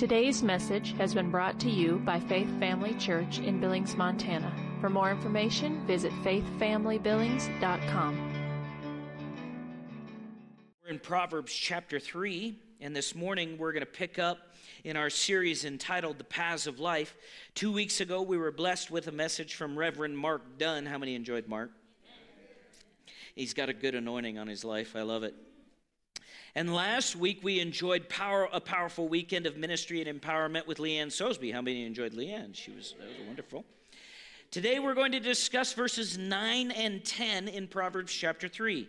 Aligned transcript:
Today's 0.00 0.42
message 0.42 0.96
has 0.96 1.12
been 1.12 1.30
brought 1.30 1.60
to 1.60 1.68
you 1.68 2.00
by 2.06 2.18
Faith 2.20 2.48
Family 2.58 2.94
Church 2.94 3.38
in 3.38 3.60
Billings, 3.60 3.96
Montana. 3.96 4.50
For 4.80 4.88
more 4.88 5.10
information, 5.10 5.86
visit 5.86 6.10
faithfamilybillings.com. 6.24 8.32
We're 10.82 10.90
in 10.90 11.00
Proverbs 11.00 11.52
chapter 11.52 12.00
3, 12.00 12.58
and 12.80 12.96
this 12.96 13.14
morning 13.14 13.58
we're 13.58 13.72
going 13.72 13.84
to 13.84 13.86
pick 13.86 14.18
up 14.18 14.38
in 14.84 14.96
our 14.96 15.10
series 15.10 15.66
entitled 15.66 16.16
The 16.16 16.24
Paths 16.24 16.66
of 16.66 16.80
Life. 16.80 17.14
Two 17.54 17.70
weeks 17.70 18.00
ago, 18.00 18.22
we 18.22 18.38
were 18.38 18.52
blessed 18.52 18.90
with 18.90 19.06
a 19.06 19.12
message 19.12 19.54
from 19.54 19.78
Reverend 19.78 20.16
Mark 20.16 20.56
Dunn. 20.56 20.86
How 20.86 20.96
many 20.96 21.14
enjoyed 21.14 21.46
Mark? 21.46 21.72
He's 23.34 23.52
got 23.52 23.68
a 23.68 23.74
good 23.74 23.94
anointing 23.94 24.38
on 24.38 24.46
his 24.46 24.64
life. 24.64 24.96
I 24.96 25.02
love 25.02 25.24
it. 25.24 25.34
And 26.56 26.74
last 26.74 27.14
week 27.14 27.40
we 27.44 27.60
enjoyed 27.60 28.08
power, 28.08 28.48
a 28.52 28.60
powerful 28.60 29.06
weekend 29.06 29.46
of 29.46 29.56
ministry 29.56 30.02
and 30.02 30.20
empowerment 30.20 30.66
with 30.66 30.78
Leanne 30.78 31.06
Sosby. 31.06 31.52
How 31.52 31.62
many 31.62 31.84
enjoyed 31.84 32.12
Leanne? 32.12 32.54
She 32.54 32.72
was, 32.72 32.94
that 32.98 33.06
was 33.06 33.26
wonderful. 33.26 33.64
Today 34.50 34.80
we're 34.80 34.94
going 34.94 35.12
to 35.12 35.20
discuss 35.20 35.72
verses 35.74 36.18
9 36.18 36.72
and 36.72 37.04
10 37.04 37.46
in 37.46 37.68
Proverbs 37.68 38.12
chapter 38.12 38.48
3. 38.48 38.88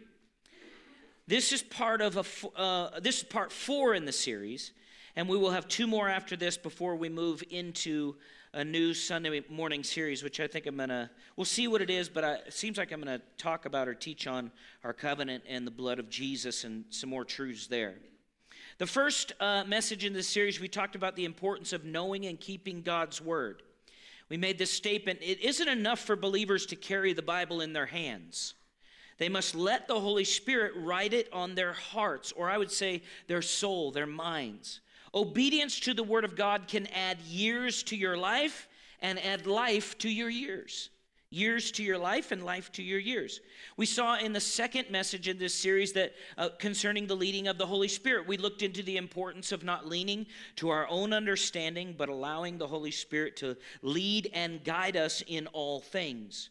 This 1.27 1.51
is 1.51 1.61
part 1.61 2.01
of 2.01 2.17
a, 2.17 2.59
uh, 2.59 2.99
this 2.99 3.17
is 3.17 3.23
part 3.23 3.51
four 3.51 3.93
in 3.93 4.05
the 4.05 4.11
series, 4.11 4.71
and 5.15 5.29
we 5.29 5.37
will 5.37 5.51
have 5.51 5.67
two 5.67 5.85
more 5.85 6.09
after 6.09 6.35
this 6.35 6.57
before 6.57 6.95
we 6.95 7.09
move 7.09 7.43
into 7.51 8.15
a 8.53 8.65
new 8.65 8.93
Sunday 8.93 9.41
morning 9.49 9.83
series, 9.83 10.23
which 10.23 10.39
I 10.41 10.47
think 10.47 10.65
I'm 10.65 10.75
going 10.75 10.89
to, 10.89 11.09
we'll 11.37 11.45
see 11.45 11.67
what 11.69 11.81
it 11.81 11.89
is, 11.89 12.09
but 12.09 12.23
I, 12.23 12.33
it 12.33 12.53
seems 12.53 12.77
like 12.77 12.91
I'm 12.91 13.01
going 13.01 13.19
to 13.19 13.25
talk 13.37 13.65
about 13.65 13.87
or 13.87 13.93
teach 13.93 14.27
on 14.27 14.51
our 14.83 14.91
covenant 14.91 15.43
and 15.47 15.65
the 15.65 15.71
blood 15.71 15.99
of 15.99 16.09
Jesus 16.09 16.65
and 16.65 16.83
some 16.89 17.09
more 17.09 17.23
truths 17.23 17.67
there. 17.67 17.95
The 18.77 18.87
first 18.87 19.33
uh, 19.39 19.63
message 19.65 20.03
in 20.03 20.11
this 20.11 20.27
series, 20.27 20.59
we 20.59 20.67
talked 20.67 20.95
about 20.95 21.15
the 21.15 21.23
importance 21.23 21.71
of 21.71 21.85
knowing 21.85 22.25
and 22.25 22.39
keeping 22.39 22.81
God's 22.81 23.21
word. 23.21 23.61
We 24.27 24.37
made 24.37 24.57
this 24.57 24.71
statement 24.71 25.19
it 25.21 25.39
isn't 25.41 25.67
enough 25.67 25.99
for 25.99 26.15
believers 26.15 26.65
to 26.67 26.75
carry 26.75 27.13
the 27.13 27.21
Bible 27.21 27.61
in 27.61 27.73
their 27.73 27.85
hands. 27.85 28.55
They 29.17 29.29
must 29.29 29.55
let 29.55 29.87
the 29.87 29.99
Holy 29.99 30.23
Spirit 30.23 30.73
write 30.75 31.13
it 31.13 31.31
on 31.31 31.55
their 31.55 31.73
hearts, 31.73 32.31
or 32.31 32.49
I 32.49 32.57
would 32.57 32.71
say 32.71 33.03
their 33.27 33.41
soul, 33.41 33.91
their 33.91 34.07
minds. 34.07 34.81
Obedience 35.13 35.79
to 35.81 35.93
the 35.93 36.03
Word 36.03 36.23
of 36.23 36.35
God 36.35 36.67
can 36.67 36.87
add 36.87 37.19
years 37.21 37.83
to 37.83 37.95
your 37.95 38.17
life 38.17 38.67
and 39.01 39.19
add 39.19 39.45
life 39.45 39.97
to 39.99 40.09
your 40.09 40.29
years. 40.29 40.89
Years 41.33 41.71
to 41.71 41.83
your 41.83 41.97
life 41.97 42.31
and 42.31 42.43
life 42.43 42.71
to 42.73 42.83
your 42.83 42.99
years. 42.99 43.39
We 43.77 43.85
saw 43.85 44.17
in 44.17 44.33
the 44.33 44.41
second 44.41 44.89
message 44.89 45.29
in 45.29 45.37
this 45.37 45.53
series 45.53 45.93
that 45.93 46.13
uh, 46.37 46.49
concerning 46.59 47.07
the 47.07 47.15
leading 47.15 47.47
of 47.47 47.57
the 47.57 47.65
Holy 47.65 47.87
Spirit, 47.87 48.27
we 48.27 48.35
looked 48.35 48.63
into 48.63 48.83
the 48.83 48.97
importance 48.97 49.53
of 49.53 49.63
not 49.63 49.87
leaning 49.87 50.27
to 50.57 50.69
our 50.69 50.87
own 50.89 51.13
understanding, 51.13 51.95
but 51.97 52.09
allowing 52.09 52.57
the 52.57 52.67
Holy 52.67 52.91
Spirit 52.91 53.37
to 53.37 53.55
lead 53.81 54.29
and 54.33 54.63
guide 54.65 54.97
us 54.97 55.23
in 55.25 55.47
all 55.47 55.79
things. 55.79 56.49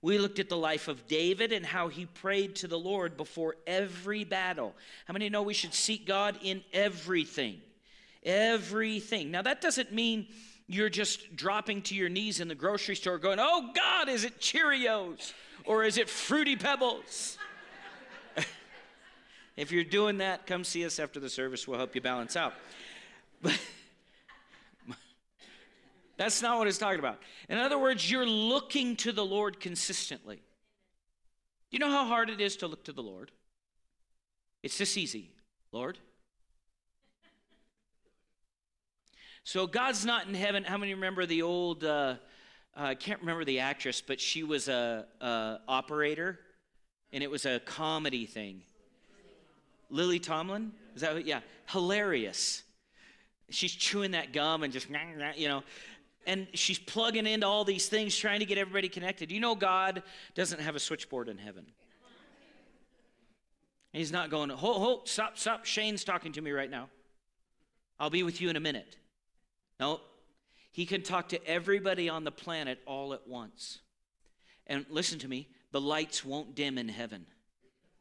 We 0.00 0.18
looked 0.18 0.38
at 0.38 0.48
the 0.50 0.56
life 0.56 0.88
of 0.88 1.06
David 1.06 1.52
and 1.52 1.64
how 1.64 1.88
he 1.88 2.06
prayed 2.06 2.56
to 2.56 2.68
the 2.68 2.78
Lord 2.78 3.16
before 3.16 3.56
every 3.66 4.24
battle. 4.24 4.74
How 5.06 5.12
many 5.12 5.28
know 5.28 5.42
we 5.42 5.54
should 5.54 5.74
seek 5.74 6.06
God 6.06 6.38
in 6.42 6.62
everything? 6.72 7.60
Everything. 8.24 9.30
Now, 9.30 9.42
that 9.42 9.60
doesn't 9.60 9.92
mean 9.92 10.26
you're 10.66 10.88
just 10.88 11.36
dropping 11.36 11.82
to 11.82 11.94
your 11.94 12.08
knees 12.08 12.40
in 12.40 12.48
the 12.48 12.54
grocery 12.54 12.96
store 12.96 13.18
going, 13.18 13.38
Oh 13.40 13.70
God, 13.74 14.08
is 14.08 14.24
it 14.24 14.40
Cheerios 14.40 15.32
or 15.64 15.84
is 15.84 15.98
it 15.98 16.08
Fruity 16.08 16.56
Pebbles? 16.56 17.36
if 19.56 19.70
you're 19.70 19.84
doing 19.84 20.18
that, 20.18 20.46
come 20.46 20.64
see 20.64 20.86
us 20.86 20.98
after 20.98 21.20
the 21.20 21.28
service. 21.28 21.68
We'll 21.68 21.78
help 21.78 21.94
you 21.94 22.00
balance 22.00 22.34
out. 22.36 22.54
But 23.42 23.60
that's 26.16 26.40
not 26.40 26.58
what 26.58 26.66
it's 26.66 26.78
talking 26.78 26.98
about. 26.98 27.18
In 27.48 27.58
other 27.58 27.78
words, 27.78 28.10
you're 28.10 28.26
looking 28.26 28.96
to 28.96 29.12
the 29.12 29.24
Lord 29.24 29.60
consistently. 29.60 30.40
You 31.70 31.78
know 31.78 31.90
how 31.90 32.06
hard 32.06 32.30
it 32.30 32.40
is 32.40 32.56
to 32.58 32.68
look 32.68 32.84
to 32.84 32.92
the 32.92 33.02
Lord? 33.02 33.32
It's 34.62 34.78
this 34.78 34.96
easy 34.96 35.30
Lord, 35.72 35.98
So 39.44 39.66
God's 39.66 40.06
not 40.06 40.26
in 40.26 40.32
heaven. 40.32 40.64
How 40.64 40.78
many 40.78 40.94
remember 40.94 41.26
the 41.26 41.42
old? 41.42 41.84
Uh, 41.84 42.16
uh, 42.76 42.80
I 42.80 42.94
can't 42.94 43.20
remember 43.20 43.44
the 43.44 43.60
actress, 43.60 44.00
but 44.00 44.18
she 44.18 44.42
was 44.42 44.68
a, 44.68 45.04
a 45.20 45.58
operator, 45.68 46.40
and 47.12 47.22
it 47.22 47.30
was 47.30 47.44
a 47.44 47.60
comedy 47.60 48.24
thing. 48.24 48.62
Lily 49.90 50.18
Tomlin, 50.18 50.72
is 50.94 51.02
that 51.02 51.26
yeah? 51.26 51.40
Hilarious. 51.66 52.62
She's 53.50 53.72
chewing 53.72 54.12
that 54.12 54.32
gum 54.32 54.62
and 54.62 54.72
just 54.72 54.88
you 55.36 55.48
know, 55.48 55.62
and 56.26 56.48
she's 56.54 56.78
plugging 56.78 57.26
into 57.26 57.46
all 57.46 57.64
these 57.64 57.86
things, 57.86 58.16
trying 58.16 58.40
to 58.40 58.46
get 58.46 58.56
everybody 58.56 58.88
connected. 58.88 59.30
You 59.30 59.40
know, 59.40 59.54
God 59.54 60.02
doesn't 60.34 60.60
have 60.60 60.74
a 60.74 60.80
switchboard 60.80 61.28
in 61.28 61.36
heaven. 61.36 61.66
He's 63.92 64.10
not 64.10 64.30
going, 64.30 64.48
hold, 64.48 64.78
hold, 64.78 65.08
stop, 65.08 65.36
stop. 65.36 65.66
Shane's 65.66 66.02
talking 66.02 66.32
to 66.32 66.40
me 66.40 66.50
right 66.50 66.70
now. 66.70 66.88
I'll 68.00 68.10
be 68.10 68.22
with 68.22 68.40
you 68.40 68.48
in 68.48 68.56
a 68.56 68.60
minute. 68.60 68.96
No, 69.80 70.00
he 70.72 70.86
can 70.86 71.02
talk 71.02 71.28
to 71.30 71.46
everybody 71.46 72.08
on 72.08 72.24
the 72.24 72.30
planet 72.30 72.80
all 72.86 73.14
at 73.14 73.26
once. 73.26 73.80
And 74.66 74.86
listen 74.88 75.18
to 75.20 75.28
me, 75.28 75.48
the 75.72 75.80
lights 75.80 76.24
won't 76.24 76.54
dim 76.54 76.78
in 76.78 76.88
heaven. 76.88 77.26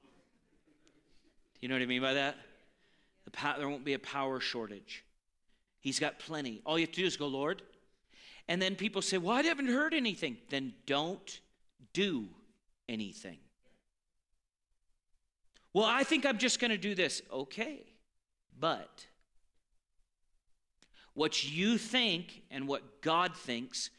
Do 0.04 1.60
you 1.62 1.68
know 1.68 1.76
what 1.76 1.82
I 1.82 1.88
mean 1.88 2.02
by 2.02 2.14
that? 2.14 2.36
The 3.26 3.32
there 3.58 3.70
won't 3.70 3.86
be 3.86 3.94
a 3.94 4.00
power 4.00 4.40
shortage. 4.40 5.04
He's 5.80 6.00
got 6.00 6.20
plenty. 6.20 6.62
All 6.66 6.78
you 6.78 6.86
have 6.86 6.94
to 6.94 7.02
do 7.02 7.06
is 7.06 7.18
go, 7.18 7.28
Lord. 7.28 7.62
And 8.48 8.62
then 8.62 8.76
people 8.76 9.02
say, 9.02 9.18
Well, 9.18 9.36
I 9.36 9.42
haven't 9.44 9.68
heard 9.68 9.94
anything. 9.94 10.38
Then 10.50 10.74
don't 10.86 11.40
do 11.94 12.28
anything. 12.90 13.38
Well, 15.74 15.86
I 15.86 16.04
think 16.04 16.26
I'm 16.26 16.38
just 16.38 16.60
going 16.60 16.72
to 16.72 16.78
do 16.78 16.96
this. 16.96 17.22
Okay. 17.32 17.84
But 18.60 19.06
what 21.14 21.50
you 21.50 21.78
think 21.78 22.44
and 22.50 22.68
what 22.68 23.02
God 23.02 23.36
thinks 23.36 23.90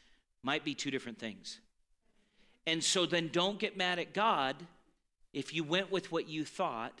might 0.43 0.63
be 0.63 0.73
two 0.73 0.91
different 0.91 1.19
things. 1.19 1.59
And 2.67 2.83
so 2.83 3.05
then 3.05 3.29
don't 3.31 3.59
get 3.59 3.77
mad 3.77 3.99
at 3.99 4.13
God 4.13 4.55
if 5.33 5.53
you 5.53 5.63
went 5.63 5.91
with 5.91 6.11
what 6.11 6.27
you 6.27 6.45
thought 6.45 6.99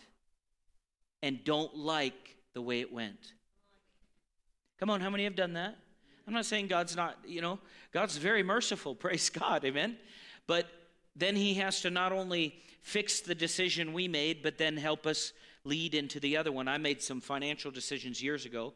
and 1.23 1.43
don't 1.43 1.75
like 1.75 2.37
the 2.53 2.61
way 2.61 2.81
it 2.81 2.93
went. 2.93 3.33
Come 4.79 4.89
on, 4.89 5.01
how 5.01 5.09
many 5.09 5.23
have 5.23 5.35
done 5.35 5.53
that? 5.53 5.75
I'm 6.27 6.33
not 6.33 6.45
saying 6.45 6.67
God's 6.67 6.95
not, 6.95 7.17
you 7.25 7.41
know, 7.41 7.59
God's 7.91 8.17
very 8.17 8.43
merciful, 8.43 8.95
praise 8.95 9.29
God, 9.29 9.63
amen. 9.65 9.97
But 10.47 10.67
then 11.15 11.35
he 11.35 11.55
has 11.55 11.81
to 11.81 11.89
not 11.89 12.11
only 12.11 12.55
fix 12.81 13.21
the 13.21 13.35
decision 13.35 13.93
we 13.93 14.07
made, 14.07 14.43
but 14.43 14.57
then 14.57 14.77
help 14.77 15.07
us 15.07 15.33
lead 15.63 15.95
into 15.95 16.19
the 16.19 16.37
other 16.37 16.51
one. 16.51 16.67
I 16.67 16.77
made 16.77 17.01
some 17.01 17.21
financial 17.21 17.71
decisions 17.71 18.21
years 18.21 18.45
ago 18.45 18.73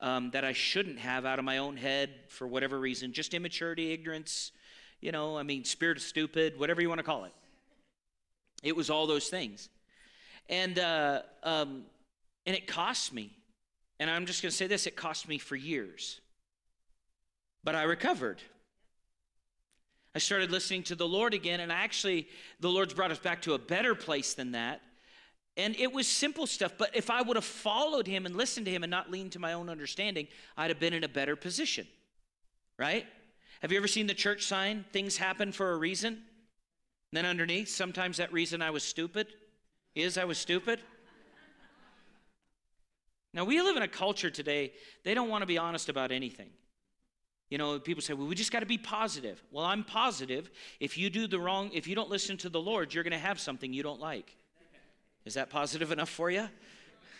um, 0.00 0.30
that 0.30 0.44
I 0.44 0.52
shouldn't 0.52 0.98
have 0.98 1.24
out 1.24 1.38
of 1.38 1.44
my 1.44 1.58
own 1.58 1.76
head 1.76 2.10
for 2.28 2.46
whatever 2.46 2.78
reason, 2.78 3.12
just 3.12 3.34
immaturity, 3.34 3.92
ignorance, 3.92 4.52
you 5.00 5.12
know, 5.12 5.36
I 5.36 5.42
mean, 5.42 5.64
spirit 5.64 5.96
of 5.96 6.02
stupid, 6.02 6.58
whatever 6.58 6.80
you 6.80 6.88
want 6.88 6.98
to 6.98 7.04
call 7.04 7.24
it. 7.24 7.32
It 8.62 8.74
was 8.74 8.90
all 8.90 9.06
those 9.06 9.28
things. 9.28 9.68
And, 10.48 10.78
uh, 10.78 11.22
um, 11.42 11.84
and 12.46 12.56
it 12.56 12.66
cost 12.66 13.12
me. 13.12 13.32
And 14.00 14.08
I'm 14.08 14.26
just 14.26 14.42
going 14.42 14.50
to 14.50 14.56
say 14.56 14.66
this 14.66 14.86
it 14.86 14.96
cost 14.96 15.28
me 15.28 15.38
for 15.38 15.56
years. 15.56 16.20
But 17.64 17.74
I 17.74 17.82
recovered. 17.82 18.40
I 20.14 20.18
started 20.18 20.50
listening 20.50 20.84
to 20.84 20.94
the 20.94 21.06
Lord 21.06 21.34
again, 21.34 21.60
and 21.60 21.70
actually, 21.70 22.28
the 22.60 22.70
Lord's 22.70 22.94
brought 22.94 23.10
us 23.10 23.18
back 23.18 23.42
to 23.42 23.54
a 23.54 23.58
better 23.58 23.94
place 23.94 24.34
than 24.34 24.52
that. 24.52 24.80
And 25.58 25.74
it 25.76 25.92
was 25.92 26.06
simple 26.06 26.46
stuff, 26.46 26.72
but 26.78 26.94
if 26.94 27.10
I 27.10 27.20
would 27.20 27.36
have 27.36 27.44
followed 27.44 28.06
him 28.06 28.26
and 28.26 28.36
listened 28.36 28.66
to 28.66 28.72
him 28.72 28.84
and 28.84 28.90
not 28.90 29.10
leaned 29.10 29.32
to 29.32 29.40
my 29.40 29.54
own 29.54 29.68
understanding, 29.68 30.28
I'd 30.56 30.70
have 30.70 30.78
been 30.78 30.94
in 30.94 31.02
a 31.02 31.08
better 31.08 31.34
position. 31.34 31.86
Right? 32.78 33.06
Have 33.60 33.72
you 33.72 33.78
ever 33.78 33.88
seen 33.88 34.06
the 34.06 34.14
church 34.14 34.44
sign, 34.44 34.84
things 34.92 35.16
happen 35.16 35.50
for 35.50 35.72
a 35.72 35.76
reason? 35.76 36.14
And 36.14 36.22
then 37.12 37.26
underneath, 37.26 37.68
sometimes 37.68 38.18
that 38.18 38.32
reason 38.32 38.62
I 38.62 38.70
was 38.70 38.84
stupid 38.84 39.26
is 39.96 40.16
I 40.16 40.24
was 40.24 40.38
stupid. 40.38 40.78
Now, 43.34 43.44
we 43.44 43.60
live 43.60 43.76
in 43.76 43.82
a 43.82 43.88
culture 43.88 44.30
today, 44.30 44.72
they 45.04 45.12
don't 45.12 45.28
want 45.28 45.42
to 45.42 45.46
be 45.46 45.58
honest 45.58 45.88
about 45.88 46.12
anything. 46.12 46.50
You 47.50 47.58
know, 47.58 47.80
people 47.80 48.02
say, 48.02 48.12
well, 48.12 48.28
we 48.28 48.36
just 48.36 48.52
got 48.52 48.60
to 48.60 48.66
be 48.66 48.78
positive. 48.78 49.42
Well, 49.50 49.64
I'm 49.64 49.82
positive. 49.82 50.50
If 50.78 50.96
you 50.96 51.10
do 51.10 51.26
the 51.26 51.40
wrong, 51.40 51.70
if 51.72 51.88
you 51.88 51.96
don't 51.96 52.10
listen 52.10 52.36
to 52.38 52.48
the 52.48 52.60
Lord, 52.60 52.94
you're 52.94 53.04
going 53.04 53.12
to 53.12 53.18
have 53.18 53.40
something 53.40 53.72
you 53.72 53.82
don't 53.82 54.00
like. 54.00 54.36
Is 55.28 55.34
that 55.34 55.50
positive 55.50 55.92
enough 55.92 56.08
for 56.08 56.30
you? 56.30 56.48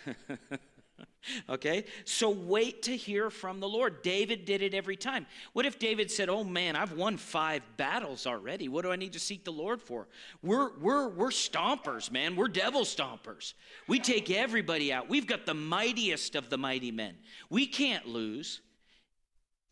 okay? 1.50 1.84
So 2.06 2.30
wait 2.30 2.84
to 2.84 2.96
hear 2.96 3.28
from 3.28 3.60
the 3.60 3.68
Lord. 3.68 4.00
David 4.00 4.46
did 4.46 4.62
it 4.62 4.72
every 4.72 4.96
time. 4.96 5.26
What 5.52 5.66
if 5.66 5.78
David 5.78 6.10
said, 6.10 6.30
Oh 6.30 6.42
man, 6.42 6.74
I've 6.74 6.92
won 6.92 7.18
five 7.18 7.60
battles 7.76 8.26
already. 8.26 8.66
What 8.66 8.80
do 8.80 8.90
I 8.90 8.96
need 8.96 9.12
to 9.12 9.18
seek 9.18 9.44
the 9.44 9.52
Lord 9.52 9.82
for? 9.82 10.08
We're, 10.42 10.70
we're, 10.78 11.08
we're 11.08 11.28
stompers, 11.28 12.10
man. 12.10 12.34
We're 12.34 12.48
devil 12.48 12.84
stompers. 12.84 13.52
We 13.86 13.98
take 13.98 14.30
everybody 14.30 14.90
out. 14.90 15.10
We've 15.10 15.26
got 15.26 15.44
the 15.44 15.52
mightiest 15.52 16.34
of 16.34 16.48
the 16.48 16.56
mighty 16.56 16.90
men. 16.90 17.14
We 17.50 17.66
can't 17.66 18.06
lose. 18.06 18.62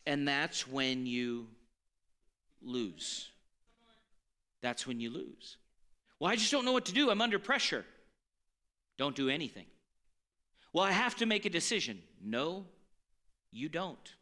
And 0.05 0.27
that's 0.27 0.67
when 0.67 1.07
you 1.07 1.47
lose. 2.61 3.31
That's 4.61 4.85
when 4.85 4.99
you 4.99 5.09
lose. 5.09 5.57
Well, 6.19 6.31
I 6.31 6.35
just 6.35 6.51
don't 6.51 6.65
know 6.65 6.71
what 6.71 6.85
to 6.85 6.93
do. 6.93 7.09
I'm 7.09 7.19
under 7.19 7.39
pressure. 7.39 7.83
Don't 8.97 9.15
do 9.15 9.29
anything. 9.29 9.65
Well, 10.73 10.83
I 10.83 10.91
have 10.91 11.15
to 11.17 11.25
make 11.25 11.45
a 11.45 11.49
decision. 11.49 11.99
No, 12.23 12.65
you 13.51 13.69
don't. 13.69 14.15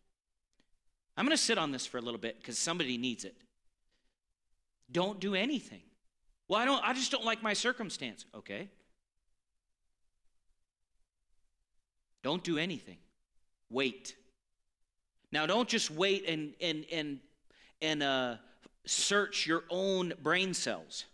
I'm 1.17 1.25
going 1.25 1.35
to 1.35 1.41
sit 1.41 1.57
on 1.57 1.71
this 1.71 1.85
for 1.85 1.97
a 1.97 2.01
little 2.01 2.19
bit 2.19 2.37
because 2.39 2.57
somebody 2.57 2.97
needs 2.97 3.23
it. 3.23 3.35
Don't 4.91 5.19
do 5.19 5.33
anything. 5.33 5.81
Well, 6.47 6.59
I 6.59 6.65
don't 6.65 6.83
I 6.83 6.93
just 6.93 7.11
don't 7.11 7.25
like 7.25 7.41
my 7.41 7.53
circumstance. 7.53 8.25
Okay. 8.35 8.69
Don't 12.23 12.43
do 12.43 12.57
anything. 12.57 12.97
Wait. 13.69 14.15
Now 15.31 15.45
don't 15.45 15.67
just 15.67 15.89
wait 15.89 16.27
and 16.29 16.53
and 16.61 16.85
and 16.91 17.19
and 17.81 18.03
uh, 18.03 18.35
search 18.85 19.47
your 19.47 19.63
own 19.69 20.13
brain 20.21 20.53
cells. 20.53 21.05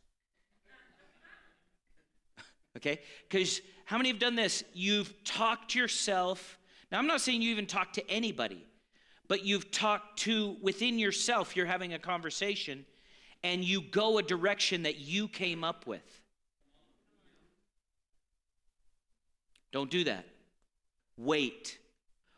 Okay? 2.78 3.00
Because 3.28 3.62
how 3.86 3.98
many 3.98 4.10
have 4.10 4.20
done 4.20 4.36
this? 4.36 4.64
You've 4.74 5.24
talked 5.24 5.76
yourself. 5.76 6.58
Now, 6.92 7.00
I'm 7.00 7.08
not 7.08 7.22
saying 7.22 7.42
you 7.42 7.52
even 7.52 7.68
talk 7.68 7.94
to 7.94 8.10
anybody, 8.10 8.66
but 9.28 9.44
you've 9.46 9.72
talked 9.72 10.20
to 10.20 10.58
within 10.62 11.00
yourself, 11.00 11.56
you're 11.56 11.66
having 11.66 11.94
a 11.94 12.00
conversation, 12.00 12.86
and 13.44 13.64
you 13.64 13.82
go 13.82 14.18
a 14.18 14.24
direction 14.24 14.84
that 14.84 14.98
you 14.98 15.28
came 15.28 15.64
up 15.64 15.88
with. 15.88 16.22
Don't 19.72 19.90
do 19.90 20.04
that. 20.04 20.26
Wait. 21.18 21.78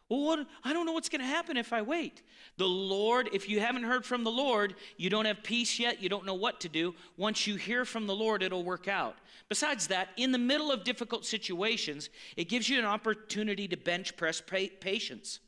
Well, 0.09 0.21
what, 0.21 0.47
I 0.63 0.73
don't 0.73 0.85
know 0.85 0.91
what's 0.91 1.09
going 1.09 1.21
to 1.21 1.27
happen 1.27 1.57
if 1.57 1.73
I 1.73 1.81
wait. 1.81 2.21
The 2.57 2.67
Lord, 2.67 3.29
if 3.33 3.49
you 3.49 3.59
haven't 3.59 3.83
heard 3.83 4.05
from 4.05 4.23
the 4.23 4.31
Lord, 4.31 4.75
you 4.97 5.09
don't 5.09 5.25
have 5.25 5.43
peace 5.43 5.79
yet, 5.79 6.01
you 6.01 6.09
don't 6.09 6.25
know 6.25 6.33
what 6.33 6.59
to 6.61 6.69
do. 6.69 6.93
Once 7.17 7.47
you 7.47 7.55
hear 7.55 7.85
from 7.85 8.05
the 8.05 8.15
Lord, 8.15 8.43
it'll 8.43 8.63
work 8.63 8.87
out. 8.87 9.15
Besides 9.49 9.87
that, 9.87 10.09
in 10.17 10.31
the 10.31 10.37
middle 10.37 10.71
of 10.71 10.83
difficult 10.83 11.25
situations, 11.25 12.09
it 12.37 12.49
gives 12.49 12.69
you 12.69 12.77
an 12.79 12.85
opportunity 12.85 13.67
to 13.67 13.77
bench 13.77 14.15
press 14.17 14.41
patience. 14.41 15.39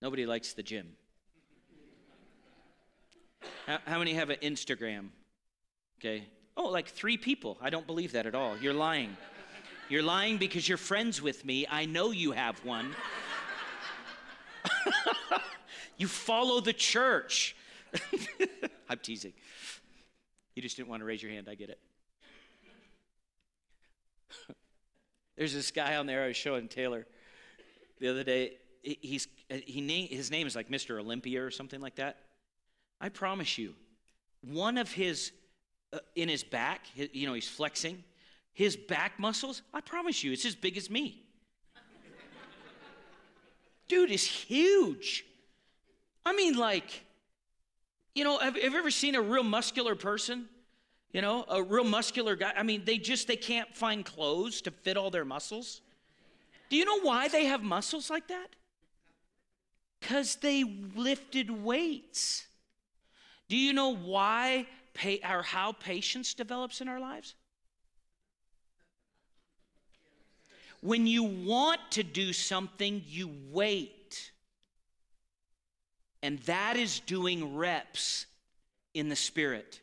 Nobody 0.00 0.26
likes 0.26 0.54
the 0.54 0.62
gym. 0.62 0.88
How, 3.66 3.78
how 3.84 3.98
many 3.98 4.14
have 4.14 4.30
an 4.30 4.38
Instagram? 4.42 5.08
Okay. 6.00 6.24
Oh, 6.58 6.68
like 6.68 6.88
three 6.88 7.16
people. 7.16 7.56
I 7.62 7.70
don't 7.70 7.86
believe 7.86 8.12
that 8.12 8.26
at 8.26 8.34
all. 8.34 8.58
You're 8.58 8.74
lying. 8.74 9.16
You're 9.88 10.02
lying 10.02 10.38
because 10.38 10.68
you're 10.68 10.76
friends 10.76 11.22
with 11.22 11.44
me. 11.44 11.66
I 11.70 11.86
know 11.86 12.10
you 12.10 12.32
have 12.32 12.62
one. 12.64 12.94
you 15.96 16.08
follow 16.08 16.60
the 16.60 16.72
church. 16.72 17.56
I'm 18.90 18.98
teasing. 18.98 19.32
You 20.56 20.62
just 20.62 20.76
didn't 20.76 20.88
want 20.88 21.00
to 21.00 21.06
raise 21.06 21.22
your 21.22 21.30
hand. 21.30 21.46
I 21.48 21.54
get 21.54 21.70
it. 21.70 21.78
There's 25.36 25.54
this 25.54 25.70
guy 25.70 25.94
on 25.94 26.06
there 26.06 26.24
I 26.24 26.26
was 26.26 26.36
showing 26.36 26.66
Taylor 26.66 27.06
the 28.00 28.08
other 28.08 28.24
day. 28.24 28.54
He's, 28.82 29.28
he 29.48 29.80
name, 29.80 30.08
his 30.08 30.30
name 30.32 30.48
is 30.48 30.56
like 30.56 30.68
Mr. 30.68 30.98
Olympia 30.98 31.44
or 31.44 31.52
something 31.52 31.80
like 31.80 31.94
that. 31.96 32.18
I 33.00 33.10
promise 33.10 33.58
you, 33.58 33.74
one 34.42 34.76
of 34.76 34.90
his, 34.90 35.30
Uh, 35.92 35.98
in 36.14 36.28
his 36.28 36.44
back, 36.44 36.86
you 36.94 37.26
know, 37.26 37.34
he's 37.34 37.48
flexing 37.48 38.04
his 38.58 38.74
back 38.74 39.20
muscles, 39.20 39.62
I 39.72 39.80
promise 39.80 40.24
you, 40.24 40.32
it's 40.32 40.44
as 40.44 40.56
big 40.56 40.76
as 40.76 40.90
me. 40.90 41.22
Dude 43.86 44.10
is 44.10 44.24
huge. 44.24 45.24
I 46.26 46.34
mean, 46.34 46.56
like, 46.56 47.04
you 48.16 48.24
know, 48.24 48.36
have, 48.38 48.56
have 48.56 48.72
you 48.72 48.78
ever 48.78 48.90
seen 48.90 49.14
a 49.14 49.22
real 49.22 49.44
muscular 49.44 49.94
person? 49.94 50.46
You 51.12 51.22
know, 51.22 51.44
a 51.48 51.62
real 51.62 51.84
muscular 51.84 52.34
guy. 52.34 52.52
I 52.56 52.64
mean, 52.64 52.82
they 52.84 52.98
just 52.98 53.28
they 53.28 53.36
can't 53.36 53.72
find 53.76 54.04
clothes 54.04 54.60
to 54.62 54.72
fit 54.72 54.96
all 54.96 55.10
their 55.12 55.24
muscles. 55.24 55.80
Do 56.68 56.74
you 56.74 56.84
know 56.84 56.98
why 56.98 57.28
they 57.28 57.44
have 57.44 57.62
muscles 57.62 58.10
like 58.10 58.26
that? 58.26 58.48
Cuz 60.00 60.34
they 60.34 60.64
lifted 60.64 61.48
weights. 61.48 62.48
Do 63.48 63.56
you 63.56 63.72
know 63.72 63.94
why 63.94 64.66
or 65.28 65.42
how 65.42 65.72
patience 65.72 66.34
develops 66.34 66.80
in 66.80 66.88
our 66.88 67.00
lives? 67.00 67.34
When 70.80 71.06
you 71.06 71.24
want 71.24 71.80
to 71.92 72.02
do 72.02 72.32
something, 72.32 73.02
you 73.06 73.30
wait. 73.50 74.30
And 76.22 76.38
that 76.40 76.76
is 76.76 77.00
doing 77.00 77.56
reps 77.56 78.26
in 78.94 79.08
the 79.08 79.16
Spirit. 79.16 79.80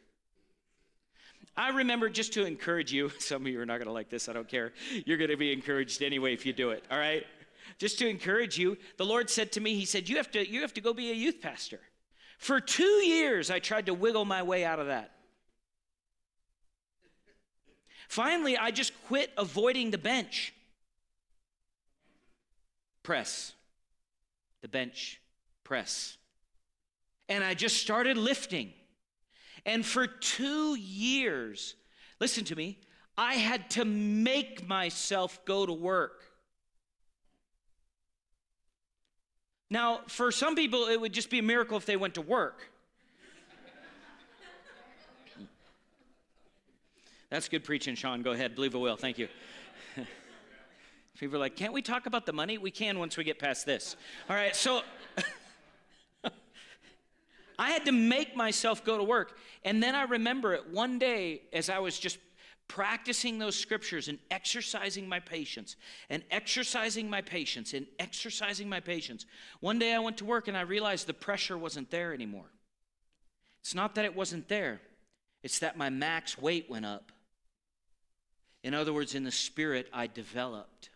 I 1.58 1.70
remember 1.70 2.10
just 2.10 2.34
to 2.34 2.46
encourage 2.46 2.92
you, 2.92 3.10
some 3.20 3.44
of 3.44 3.48
you 3.48 3.60
are 3.60 3.66
not 3.66 3.78
going 3.78 3.88
to 3.88 3.94
like 3.94 4.10
this, 4.10 4.30
I 4.30 4.34
don't 4.34 4.48
care. 4.48 4.74
You're 5.06 5.18
going 5.18 5.30
to 5.30 5.38
be 5.38 5.52
encouraged 5.52 6.02
anyway 6.02 6.34
if 6.34 6.46
you 6.46 6.54
do 6.54 6.72
it, 6.72 6.84
all 6.92 6.98
right? 6.98 7.26
Just 7.78 8.00
to 8.00 8.08
encourage 8.08 8.58
you, 8.58 8.78
the 8.98 9.06
Lord 9.06 9.30
said 9.30 9.52
to 9.54 9.62
me, 9.62 9.76
He 9.76 9.86
said, 9.86 10.08
You 10.08 10.18
have 10.18 10.32
to, 10.32 10.48
you 10.48 10.62
have 10.62 10.74
to 10.76 10.82
go 10.82 10.94
be 10.94 11.12
a 11.12 11.14
youth 11.14 11.42
pastor. 11.42 11.80
For 12.38 12.60
two 12.60 12.84
years, 12.84 13.50
I 13.50 13.60
tried 13.60 13.88
to 13.88 13.94
wiggle 13.94 14.26
my 14.26 14.44
way 14.44 14.66
out 14.66 14.80
of 14.80 14.88
that. 14.88 15.12
Finally, 18.08 18.58
I 18.58 18.72
just 18.72 18.94
quit 19.08 19.32
avoiding 19.38 19.92
the 19.92 19.98
bench 19.98 20.54
press, 23.04 23.54
the 24.62 24.68
bench 24.68 25.22
press. 25.64 26.18
And 27.30 27.44
I 27.44 27.54
just 27.54 27.78
started 27.78 28.18
lifting. 28.18 28.74
And 29.66 29.86
for 29.86 30.08
two 30.08 30.76
years, 30.76 31.76
listen 32.20 32.44
to 32.46 32.56
me, 32.56 32.80
I 33.18 33.36
had 33.36 33.70
to 33.72 33.86
make 33.86 34.68
myself 34.68 35.44
go 35.46 35.66
to 35.66 35.74
work. 35.74 36.24
Now, 39.75 40.00
for 40.07 40.31
some 40.31 40.56
people, 40.56 40.86
it 40.86 41.01
would 41.01 41.12
just 41.12 41.30
be 41.30 41.39
a 41.39 41.44
miracle 41.44 41.75
if 41.75 41.86
they 41.86 41.98
went 41.98 42.13
to 42.13 42.22
work. 42.22 42.72
That's 47.30 47.50
good 47.50 47.65
preaching, 47.65 47.96
Sean. 47.96 48.22
Go 48.22 48.32
ahead. 48.32 48.55
Believe 48.55 48.74
it 48.74 48.77
will. 48.77 48.96
Thank 48.96 49.17
you. 49.17 49.27
People 51.20 51.36
are 51.36 51.39
like, 51.39 51.58
can't 51.58 51.74
we 51.74 51.82
talk 51.82 52.05
about 52.05 52.25
the 52.25 52.32
money? 52.32 52.58
We 52.58 52.72
can 52.72 53.00
once 53.00 53.17
we 53.17 53.25
get 53.25 53.38
past 53.38 53.65
this. 53.65 53.98
All 54.29 54.36
right, 54.38 54.55
so 54.55 54.82
I 57.60 57.72
had 57.72 57.84
to 57.84 57.91
make 57.91 58.34
myself 58.34 58.86
go 58.86 58.98
to 58.98 59.03
work. 59.03 59.38
And 59.65 59.84
then 59.84 59.94
I 59.94 60.03
remember 60.03 60.53
it 60.53 60.70
one 60.72 61.00
day 61.00 61.41
as 61.51 61.70
I 61.70 61.79
was 61.79 62.00
just 62.00 62.17
practicing 62.67 63.38
those 63.38 63.55
scriptures 63.55 64.07
and 64.07 64.17
exercising 64.31 65.07
my 65.07 65.19
patience 65.19 65.75
and 66.10 66.24
exercising 66.31 67.10
my 67.10 67.22
patience 67.22 67.74
and 67.74 67.86
exercising 68.00 68.67
my 68.67 68.79
patience. 68.79 69.25
One 69.60 69.79
day 69.79 69.93
I 69.93 70.00
went 70.00 70.17
to 70.17 70.25
work 70.25 70.48
and 70.48 70.57
I 70.57 70.62
realized 70.62 71.07
the 71.07 71.13
pressure 71.13 71.57
wasn't 71.57 71.91
there 71.91 72.13
anymore. 72.13 72.51
It's 73.62 73.75
not 73.75 73.95
that 73.95 74.05
it 74.05 74.15
wasn't 74.15 74.48
there, 74.48 74.81
it's 75.43 75.60
that 75.60 75.77
my 75.77 75.89
max 75.89 76.38
weight 76.38 76.69
went 76.69 76.86
up. 76.86 77.12
In 78.63 78.74
other 78.74 78.93
words, 78.93 79.13
in 79.13 79.24
the 79.24 79.31
spirit, 79.31 79.88
I 79.93 80.07
developed. 80.07 80.89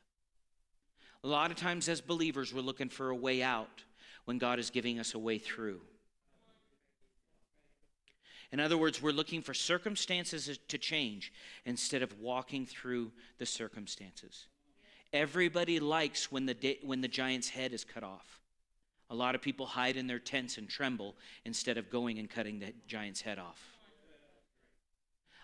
A 1.24 1.28
lot 1.28 1.52
of 1.52 1.58
times, 1.58 1.88
as 1.88 2.02
believers, 2.02 2.54
we're 2.54 2.62
looking 2.62 2.90
for 2.90 3.10
a 3.10 3.16
way 3.16 3.44
out 3.44 3.84
when 4.26 4.38
God 4.40 4.58
is 4.58 4.70
giving 4.70 5.00
us 5.00 5.14
a 5.14 5.20
way 5.20 5.38
through. 5.38 5.82
In 8.52 8.60
other 8.60 8.78
words, 8.78 9.02
we're 9.02 9.12
looking 9.12 9.42
for 9.42 9.54
circumstances 9.54 10.60
to 10.68 10.78
change 10.78 11.32
instead 11.66 12.02
of 12.02 12.20
walking 12.20 12.66
through 12.66 13.12
the 13.38 13.46
circumstances. 13.46 14.48
Everybody 15.14 15.80
likes 15.80 16.32
when 16.32 16.46
the, 16.46 16.80
when 16.84 17.02
the 17.02 17.08
giant's 17.08 17.50
head 17.50 17.74
is 17.74 17.84
cut 17.84 18.04
off. 18.04 18.40
A 19.12 19.16
lot 19.16 19.36
of 19.36 19.42
people 19.42 19.66
hide 19.66 19.98
in 19.98 20.08
their 20.08 20.20
tents 20.20 20.58
and 20.58 20.70
tremble 20.70 21.16
instead 21.46 21.78
of 21.78 21.90
going 21.90 22.20
and 22.20 22.30
cutting 22.30 22.60
the 22.60 22.74
giant's 22.88 23.22
head 23.22 23.40
off. 23.40 23.62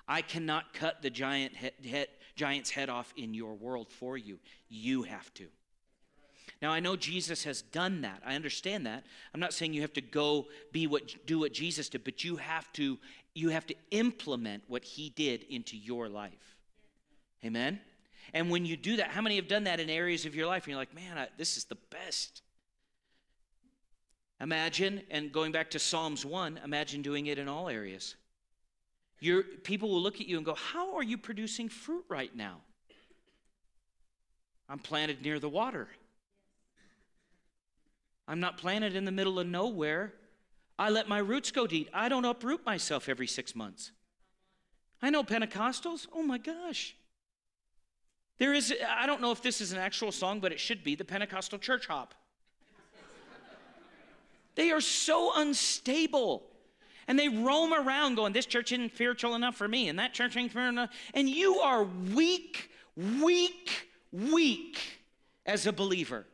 I 0.08 0.22
cannot 0.22 0.74
cut 0.74 1.02
the 1.02 1.10
giant 1.10 1.56
head, 1.56 2.08
giant's 2.36 2.70
head 2.70 2.90
off 2.90 3.12
in 3.18 3.34
your 3.34 3.56
world 3.56 3.92
for 3.92 4.18
you. 4.18 4.38
You 4.70 5.04
have 5.04 5.34
to. 5.36 5.48
Now 6.62 6.72
I 6.72 6.80
know 6.80 6.96
Jesus 6.96 7.44
has 7.44 7.62
done 7.62 8.02
that. 8.02 8.22
I 8.26 8.36
understand 8.36 8.86
that. 8.86 9.04
I'm 9.34 9.40
not 9.40 9.54
saying 9.54 9.74
you 9.74 9.82
have 9.82 9.94
to 9.94 10.02
go 10.02 10.48
be 10.72 10.88
what 10.88 11.26
do 11.26 11.40
what 11.40 11.54
Jesus 11.54 11.90
did, 11.90 12.04
but 12.04 12.24
you 12.24 12.38
have 12.38 12.72
to 12.74 12.98
you 13.34 13.50
have 13.50 13.66
to 13.68 13.76
implement 13.92 14.64
what 14.68 14.84
he 14.84 15.10
did 15.10 15.44
into 15.44 15.76
your 15.78 16.08
life. 16.08 16.56
Amen? 17.44 17.80
And 18.34 18.50
when 18.50 18.66
you 18.66 18.76
do 18.76 18.98
that, 18.98 19.10
how 19.10 19.22
many 19.22 19.36
have 19.36 19.48
done 19.48 19.66
that 19.66 19.80
in 19.80 19.90
areas 19.90 20.26
of 20.26 20.36
your 20.36 20.48
life 20.48 20.64
and 20.64 20.70
you're 20.70 20.80
like, 20.80 20.96
man, 20.96 21.18
I, 21.18 21.28
this 21.38 21.58
is 21.58 21.66
the 21.66 21.78
best? 21.92 22.42
Imagine, 24.42 25.02
and 25.10 25.32
going 25.32 25.52
back 25.52 25.72
to 25.72 25.80
Psalms 25.80 26.26
1, 26.26 26.60
imagine 26.64 27.02
doing 27.02 27.28
it 27.28 27.38
in 27.38 27.48
all 27.48 27.70
areas. 27.70 28.16
Your, 29.20 29.44
people 29.44 29.90
will 29.90 30.02
look 30.02 30.20
at 30.20 30.28
you 30.28 30.38
and 30.38 30.46
go, 30.46 30.56
How 30.56 30.96
are 30.96 31.04
you 31.04 31.18
producing 31.18 31.70
fruit 31.70 32.04
right 32.10 32.36
now? 32.36 32.58
I'm 34.68 34.80
planted 34.80 35.22
near 35.22 35.40
the 35.40 35.50
water. 35.50 35.88
I'm 38.28 38.40
not 38.40 38.58
planted 38.58 38.96
in 38.96 39.06
the 39.06 39.12
middle 39.12 39.40
of 39.40 39.48
nowhere. 39.48 40.14
I 40.78 40.90
let 40.90 41.08
my 41.08 41.20
roots 41.20 41.52
go 41.52 41.68
deep. 41.68 41.90
I 41.94 42.10
don't 42.10 42.26
uproot 42.26 42.66
myself 42.66 43.08
every 43.08 43.28
six 43.28 43.56
months. 43.56 43.92
I 45.02 45.10
know 45.10 45.24
Pentecostals. 45.24 46.08
Oh 46.14 46.24
my 46.24 46.38
gosh. 46.38 46.96
There 48.38 48.54
is, 48.54 48.74
I 48.90 49.06
don't 49.06 49.22
know 49.22 49.32
if 49.32 49.42
this 49.42 49.62
is 49.62 49.72
an 49.72 49.78
actual 49.78 50.12
song, 50.12 50.40
but 50.40 50.52
it 50.52 50.60
should 50.60 50.84
be 50.84 50.96
the 50.96 51.06
Pentecostal 51.06 51.60
church 51.60 51.88
hop. 51.88 52.14
they 54.56 54.72
are 54.72 54.82
so 54.82 55.32
unstable. 55.36 56.44
And 57.08 57.20
they 57.20 57.30
roam 57.30 57.74
around 57.74 58.16
going, 58.16 58.34
This 58.34 58.48
church 58.48 58.72
isn't 58.72 58.94
spiritual 58.96 59.36
enough 59.36 59.56
for 59.56 59.68
me, 59.68 59.90
and 59.90 60.00
that 60.00 60.14
church 60.14 60.36
ain't 60.36 60.52
spiritual 60.52 60.82
enough. 60.82 60.90
And 61.14 61.30
you 61.30 61.60
are 61.60 61.84
weak, 61.84 62.72
weak, 63.22 63.90
weak 64.12 64.80
as 65.46 65.68
a 65.68 65.72
believer. 65.72 66.26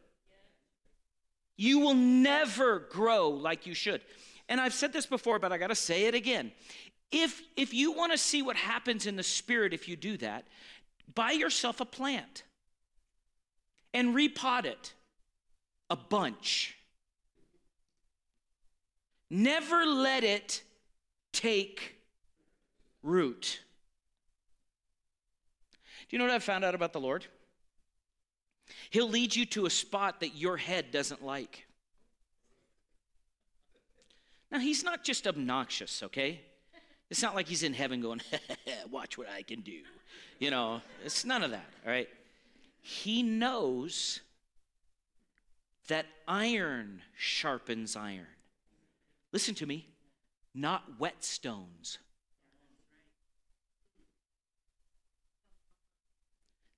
You 1.57 1.79
will 1.79 1.93
never 1.93 2.79
grow 2.79 3.29
like 3.29 3.65
you 3.65 3.73
should. 3.73 4.01
And 4.49 4.59
I've 4.59 4.73
said 4.73 4.93
this 4.93 5.05
before, 5.05 5.39
but 5.39 5.51
I 5.51 5.57
got 5.57 5.67
to 5.67 5.75
say 5.75 6.05
it 6.05 6.15
again. 6.15 6.51
If, 7.11 7.41
if 7.55 7.73
you 7.73 7.91
want 7.91 8.11
to 8.13 8.17
see 8.17 8.41
what 8.41 8.55
happens 8.55 9.05
in 9.05 9.15
the 9.15 9.23
spirit 9.23 9.73
if 9.73 9.87
you 9.87 9.95
do 9.95 10.17
that, 10.17 10.47
buy 11.13 11.31
yourself 11.31 11.81
a 11.81 11.85
plant 11.85 12.43
and 13.93 14.15
repot 14.15 14.65
it 14.65 14.93
a 15.89 15.95
bunch. 15.95 16.77
Never 19.29 19.85
let 19.85 20.23
it 20.23 20.63
take 21.31 21.95
root. 23.03 23.61
Do 26.09 26.15
you 26.15 26.19
know 26.19 26.25
what 26.25 26.33
I've 26.33 26.43
found 26.43 26.65
out 26.65 26.75
about 26.75 26.93
the 26.93 26.99
Lord? 26.99 27.25
He'll 28.91 29.09
lead 29.09 29.33
you 29.33 29.45
to 29.47 29.65
a 29.65 29.69
spot 29.69 30.19
that 30.19 30.35
your 30.35 30.57
head 30.57 30.91
doesn't 30.91 31.23
like. 31.23 31.65
Now, 34.51 34.59
he's 34.59 34.83
not 34.83 35.05
just 35.05 35.25
obnoxious, 35.27 36.03
okay? 36.03 36.41
It's 37.09 37.21
not 37.21 37.33
like 37.33 37.47
he's 37.47 37.63
in 37.63 37.73
heaven 37.73 38.01
going, 38.01 38.21
watch 38.91 39.17
what 39.17 39.29
I 39.29 39.43
can 39.43 39.61
do. 39.61 39.79
You 40.39 40.51
know, 40.51 40.81
it's 41.05 41.23
none 41.23 41.41
of 41.41 41.51
that, 41.51 41.65
all 41.85 41.91
right? 41.91 42.09
He 42.81 43.23
knows 43.23 44.19
that 45.87 46.05
iron 46.27 47.01
sharpens 47.15 47.95
iron. 47.95 48.27
Listen 49.31 49.55
to 49.55 49.65
me, 49.65 49.87
not 50.53 50.99
whetstones. 50.99 51.97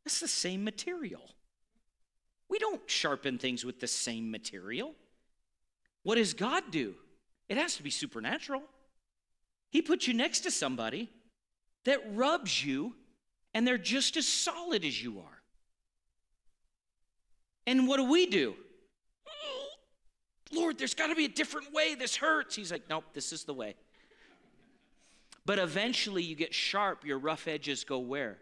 It's 0.05 0.19
the 0.19 0.27
same 0.27 0.63
material. 0.63 1.32
We 2.53 2.59
don't 2.59 2.87
sharpen 2.87 3.39
things 3.39 3.65
with 3.65 3.79
the 3.79 3.87
same 3.87 4.29
material. 4.29 4.93
What 6.03 6.17
does 6.17 6.35
God 6.35 6.65
do? 6.69 6.93
It 7.49 7.57
has 7.57 7.77
to 7.77 7.83
be 7.83 7.89
supernatural. 7.89 8.61
He 9.71 9.81
puts 9.81 10.07
you 10.07 10.13
next 10.13 10.41
to 10.41 10.51
somebody 10.51 11.09
that 11.85 12.15
rubs 12.15 12.63
you, 12.63 12.93
and 13.55 13.65
they're 13.65 13.79
just 13.79 14.17
as 14.17 14.27
solid 14.27 14.85
as 14.85 15.03
you 15.03 15.17
are. 15.17 15.41
And 17.65 17.87
what 17.87 17.97
do 17.97 18.03
we 18.03 18.27
do? 18.27 18.53
Hmm, 19.25 20.55
Lord, 20.55 20.77
there's 20.77 20.93
got 20.93 21.07
to 21.07 21.15
be 21.15 21.25
a 21.25 21.29
different 21.29 21.73
way. 21.73 21.95
This 21.95 22.15
hurts. 22.15 22.55
He's 22.55 22.71
like, 22.71 22.83
nope, 22.87 23.05
this 23.13 23.33
is 23.33 23.45
the 23.45 23.53
way. 23.55 23.73
But 25.43 25.57
eventually 25.57 26.21
you 26.21 26.35
get 26.35 26.53
sharp, 26.53 27.03
your 27.03 27.17
rough 27.17 27.47
edges 27.47 27.83
go 27.83 27.97
where? 27.97 28.37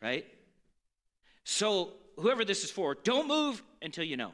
Right? 0.00 0.24
So, 1.44 1.92
whoever 2.16 2.44
this 2.44 2.64
is 2.64 2.70
for, 2.70 2.94
don't 2.94 3.28
move 3.28 3.62
until 3.82 4.04
you 4.04 4.16
know. 4.16 4.32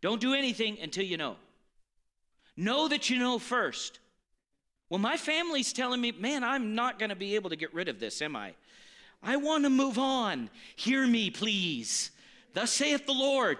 Don't 0.00 0.20
do 0.20 0.34
anything 0.34 0.78
until 0.80 1.04
you 1.04 1.16
know. 1.16 1.36
Know 2.56 2.88
that 2.88 3.08
you 3.08 3.18
know 3.18 3.38
first. 3.38 4.00
Well, 4.90 4.98
my 4.98 5.16
family's 5.16 5.72
telling 5.72 6.00
me, 6.00 6.12
man, 6.12 6.44
I'm 6.44 6.74
not 6.74 6.98
going 6.98 7.10
to 7.10 7.16
be 7.16 7.34
able 7.34 7.50
to 7.50 7.56
get 7.56 7.72
rid 7.72 7.88
of 7.88 7.98
this, 7.98 8.20
am 8.20 8.36
I? 8.36 8.54
I 9.22 9.36
want 9.36 9.64
to 9.64 9.70
move 9.70 9.98
on. 9.98 10.50
Hear 10.76 11.06
me, 11.06 11.30
please. 11.30 12.10
Thus 12.52 12.70
saith 12.70 13.06
the 13.06 13.12
Lord. 13.12 13.58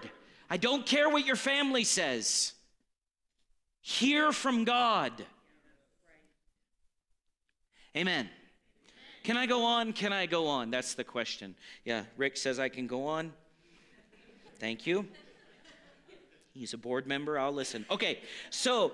I 0.49 0.57
don't 0.57 0.85
care 0.85 1.09
what 1.09 1.25
your 1.25 1.35
family 1.35 1.85
says. 1.85 2.53
Hear 3.81 4.31
from 4.31 4.65
God. 4.65 5.25
Amen. 7.95 8.29
Can 9.23 9.37
I 9.37 9.45
go 9.45 9.63
on? 9.63 9.93
Can 9.93 10.11
I 10.11 10.25
go 10.25 10.47
on? 10.47 10.69
That's 10.69 10.95
the 10.95 11.05
question. 11.05 11.55
Yeah, 11.85 12.03
Rick 12.17 12.35
says 12.35 12.59
I 12.59 12.67
can 12.67 12.87
go 12.87 13.07
on. 13.07 13.31
Thank 14.59 14.85
you. 14.85 15.07
He's 16.53 16.73
a 16.73 16.77
board 16.77 17.07
member. 17.07 17.39
I'll 17.39 17.53
listen. 17.53 17.85
Okay, 17.89 18.19
so 18.49 18.91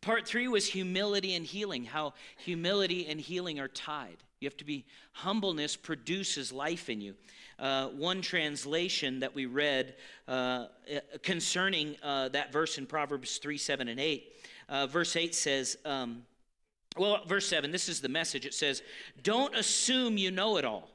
part 0.00 0.24
three 0.24 0.46
was 0.46 0.66
humility 0.66 1.34
and 1.34 1.44
healing, 1.44 1.84
how 1.84 2.14
humility 2.36 3.08
and 3.08 3.20
healing 3.20 3.58
are 3.58 3.66
tied. 3.66 4.18
You 4.38 4.46
have 4.46 4.56
to 4.58 4.64
be, 4.64 4.84
humbleness 5.12 5.74
produces 5.74 6.52
life 6.52 6.88
in 6.88 7.00
you. 7.00 7.14
Uh, 7.58 7.88
one 7.88 8.22
translation 8.22 9.18
that 9.18 9.34
we 9.34 9.46
read 9.46 9.96
uh, 10.28 10.66
concerning 11.24 11.96
uh, 12.04 12.28
that 12.28 12.52
verse 12.52 12.78
in 12.78 12.86
Proverbs 12.86 13.38
3 13.38 13.58
7 13.58 13.88
and 13.88 13.98
8, 13.98 14.32
uh, 14.68 14.86
verse 14.86 15.16
8 15.16 15.34
says, 15.34 15.76
um, 15.84 16.22
well, 16.98 17.24
verse 17.26 17.46
7, 17.46 17.70
this 17.70 17.88
is 17.88 18.00
the 18.00 18.08
message. 18.08 18.46
It 18.46 18.54
says, 18.54 18.82
Don't 19.22 19.54
assume 19.56 20.18
you 20.18 20.30
know 20.30 20.56
it 20.56 20.64
all. 20.64 20.90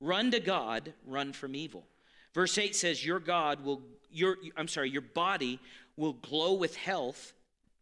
Run 0.00 0.30
to 0.30 0.40
God, 0.40 0.92
run 1.06 1.32
from 1.32 1.54
evil. 1.54 1.84
Verse 2.34 2.56
8 2.56 2.74
says, 2.74 3.04
Your 3.04 3.20
God 3.20 3.64
will 3.64 3.82
your 4.12 4.36
I'm 4.56 4.68
sorry, 4.68 4.90
your 4.90 5.02
body 5.02 5.60
will 5.96 6.14
glow 6.14 6.54
with 6.54 6.76
health 6.76 7.32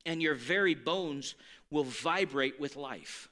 and 0.07 0.23
your 0.23 0.35
very 0.35 0.75
bones 0.75 1.35
will 1.71 1.85
vibrate 1.85 2.59
with 2.61 2.77
life. 2.77 3.29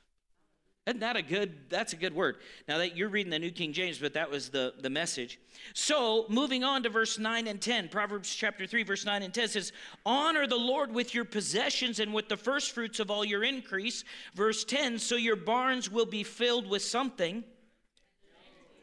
Isn't 0.87 1.01
that 1.01 1.17
a 1.17 1.23
good 1.23 1.53
that's 1.69 1.95
a 1.95 1.97
good 1.97 2.15
word. 2.15 2.37
Now 2.69 2.79
that 2.79 2.97
you're 2.97 3.09
reading 3.09 3.31
the 3.31 3.41
New 3.41 3.51
King 3.51 3.73
James, 3.73 3.99
but 3.99 4.15
that 4.15 4.31
was 4.31 4.51
the, 4.51 4.73
the 4.81 4.89
message. 4.89 5.41
So 5.75 6.27
moving 6.29 6.63
on 6.63 6.85
to 6.85 6.89
verse 6.89 7.19
9 7.19 7.49
and 7.49 7.61
10, 7.61 7.89
Proverbs 7.89 8.33
chapter 8.33 8.69
3, 8.69 8.85
verse 8.85 9.05
9 9.05 9.23
and 9.25 9.35
10 9.35 9.49
says, 9.49 9.73
Honor 10.05 10.47
the 10.47 10.55
Lord 10.55 10.95
with 10.95 11.13
your 11.13 11.25
possessions 11.25 11.99
and 11.99 12.15
with 12.15 12.29
the 12.29 12.37
first 12.37 12.71
fruits 12.71 13.01
of 13.01 13.11
all 13.11 13.25
your 13.25 13.43
increase. 13.43 14.05
Verse 14.37 14.63
10, 14.63 15.01
so 15.01 15.17
your 15.17 15.35
barns 15.35 15.91
will 15.91 16.07
be 16.07 16.23
filled 16.23 16.71
with 16.71 16.83
something, 16.83 17.43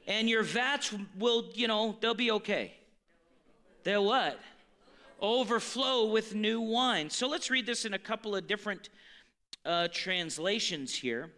and 0.05 0.29
your 0.29 0.43
vats 0.43 0.93
will, 1.17 1.51
you 1.53 1.69
know, 1.69 1.95
they'll 2.01 2.13
be 2.13 2.31
okay. 2.31 2.73
They'll 3.85 4.05
what? 4.05 4.41
Overflow 5.21 6.07
with 6.07 6.35
new 6.35 6.59
wine. 6.59 7.09
So 7.09 7.29
let's 7.29 7.49
read 7.49 7.65
this 7.65 7.85
in 7.85 7.93
a 7.93 7.99
couple 7.99 8.35
of 8.35 8.45
different 8.45 8.89
uh, 9.63 9.87
translations 9.93 10.93
here. 10.93 11.31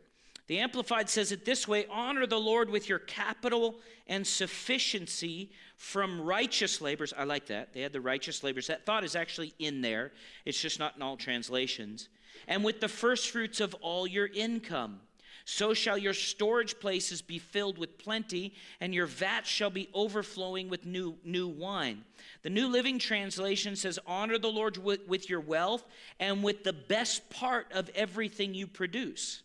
The 0.48 0.60
Amplified 0.60 1.10
says 1.10 1.32
it 1.32 1.46
this 1.46 1.68
way 1.68 1.88
honor 1.90 2.28
the 2.28 2.40
Lord 2.40 2.70
with 2.70 2.88
your 2.88 3.00
capital 3.00 3.75
and 4.08 4.25
sufficiency 4.25 5.52
from 5.78 6.22
righteous 6.22 6.82
labors. 6.82 7.14
I 7.18 7.24
like 7.24 7.48
that. 7.48 7.74
They 7.74 7.82
had 7.82 7.94
the 7.94 8.02
righteous 8.02 8.44
labors. 8.44 8.68
That 8.68 8.86
thought 8.86 9.04
is 9.04 9.16
actually 9.16 9.54
in 9.58 9.82
there, 9.82 10.12
it's 10.46 10.62
just 10.62 10.80
not 10.80 10.96
in 10.96 11.02
all 11.02 11.18
translations. 11.18 12.10
And 12.48 12.64
with 12.64 12.80
the 12.80 12.88
first 12.88 13.32
fruits 13.32 13.60
of 13.60 13.74
all 13.75 14.06
your 14.06 14.28
income. 14.28 15.00
So 15.48 15.75
shall 15.75 15.98
your 15.98 16.16
storage 16.16 16.80
places 16.80 17.22
be 17.22 17.38
filled 17.38 17.78
with 17.78 18.00
plenty, 18.00 18.56
and 18.82 18.96
your 18.96 19.06
vats 19.06 19.48
shall 19.48 19.70
be 19.70 19.90
overflowing 19.94 20.70
with 20.70 20.88
new, 20.88 21.18
new 21.24 21.48
wine. 21.48 22.04
The 22.42 22.50
New 22.50 22.68
Living 22.68 22.98
Translation 22.98 23.75
says, 23.75 24.00
Honor 24.08 24.40
the 24.40 24.52
Lord 24.52 24.78
with, 24.78 25.08
with 25.08 25.30
your 25.30 25.40
wealth 25.40 25.86
and 26.20 26.44
with 26.44 26.64
the 26.64 26.74
best 26.74 27.30
part 27.30 27.72
of 27.74 27.90
everything 27.90 28.56
you 28.56 28.66
produce. 28.66 29.44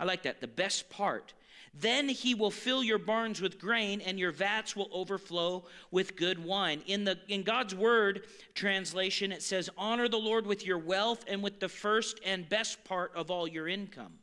I 0.00 0.04
like 0.04 0.22
that, 0.22 0.40
the 0.40 0.48
best 0.48 0.88
part. 0.88 1.34
Then 1.72 2.08
he 2.08 2.34
will 2.34 2.50
fill 2.50 2.82
your 2.82 2.98
barns 2.98 3.40
with 3.40 3.60
grain, 3.60 4.00
and 4.00 4.18
your 4.18 4.32
vats 4.32 4.74
will 4.74 4.88
overflow 4.92 5.66
with 5.92 6.16
good 6.16 6.42
wine. 6.42 6.82
In, 6.86 7.04
the, 7.04 7.18
in 7.28 7.44
God's 7.44 7.74
Word 7.74 8.24
translation, 8.54 9.30
it 9.30 9.42
says, 9.42 9.70
Honor 9.78 10.08
the 10.08 10.18
Lord 10.18 10.46
with 10.46 10.66
your 10.66 10.78
wealth 10.78 11.24
and 11.28 11.42
with 11.42 11.60
the 11.60 11.68
first 11.68 12.18
and 12.24 12.48
best 12.48 12.82
part 12.82 13.12
of 13.14 13.30
all 13.30 13.46
your 13.46 13.68
income. 13.68 14.14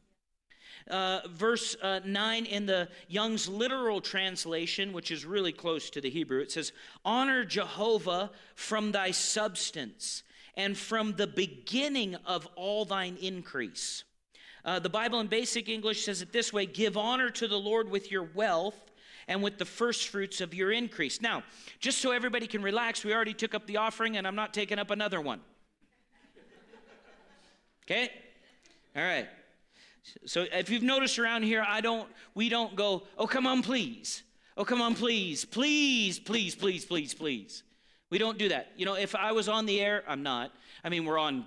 Uh, 0.89 1.21
verse 1.29 1.75
uh, 1.81 1.99
9 2.03 2.45
in 2.45 2.65
the 2.65 2.89
Young's 3.07 3.47
literal 3.47 4.01
translation, 4.01 4.91
which 4.91 5.11
is 5.11 5.25
really 5.25 5.51
close 5.51 5.89
to 5.91 6.01
the 6.01 6.09
Hebrew, 6.09 6.41
it 6.41 6.51
says, 6.51 6.73
Honor 7.05 7.45
Jehovah 7.45 8.31
from 8.55 8.91
thy 8.91 9.11
substance 9.11 10.23
and 10.55 10.77
from 10.77 11.13
the 11.13 11.27
beginning 11.27 12.15
of 12.25 12.47
all 12.55 12.83
thine 12.83 13.17
increase. 13.21 14.03
Uh, 14.67 14.79
the 14.79 14.89
Bible 14.89 15.21
in 15.21 15.27
basic 15.27 15.69
English 15.69 16.03
says 16.03 16.21
it 16.21 16.33
this 16.33 16.51
way 16.51 16.65
Give 16.65 16.97
honor 16.97 17.29
to 17.29 17.47
the 17.47 17.57
Lord 17.57 17.89
with 17.89 18.11
your 18.11 18.23
wealth 18.35 18.91
and 19.29 19.41
with 19.41 19.57
the 19.57 19.65
first 19.65 20.09
fruits 20.09 20.41
of 20.41 20.53
your 20.53 20.73
increase. 20.73 21.21
Now, 21.21 21.43
just 21.79 21.99
so 21.99 22.11
everybody 22.11 22.47
can 22.47 22.61
relax, 22.61 23.05
we 23.05 23.13
already 23.13 23.33
took 23.33 23.55
up 23.55 23.65
the 23.65 23.77
offering, 23.77 24.17
and 24.17 24.27
I'm 24.27 24.35
not 24.35 24.53
taking 24.53 24.77
up 24.77 24.91
another 24.91 25.21
one. 25.21 25.39
Okay? 27.85 28.11
All 28.93 29.03
right. 29.03 29.27
So 30.25 30.45
if 30.51 30.69
you've 30.69 30.83
noticed 30.83 31.17
around 31.17 31.43
here, 31.43 31.65
I 31.65 31.79
don't, 31.79 32.09
we 32.35 32.49
don't 32.49 32.75
go, 32.75 33.03
oh, 33.17 33.27
come 33.27 33.47
on, 33.47 33.63
please. 33.63 34.23
Oh, 34.57 34.65
come 34.65 34.81
on, 34.81 34.95
please. 34.95 35.45
Please, 35.45 36.19
please, 36.19 36.55
please, 36.55 36.83
please, 36.83 37.13
please. 37.13 37.63
We 38.09 38.17
don't 38.17 38.37
do 38.37 38.49
that. 38.49 38.71
You 38.75 38.85
know, 38.85 38.95
if 38.95 39.15
I 39.15 39.31
was 39.31 39.47
on 39.47 39.65
the 39.65 39.79
air, 39.79 40.03
I'm 40.07 40.23
not. 40.23 40.51
I 40.83 40.89
mean, 40.89 41.05
we're 41.05 41.17
on, 41.17 41.45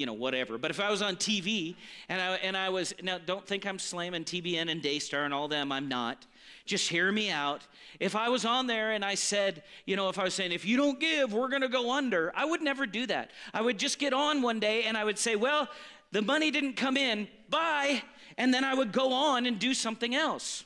you 0.00 0.06
know, 0.06 0.14
whatever. 0.14 0.56
But 0.56 0.70
if 0.70 0.80
I 0.80 0.90
was 0.90 1.02
on 1.02 1.16
TV 1.16 1.76
and 2.08 2.22
I, 2.22 2.36
and 2.36 2.56
I 2.56 2.70
was, 2.70 2.94
now 3.02 3.18
don't 3.18 3.46
think 3.46 3.66
I'm 3.66 3.78
slamming 3.78 4.24
TBN 4.24 4.70
and 4.70 4.80
Daystar 4.80 5.24
and 5.26 5.34
all 5.34 5.46
them, 5.46 5.70
I'm 5.70 5.88
not. 5.88 6.24
Just 6.64 6.88
hear 6.88 7.12
me 7.12 7.30
out. 7.30 7.60
If 8.00 8.16
I 8.16 8.30
was 8.30 8.46
on 8.46 8.66
there 8.66 8.92
and 8.92 9.04
I 9.04 9.14
said, 9.14 9.62
you 9.84 9.96
know, 9.96 10.08
if 10.08 10.18
I 10.18 10.24
was 10.24 10.32
saying, 10.32 10.52
if 10.52 10.64
you 10.64 10.78
don't 10.78 10.98
give, 10.98 11.34
we're 11.34 11.50
going 11.50 11.60
to 11.60 11.68
go 11.68 11.92
under, 11.92 12.32
I 12.34 12.46
would 12.46 12.62
never 12.62 12.86
do 12.86 13.06
that. 13.08 13.30
I 13.52 13.60
would 13.60 13.78
just 13.78 13.98
get 13.98 14.14
on 14.14 14.40
one 14.40 14.58
day 14.58 14.84
and 14.84 14.96
I 14.96 15.04
would 15.04 15.18
say, 15.18 15.36
well, 15.36 15.68
the 16.12 16.22
money 16.22 16.50
didn't 16.50 16.76
come 16.76 16.96
in, 16.96 17.28
bye. 17.50 18.02
And 18.38 18.54
then 18.54 18.64
I 18.64 18.72
would 18.72 18.92
go 18.92 19.12
on 19.12 19.44
and 19.44 19.58
do 19.58 19.74
something 19.74 20.14
else. 20.14 20.64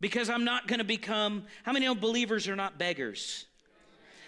Because 0.00 0.28
I'm 0.28 0.44
not 0.44 0.66
going 0.66 0.80
to 0.80 0.84
become, 0.84 1.44
how 1.62 1.70
many 1.70 1.86
of 1.86 2.00
believers 2.00 2.48
are 2.48 2.56
not 2.56 2.78
beggars? 2.78 3.46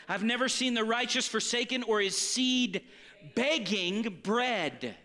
I've 0.09 0.23
never 0.23 0.49
seen 0.49 0.75
the 0.75 0.85
righteous 0.85 1.27
forsaken 1.27 1.83
or 1.83 2.01
his 2.01 2.17
seed 2.17 2.83
begging 3.35 4.21
bread. 4.23 4.97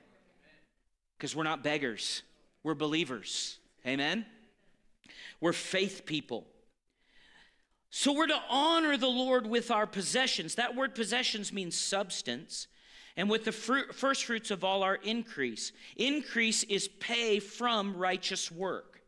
Because 1.17 1.35
we're 1.35 1.43
not 1.43 1.63
beggars, 1.63 2.23
we're 2.63 2.75
believers. 2.75 3.57
Amen? 3.85 4.25
We're 5.39 5.53
faith 5.53 6.05
people. 6.05 6.45
So 7.89 8.13
we're 8.13 8.27
to 8.27 8.41
honor 8.49 8.95
the 8.95 9.09
Lord 9.09 9.45
with 9.45 9.69
our 9.69 9.85
possessions. 9.85 10.55
That 10.55 10.75
word 10.75 10.95
possessions 10.95 11.51
means 11.51 11.75
substance 11.75 12.67
and 13.17 13.29
with 13.29 13.43
the 13.43 13.51
fruit, 13.51 13.93
first 13.93 14.23
fruits 14.25 14.51
of 14.51 14.63
all 14.63 14.83
our 14.83 14.95
increase. 14.95 15.71
Increase 15.97 16.63
is 16.63 16.87
pay 16.87 17.39
from 17.39 17.95
righteous 17.95 18.51
work. 18.51 19.01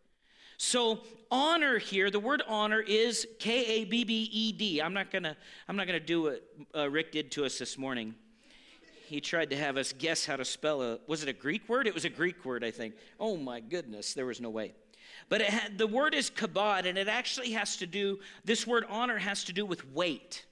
So 0.58 1.04
honor 1.32 1.78
here, 1.78 2.12
the 2.12 2.20
word 2.20 2.44
honor 2.48 2.80
is 2.80 3.28
K 3.40 3.66
A 3.66 3.86
B 3.86 4.04
B 4.04 4.30
E 4.32 4.52
D. 4.52 4.82
I'm 4.82 4.94
not 4.94 5.12
gonna 5.12 5.36
I'm 5.68 5.76
not 5.76 5.88
gonna 5.88 6.00
do 6.00 6.24
what 6.24 6.44
uh, 6.76 6.90
Rick 6.90 7.12
did 7.12 7.32
to 7.32 7.46
us 7.46 7.58
this 7.58 7.78
morning. 7.78 8.16
He 9.14 9.22
tried 9.22 9.52
to 9.52 9.56
have 9.56 9.78
us 9.78 9.94
guess 9.96 10.26
how 10.26 10.38
to 10.38 10.44
spell 10.44 10.82
a 10.82 10.98
was 11.06 11.22
it 11.22 11.30
a 11.30 11.34
Greek 11.34 11.70
word? 11.70 11.86
It 11.86 11.94
was 11.94 12.04
a 12.04 12.10
Greek 12.10 12.44
word, 12.44 12.64
I 12.64 12.72
think. 12.72 12.96
Oh 13.20 13.38
my 13.38 13.60
goodness, 13.60 14.16
there 14.16 14.26
was 14.26 14.42
no 14.42 14.50
way. 14.50 14.74
But 15.30 15.44
had, 15.44 15.78
the 15.78 15.86
word 15.86 16.16
is 16.16 16.32
kabod, 16.32 16.88
and 16.88 16.98
it 16.98 17.08
actually 17.08 17.52
has 17.52 17.78
to 17.78 17.86
do. 17.86 18.18
This 18.44 18.66
word 18.66 18.86
honor 18.90 19.20
has 19.20 19.44
to 19.44 19.54
do 19.54 19.68
with 19.68 19.88
weight 19.92 20.48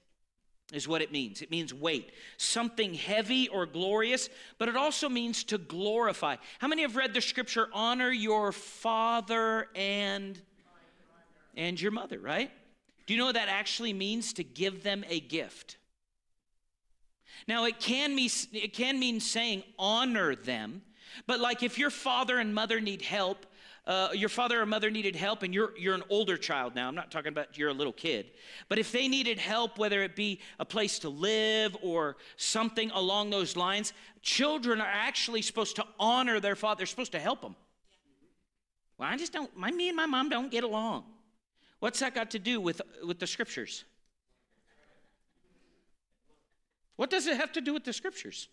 is 0.71 0.87
what 0.87 1.01
it 1.01 1.11
means. 1.11 1.41
It 1.41 1.49
means 1.49 1.73
weight, 1.73 2.11
something 2.37 2.93
heavy 2.93 3.47
or 3.47 3.65
glorious, 3.65 4.29
but 4.59 4.69
it 4.69 4.77
also 4.77 5.09
means 5.09 5.43
to 5.45 5.57
glorify. 5.57 6.35
How 6.59 6.67
many 6.67 6.83
have 6.83 6.95
read 6.95 7.15
the 7.15 7.21
scripture, 7.21 7.67
honor 7.73 8.11
your 8.11 8.51
father 8.51 9.69
and 9.75 10.39
and 11.57 11.81
your 11.81 11.91
mother, 11.91 12.19
right? 12.19 12.51
Do 13.07 13.15
you 13.15 13.19
know 13.19 13.25
what 13.25 13.33
that 13.33 13.49
actually 13.49 13.93
means 13.93 14.33
to 14.33 14.43
give 14.43 14.83
them 14.83 15.03
a 15.09 15.19
gift? 15.19 15.77
Now 17.47 17.65
it 17.65 17.79
can 17.79 18.15
mean 18.15 18.29
it 18.53 18.73
can 18.73 18.99
mean 18.99 19.19
saying 19.19 19.63
honor 19.77 20.35
them, 20.35 20.81
but 21.27 21.39
like 21.39 21.63
if 21.63 21.77
your 21.77 21.89
father 21.89 22.39
and 22.39 22.53
mother 22.53 22.79
need 22.79 23.01
help, 23.01 23.45
uh, 23.87 24.09
your 24.13 24.29
father 24.29 24.61
or 24.61 24.65
mother 24.65 24.91
needed 24.91 25.15
help 25.15 25.43
and 25.43 25.53
you're, 25.53 25.75
you're 25.77 25.95
an 25.95 26.03
older 26.09 26.37
child 26.37 26.75
now, 26.75 26.87
I'm 26.87 26.95
not 26.95 27.09
talking 27.09 27.29
about 27.29 27.57
you're 27.57 27.69
a 27.69 27.73
little 27.73 27.93
kid, 27.93 28.31
but 28.69 28.77
if 28.77 28.91
they 28.91 29.07
needed 29.07 29.39
help, 29.39 29.77
whether 29.77 30.03
it 30.03 30.15
be 30.15 30.39
a 30.59 30.65
place 30.65 30.99
to 30.99 31.09
live 31.09 31.75
or 31.81 32.17
something 32.37 32.91
along 32.91 33.31
those 33.31 33.55
lines, 33.55 33.93
children 34.21 34.79
are 34.79 34.89
actually 34.91 35.41
supposed 35.41 35.75
to 35.77 35.85
honor 35.99 36.39
their 36.39 36.55
father. 36.55 36.79
They're 36.79 36.85
supposed 36.85 37.11
to 37.13 37.19
help 37.19 37.41
them. 37.41 37.55
Well, 38.97 39.09
I 39.09 39.17
just 39.17 39.33
don't, 39.33 39.55
my, 39.57 39.71
me 39.71 39.87
and 39.89 39.97
my 39.97 40.05
mom 40.05 40.29
don't 40.29 40.51
get 40.51 40.63
along. 40.63 41.05
What's 41.79 41.99
that 42.01 42.13
got 42.13 42.31
to 42.31 42.39
do 42.39 42.61
with, 42.61 42.81
with 43.03 43.17
the 43.17 43.25
scriptures? 43.25 43.83
What 46.95 47.09
does 47.09 47.27
it 47.27 47.37
have 47.37 47.51
to 47.53 47.61
do 47.61 47.73
with 47.73 47.83
the 47.83 47.93
scriptures? 47.93 48.47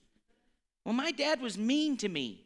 Well, 0.85 0.95
my 0.95 1.11
dad 1.11 1.41
was 1.41 1.59
mean 1.59 1.97
to 1.99 2.09
me. 2.09 2.45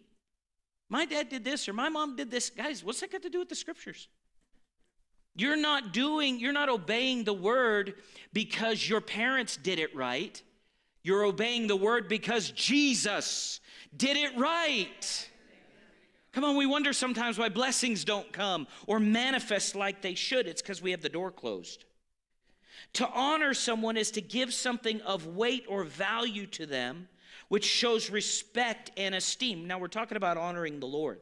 My 0.88 1.06
dad 1.06 1.28
did 1.28 1.44
this 1.44 1.68
or 1.68 1.72
my 1.72 1.88
mom 1.88 2.16
did 2.16 2.30
this. 2.30 2.50
Guys, 2.50 2.84
what's 2.84 3.00
that 3.00 3.12
got 3.12 3.22
to 3.22 3.30
do 3.30 3.38
with 3.38 3.48
the 3.48 3.54
scriptures? 3.54 4.08
You're 5.34 5.56
not 5.56 5.92
doing, 5.92 6.38
you're 6.38 6.52
not 6.52 6.68
obeying 6.68 7.24
the 7.24 7.32
word 7.32 7.94
because 8.32 8.86
your 8.86 9.00
parents 9.00 9.56
did 9.56 9.78
it 9.78 9.94
right. 9.96 10.42
You're 11.02 11.24
obeying 11.24 11.66
the 11.66 11.76
word 11.76 12.08
because 12.08 12.50
Jesus 12.50 13.60
did 13.96 14.16
it 14.16 14.36
right. 14.36 15.30
Come 16.32 16.44
on, 16.44 16.56
we 16.56 16.66
wonder 16.66 16.92
sometimes 16.92 17.38
why 17.38 17.48
blessings 17.48 18.04
don't 18.04 18.32
come 18.32 18.66
or 18.86 18.98
manifest 18.98 19.74
like 19.74 20.02
they 20.02 20.14
should. 20.14 20.46
It's 20.46 20.62
because 20.62 20.80
we 20.80 20.90
have 20.92 21.02
the 21.02 21.08
door 21.08 21.30
closed. 21.30 21.84
To 22.94 23.08
honor 23.08 23.54
someone 23.54 23.96
is 23.96 24.10
to 24.12 24.20
give 24.20 24.52
something 24.52 25.00
of 25.02 25.26
weight 25.26 25.64
or 25.68 25.84
value 25.84 26.46
to 26.48 26.66
them 26.66 27.08
which 27.48 27.64
shows 27.64 28.10
respect 28.10 28.90
and 28.96 29.14
esteem. 29.14 29.66
Now, 29.66 29.78
we're 29.78 29.88
talking 29.88 30.16
about 30.16 30.38
honoring 30.38 30.80
the 30.80 30.86
Lord. 30.86 31.20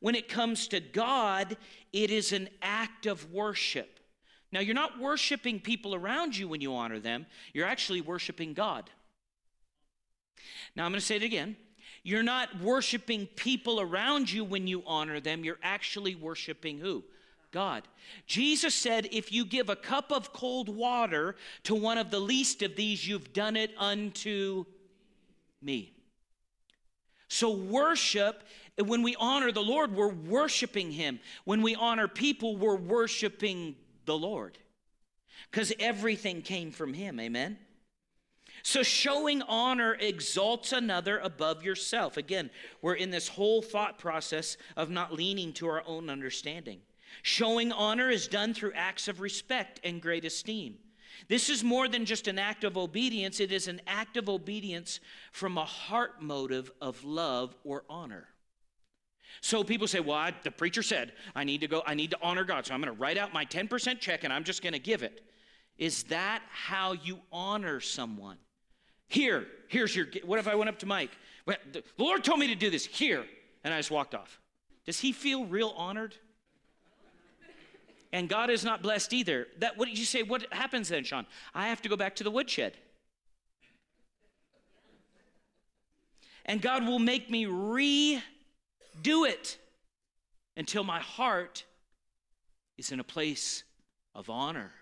When 0.00 0.14
it 0.14 0.28
comes 0.28 0.68
to 0.68 0.80
God, 0.80 1.56
it 1.94 2.10
is 2.10 2.32
an 2.32 2.50
act 2.60 3.06
of 3.06 3.32
worship. 3.32 3.98
Now, 4.52 4.60
you're 4.60 4.74
not 4.74 5.00
worshiping 5.00 5.60
people 5.60 5.94
around 5.94 6.36
you 6.36 6.46
when 6.46 6.60
you 6.60 6.74
honor 6.74 7.00
them, 7.00 7.24
you're 7.54 7.66
actually 7.66 8.02
worshiping 8.02 8.52
God. 8.52 8.90
Now, 10.74 10.84
I'm 10.84 10.92
going 10.92 11.00
to 11.00 11.06
say 11.06 11.16
it 11.16 11.22
again. 11.22 11.56
You're 12.02 12.22
not 12.22 12.60
worshiping 12.60 13.26
people 13.26 13.80
around 13.80 14.30
you 14.30 14.44
when 14.44 14.66
you 14.66 14.82
honor 14.86 15.20
them, 15.20 15.42
you're 15.42 15.58
actually 15.62 16.14
worshiping 16.14 16.78
who? 16.78 17.02
God. 17.56 17.84
Jesus 18.26 18.74
said, 18.74 19.08
If 19.12 19.32
you 19.32 19.46
give 19.46 19.70
a 19.70 19.76
cup 19.76 20.12
of 20.12 20.34
cold 20.34 20.68
water 20.68 21.36
to 21.62 21.74
one 21.74 21.96
of 21.96 22.10
the 22.10 22.20
least 22.20 22.60
of 22.60 22.76
these, 22.76 23.08
you've 23.08 23.32
done 23.32 23.56
it 23.56 23.70
unto 23.78 24.66
me. 25.62 25.94
So, 27.28 27.50
worship, 27.50 28.44
when 28.78 29.02
we 29.02 29.16
honor 29.18 29.52
the 29.52 29.62
Lord, 29.62 29.94
we're 29.94 30.12
worshiping 30.12 30.92
Him. 30.92 31.18
When 31.46 31.62
we 31.62 31.74
honor 31.74 32.08
people, 32.08 32.58
we're 32.58 32.76
worshiping 32.76 33.74
the 34.04 34.18
Lord 34.18 34.58
because 35.50 35.72
everything 35.80 36.42
came 36.42 36.72
from 36.72 36.92
Him. 36.92 37.18
Amen? 37.18 37.56
So, 38.64 38.82
showing 38.82 39.40
honor 39.40 39.96
exalts 39.98 40.72
another 40.72 41.20
above 41.20 41.62
yourself. 41.62 42.18
Again, 42.18 42.50
we're 42.82 42.96
in 42.96 43.10
this 43.10 43.28
whole 43.28 43.62
thought 43.62 43.98
process 43.98 44.58
of 44.76 44.90
not 44.90 45.14
leaning 45.14 45.54
to 45.54 45.68
our 45.68 45.82
own 45.86 46.10
understanding. 46.10 46.80
Showing 47.22 47.72
honor 47.72 48.10
is 48.10 48.28
done 48.28 48.54
through 48.54 48.72
acts 48.74 49.08
of 49.08 49.20
respect 49.20 49.80
and 49.84 50.00
great 50.00 50.24
esteem. 50.24 50.76
This 51.28 51.48
is 51.48 51.64
more 51.64 51.88
than 51.88 52.04
just 52.04 52.28
an 52.28 52.38
act 52.38 52.64
of 52.64 52.76
obedience, 52.76 53.40
it 53.40 53.52
is 53.52 53.68
an 53.68 53.80
act 53.86 54.16
of 54.16 54.28
obedience 54.28 55.00
from 55.32 55.56
a 55.58 55.64
heart 55.64 56.22
motive 56.22 56.70
of 56.80 57.02
love 57.04 57.56
or 57.64 57.84
honor. 57.88 58.28
So 59.40 59.64
people 59.64 59.86
say, 59.86 60.00
well, 60.00 60.16
I, 60.16 60.34
the 60.44 60.50
preacher 60.50 60.82
said, 60.82 61.12
I 61.34 61.44
need 61.44 61.60
to 61.60 61.68
go, 61.68 61.82
I 61.86 61.94
need 61.94 62.10
to 62.12 62.18
honor 62.22 62.44
God. 62.44 62.66
So 62.66 62.74
I'm 62.74 62.80
going 62.80 62.94
to 62.94 63.00
write 63.00 63.18
out 63.18 63.34
my 63.34 63.44
10% 63.44 64.00
check 64.00 64.24
and 64.24 64.32
I'm 64.32 64.44
just 64.44 64.62
going 64.62 64.72
to 64.72 64.78
give 64.78 65.02
it. 65.02 65.22
Is 65.78 66.04
that 66.04 66.42
how 66.50 66.92
you 66.92 67.20
honor 67.30 67.80
someone? 67.80 68.38
Here, 69.08 69.46
here's 69.68 69.94
your, 69.94 70.06
what 70.24 70.38
if 70.38 70.48
I 70.48 70.54
went 70.54 70.70
up 70.70 70.78
to 70.80 70.86
Mike? 70.86 71.10
The 71.46 71.82
Lord 71.98 72.24
told 72.24 72.40
me 72.40 72.46
to 72.48 72.54
do 72.54 72.70
this 72.70 72.86
here. 72.86 73.24
And 73.62 73.74
I 73.74 73.78
just 73.78 73.90
walked 73.90 74.14
off. 74.14 74.40
Does 74.84 75.00
he 75.00 75.12
feel 75.12 75.44
real 75.44 75.74
honored? 75.76 76.14
And 78.16 78.30
God 78.30 78.48
is 78.48 78.64
not 78.64 78.80
blessed 78.80 79.12
either. 79.12 79.46
That 79.58 79.76
what 79.76 79.88
did 79.88 79.98
you 79.98 80.06
say? 80.06 80.22
What 80.22 80.50
happens 80.50 80.88
then, 80.88 81.04
Sean? 81.04 81.26
I 81.54 81.68
have 81.68 81.82
to 81.82 81.90
go 81.90 81.96
back 81.96 82.16
to 82.16 82.24
the 82.24 82.30
woodshed. 82.30 82.72
And 86.46 86.62
God 86.62 86.86
will 86.86 86.98
make 86.98 87.28
me 87.28 87.44
redo 87.44 88.22
it 89.28 89.58
until 90.56 90.82
my 90.82 90.98
heart 90.98 91.66
is 92.78 92.90
in 92.90 93.00
a 93.00 93.04
place 93.04 93.64
of 94.14 94.30
honor. 94.30 94.72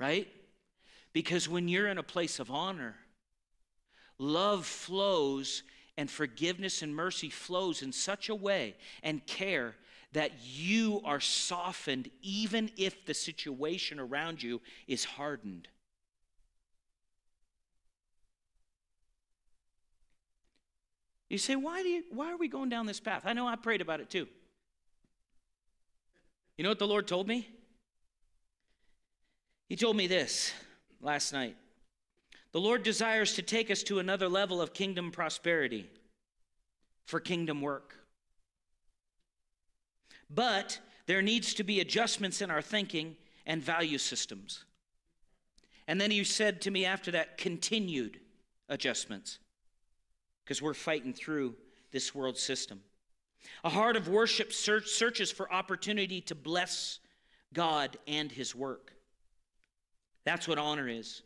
Right? 0.00 0.32
Because 1.12 1.50
when 1.50 1.68
you're 1.68 1.88
in 1.88 1.98
a 1.98 2.02
place 2.02 2.40
of 2.40 2.50
honor, 2.50 2.96
love 4.16 4.64
flows 4.64 5.64
and 5.98 6.10
forgiveness 6.10 6.80
and 6.80 6.96
mercy 6.96 7.28
flows 7.28 7.82
in 7.82 7.92
such 7.92 8.30
a 8.30 8.34
way 8.34 8.74
and 9.02 9.26
care 9.26 9.74
that 10.14 10.30
you 10.44 11.00
are 11.04 11.20
softened 11.20 12.08
even 12.22 12.70
if 12.76 13.04
the 13.04 13.14
situation 13.14 14.00
around 14.00 14.42
you 14.42 14.60
is 14.86 15.04
hardened. 15.04 15.68
You 21.28 21.38
say, 21.38 21.56
why, 21.56 21.82
do 21.82 21.88
you, 21.88 22.04
why 22.12 22.30
are 22.30 22.36
we 22.36 22.46
going 22.46 22.68
down 22.68 22.86
this 22.86 23.00
path? 23.00 23.22
I 23.24 23.32
know 23.32 23.48
I 23.48 23.56
prayed 23.56 23.80
about 23.80 24.00
it 24.00 24.08
too. 24.08 24.28
You 26.56 26.62
know 26.62 26.70
what 26.70 26.78
the 26.78 26.86
Lord 26.86 27.08
told 27.08 27.26
me? 27.26 27.48
He 29.68 29.74
told 29.74 29.96
me 29.96 30.06
this 30.06 30.52
last 31.00 31.32
night. 31.32 31.56
The 32.52 32.60
Lord 32.60 32.84
desires 32.84 33.34
to 33.34 33.42
take 33.42 33.68
us 33.68 33.82
to 33.84 33.98
another 33.98 34.28
level 34.28 34.62
of 34.62 34.72
kingdom 34.72 35.10
prosperity 35.10 35.90
for 37.04 37.18
kingdom 37.18 37.60
work. 37.60 37.96
But 40.34 40.80
there 41.06 41.22
needs 41.22 41.54
to 41.54 41.64
be 41.64 41.80
adjustments 41.80 42.40
in 42.40 42.50
our 42.50 42.62
thinking 42.62 43.16
and 43.46 43.62
value 43.62 43.98
systems. 43.98 44.64
And 45.86 46.00
then 46.00 46.10
he 46.10 46.24
said 46.24 46.62
to 46.62 46.70
me 46.70 46.84
after 46.84 47.10
that, 47.10 47.36
continued 47.36 48.20
adjustments, 48.68 49.38
because 50.44 50.62
we're 50.62 50.74
fighting 50.74 51.12
through 51.12 51.54
this 51.92 52.14
world 52.14 52.38
system. 52.38 52.80
A 53.62 53.68
heart 53.68 53.96
of 53.96 54.08
worship 54.08 54.52
search, 54.52 54.88
searches 54.88 55.30
for 55.30 55.52
opportunity 55.52 56.22
to 56.22 56.34
bless 56.34 56.98
God 57.52 57.98
and 58.08 58.32
his 58.32 58.54
work. 58.54 58.94
That's 60.24 60.48
what 60.48 60.58
honor 60.58 60.88
is. 60.88 61.22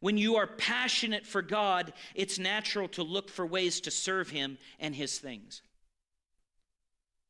When 0.00 0.18
you 0.18 0.36
are 0.36 0.46
passionate 0.46 1.24
for 1.24 1.42
God, 1.42 1.92
it's 2.14 2.38
natural 2.38 2.88
to 2.88 3.02
look 3.02 3.30
for 3.30 3.46
ways 3.46 3.80
to 3.82 3.90
serve 3.90 4.28
Him 4.28 4.58
and 4.78 4.94
His 4.94 5.18
things 5.18 5.62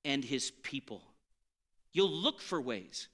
and 0.07 0.25
His 0.25 0.51
people. 0.63 1.03
You'll 1.93 2.11
look 2.11 2.41
for 2.41 2.61
ways. 2.61 3.09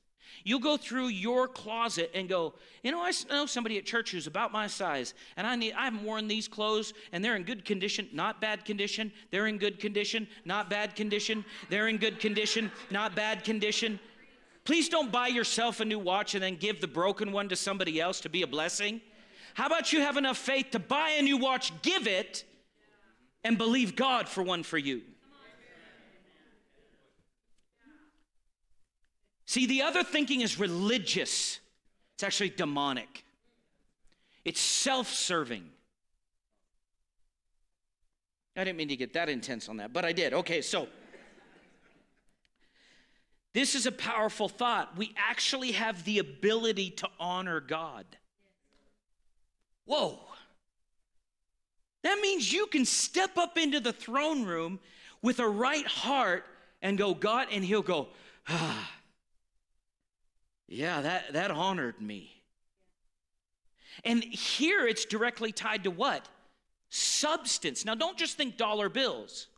You'll 0.44 0.61
go 0.61 0.76
through 0.76 1.09
your 1.09 1.48
closet 1.48 2.11
and 2.14 2.28
go, 2.28 2.55
you 2.83 2.90
know, 2.90 3.02
I 3.02 3.12
know 3.31 3.46
somebody 3.46 3.78
at 3.78 3.85
church 3.85 4.11
who's 4.11 4.26
about 4.26 4.52
my 4.52 4.66
size, 4.66 5.14
and 5.37 5.46
I 5.46 5.57
need 5.57 5.72
I 5.72 5.85
haven't 5.85 6.05
worn 6.05 6.28
these 6.28 6.48
clothes, 6.48 6.94
and 7.12 7.24
they're 7.24 7.37
in 7.37 7.42
good 7.42 7.64
condition, 7.64 8.09
not 8.12 8.40
bad 8.40 8.64
condition. 8.64 9.12
They're 9.31 9.46
in 9.46 9.59
good 9.59 9.78
condition, 9.78 10.26
not 10.44 10.70
bad 10.70 10.94
condition. 10.94 11.44
They're 11.68 11.88
in 11.88 11.98
good 11.98 12.18
condition, 12.20 12.70
not 12.90 13.14
bad 13.14 13.44
condition. 13.44 13.98
Please 14.64 14.88
don't 14.88 15.11
buy 15.11 15.28
yourself 15.28 15.81
a 15.81 15.85
new 15.85 15.98
watch 15.98 16.35
and 16.35 16.42
then 16.42 16.57
give 16.57 16.81
the 16.81 16.88
broken 16.88 17.33
one 17.33 17.48
to 17.48 17.57
somebody 17.57 18.00
else 18.00 18.20
to 18.20 18.28
be 18.28 18.42
a 18.42 18.46
blessing. 18.46 19.00
How 19.55 19.66
about 19.66 19.92
you 19.92 20.00
have 20.00 20.16
enough 20.16 20.38
faith 20.38 20.70
to 20.70 20.78
buy 20.78 21.11
a 21.18 21.22
new 21.22 21.37
watch, 21.37 21.72
give 21.83 22.07
it, 22.07 22.44
and 23.44 23.59
believe 23.59 23.96
God 23.96 24.28
for 24.28 24.42
one 24.42 24.62
for 24.62 24.78
you? 24.78 25.02
See, 29.52 29.66
the 29.66 29.82
other 29.82 30.02
thinking 30.02 30.40
is 30.40 30.58
religious, 30.58 31.60
it's 32.14 32.22
actually 32.22 32.48
demonic, 32.48 33.22
it's 34.46 34.58
self 34.58 35.12
serving. 35.12 35.68
I 38.56 38.64
didn't 38.64 38.78
mean 38.78 38.88
to 38.88 38.96
get 38.96 39.12
that 39.12 39.28
intense 39.28 39.68
on 39.68 39.76
that, 39.76 39.92
but 39.92 40.06
I 40.06 40.12
did. 40.12 40.32
Okay, 40.32 40.62
so 40.62 40.88
this 43.52 43.74
is 43.74 43.84
a 43.84 43.92
powerful 43.92 44.48
thought. 44.48 44.96
We 44.96 45.12
actually 45.18 45.72
have 45.72 46.02
the 46.04 46.18
ability 46.18 46.88
to 46.92 47.10
honor 47.20 47.60
God. 47.60 48.06
Whoa. 49.84 50.18
That 52.04 52.18
means 52.22 52.50
you 52.50 52.68
can 52.68 52.86
step 52.86 53.36
up 53.36 53.58
into 53.58 53.80
the 53.80 53.92
throne 53.92 54.46
room 54.46 54.80
with 55.20 55.40
a 55.40 55.46
right 55.46 55.86
heart 55.86 56.46
and 56.80 56.96
go, 56.96 57.12
God, 57.12 57.48
and 57.52 57.62
He'll 57.62 57.82
go, 57.82 58.08
ah, 58.48 58.90
yeah, 60.72 61.02
that, 61.02 61.35
that 61.35 61.50
honored 61.50 62.00
me. 62.00 62.42
And 64.04 64.24
here 64.24 64.87
it's 64.87 65.04
directly 65.04 65.52
tied 65.52 65.85
to 65.85 65.90
what? 65.90 66.28
Substance. 66.88 67.85
Now, 67.85 67.94
don't 67.94 68.16
just 68.16 68.37
think 68.37 68.56
dollar 68.56 68.88
bills. 68.88 69.48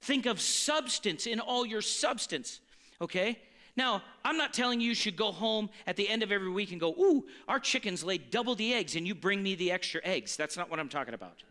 Think 0.00 0.26
of 0.26 0.40
substance 0.40 1.26
in 1.26 1.38
all 1.38 1.66
your 1.66 1.82
substance, 1.82 2.60
okay? 3.00 3.38
Now, 3.76 4.02
I'm 4.24 4.38
not 4.38 4.54
telling 4.54 4.80
you 4.80 4.88
you 4.88 4.94
should 4.94 5.16
go 5.16 5.32
home 5.32 5.68
at 5.86 5.96
the 5.96 6.08
end 6.08 6.22
of 6.22 6.32
every 6.32 6.50
week 6.50 6.70
and 6.72 6.80
go, 6.80 6.92
ooh, 6.92 7.26
our 7.46 7.60
chickens 7.60 8.02
laid 8.02 8.30
double 8.30 8.54
the 8.54 8.72
eggs 8.72 8.96
and 8.96 9.06
you 9.06 9.14
bring 9.14 9.42
me 9.42 9.54
the 9.54 9.70
extra 9.70 10.00
eggs. 10.02 10.36
That's 10.36 10.56
not 10.56 10.70
what 10.70 10.80
I'm 10.80 10.88
talking 10.88 11.14
about. 11.14 11.42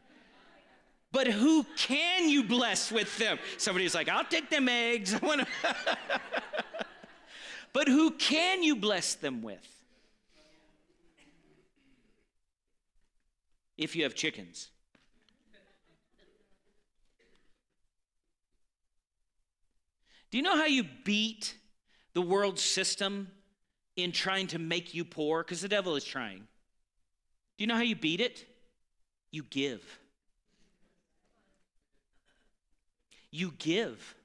But 1.12 1.28
who 1.28 1.66
can 1.78 2.30
you 2.30 2.44
bless 2.44 2.92
with 2.92 3.16
them? 3.18 3.38
Somebody's 3.58 3.94
like, 3.94 4.10
I'll 4.10 4.26
take 4.26 4.50
them 4.50 4.68
eggs. 4.68 5.16
but 7.76 7.90
who 7.90 8.10
can 8.12 8.64
you 8.64 8.74
bless 8.74 9.16
them 9.16 9.42
with? 9.42 9.68
If 13.78 13.98
you 13.98 14.04
have 14.04 14.16
chickens. 14.16 14.70
Do 20.32 20.38
you 20.38 20.42
know 20.42 20.56
how 20.56 20.68
you 20.68 20.86
beat 21.04 21.56
the 22.14 22.22
world 22.22 22.60
system 22.60 23.28
in 23.98 24.14
trying 24.14 24.48
to 24.48 24.58
make 24.58 24.94
you 24.94 25.04
poor, 25.04 25.44
because 25.44 25.60
the 25.60 25.68
devil 25.68 25.98
is 25.98 26.06
trying. 26.06 26.48
Do 27.58 27.64
you 27.64 27.68
know 27.68 27.76
how 27.76 27.82
you 27.82 27.98
beat 27.98 28.22
it? 28.22 28.46
You 29.32 29.44
give. 29.44 29.84
You 33.32 33.52
give. 33.60 34.16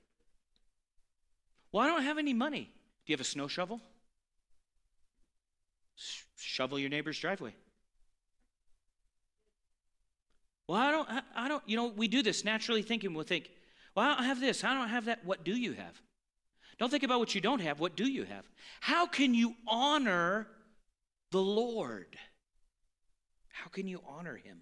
Well, 1.72 1.82
I 1.82 1.88
don't 1.88 2.04
have 2.04 2.18
any 2.18 2.32
money. 2.32 2.70
Do 3.06 3.12
you 3.12 3.14
have 3.14 3.20
a 3.20 3.24
snow 3.24 3.48
shovel? 3.48 3.80
shovel 6.36 6.78
your 6.78 6.88
neighbor's 6.88 7.18
driveway. 7.18 7.54
Well, 10.68 10.80
I 10.80 10.90
don't, 10.90 11.08
I 11.34 11.48
don't, 11.48 11.62
you 11.66 11.76
know, 11.76 11.88
we 11.88 12.08
do 12.08 12.22
this 12.22 12.44
naturally 12.44 12.82
thinking. 12.82 13.12
We'll 13.12 13.24
think, 13.24 13.50
well, 13.94 14.06
I 14.06 14.14
don't 14.14 14.24
have 14.24 14.40
this, 14.40 14.62
I 14.64 14.74
don't 14.74 14.88
have 14.88 15.06
that. 15.06 15.24
What 15.24 15.44
do 15.44 15.52
you 15.52 15.72
have? 15.72 16.00
Don't 16.78 16.90
think 16.90 17.02
about 17.02 17.18
what 17.18 17.34
you 17.34 17.40
don't 17.40 17.60
have. 17.60 17.80
What 17.80 17.96
do 17.96 18.08
you 18.08 18.24
have? 18.24 18.44
How 18.80 19.06
can 19.06 19.34
you 19.34 19.54
honor 19.66 20.46
the 21.30 21.40
Lord? 21.40 22.16
How 23.48 23.68
can 23.68 23.86
you 23.86 24.00
honor 24.06 24.36
him? 24.36 24.60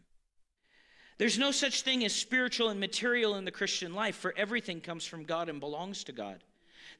There's 1.19 1.39
no 1.39 1.51
such 1.51 1.83
thing 1.83 2.05
as 2.05 2.15
spiritual 2.15 2.71
and 2.71 2.81
material 2.81 3.37
in 3.37 3.45
the 3.45 3.51
Christian 3.51 3.95
life, 3.95 4.17
for 4.17 4.35
everything 4.37 4.81
comes 4.81 5.05
from 5.05 5.25
God 5.25 5.49
and 5.49 5.61
belongs 5.61 6.05
to 6.05 6.13
God. 6.13 6.43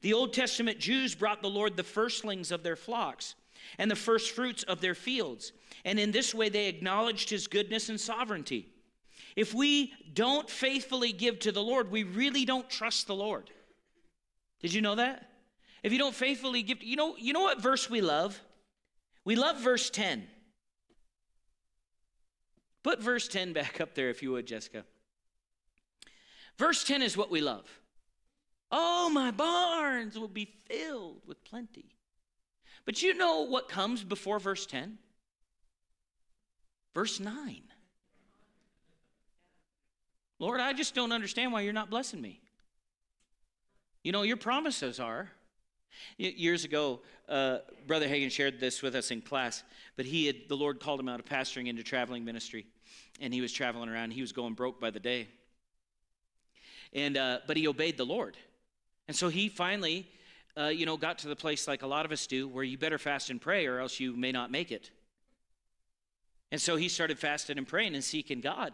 The 0.01 0.13
Old 0.13 0.33
Testament 0.33 0.79
Jews 0.79 1.15
brought 1.15 1.41
the 1.41 1.49
Lord 1.49 1.75
the 1.75 1.83
firstlings 1.83 2.51
of 2.51 2.63
their 2.63 2.75
flocks 2.75 3.35
and 3.77 3.91
the 3.91 3.95
first 3.95 4.31
fruits 4.31 4.63
of 4.63 4.81
their 4.81 4.95
fields, 4.95 5.51
and 5.83 5.99
in 5.99 6.11
this 6.11 6.33
way 6.33 6.49
they 6.49 6.67
acknowledged 6.67 7.29
his 7.29 7.47
goodness 7.47 7.89
and 7.89 7.99
sovereignty. 7.99 8.67
If 9.35 9.53
we 9.53 9.93
don't 10.13 10.49
faithfully 10.49 11.11
give 11.11 11.39
to 11.39 11.51
the 11.51 11.61
Lord, 11.61 11.91
we 11.91 12.03
really 12.03 12.45
don't 12.45 12.69
trust 12.69 13.07
the 13.07 13.15
Lord. 13.15 13.49
Did 14.61 14.73
you 14.73 14.81
know 14.81 14.95
that? 14.95 15.29
If 15.83 15.93
you 15.93 15.99
don't 15.99 16.15
faithfully 16.15 16.63
give, 16.63 16.83
you 16.83 16.95
know, 16.95 17.15
you 17.17 17.33
know 17.33 17.41
what 17.41 17.61
verse 17.61 17.89
we 17.89 18.01
love? 18.01 18.39
We 19.23 19.35
love 19.35 19.59
verse 19.59 19.89
10. 19.89 20.27
Put 22.83 23.01
verse 23.01 23.27
10 23.27 23.53
back 23.53 23.79
up 23.79 23.93
there 23.95 24.09
if 24.09 24.23
you 24.23 24.31
would, 24.31 24.47
Jessica. 24.47 24.85
Verse 26.57 26.83
10 26.83 27.01
is 27.01 27.15
what 27.15 27.31
we 27.31 27.41
love. 27.41 27.65
Oh, 28.71 29.09
my 29.09 29.31
barns 29.31 30.17
will 30.17 30.27
be 30.27 30.47
filled 30.67 31.21
with 31.25 31.43
plenty. 31.43 31.85
But 32.85 33.01
you 33.01 33.13
know 33.13 33.41
what 33.41 33.69
comes 33.69 34.03
before 34.03 34.39
verse 34.39 34.65
10? 34.65 34.97
Verse 36.93 37.19
9. 37.19 37.61
Lord, 40.39 40.59
I 40.61 40.73
just 40.73 40.95
don't 40.95 41.11
understand 41.11 41.51
why 41.51 41.61
you're 41.61 41.73
not 41.73 41.89
blessing 41.89 42.21
me. 42.21 42.39
You 44.03 44.11
know, 44.11 44.21
your 44.21 44.37
promises 44.37 44.99
are. 44.99 45.29
Years 46.17 46.63
ago, 46.63 47.01
uh, 47.27 47.57
Brother 47.87 48.07
Hagin 48.07 48.31
shared 48.31 48.59
this 48.59 48.81
with 48.81 48.95
us 48.95 49.11
in 49.11 49.21
class, 49.21 49.63
but 49.97 50.05
he 50.05 50.27
had, 50.27 50.47
the 50.47 50.55
Lord 50.55 50.79
called 50.79 50.99
him 50.99 51.09
out 51.09 51.19
of 51.19 51.25
pastoring 51.25 51.67
into 51.67 51.83
traveling 51.83 52.23
ministry, 52.23 52.65
and 53.19 53.33
he 53.33 53.41
was 53.41 53.51
traveling 53.51 53.89
around. 53.89 54.11
He 54.11 54.21
was 54.21 54.31
going 54.31 54.53
broke 54.53 54.79
by 54.79 54.91
the 54.91 54.99
day. 54.99 55.27
And, 56.93 57.17
uh, 57.17 57.39
but 57.47 57.57
he 57.57 57.67
obeyed 57.67 57.97
the 57.97 58.05
Lord. 58.05 58.37
And 59.09 59.15
so 59.15 59.27
he 59.27 59.49
finally, 59.49 60.07
uh, 60.55 60.67
you 60.67 60.85
know, 60.85 60.95
got 60.95 61.17
to 61.17 61.27
the 61.27 61.35
place 61.35 61.67
like 61.67 61.81
a 61.81 61.87
lot 61.87 62.05
of 62.05 62.11
us 62.11 62.27
do 62.27 62.47
where 62.47 62.63
you 62.63 62.77
better 62.77 62.99
fast 62.99 63.31
and 63.31 63.41
pray 63.41 63.65
or 63.65 63.79
else 63.79 63.99
you 63.99 64.15
may 64.15 64.31
not 64.31 64.51
make 64.51 64.71
it. 64.71 64.91
And 66.51 66.61
so 66.61 66.75
he 66.75 66.87
started 66.87 67.17
fasting 67.17 67.57
and 67.57 67.67
praying 67.67 67.95
and 67.95 68.03
seeking 68.03 68.39
God. 68.39 68.71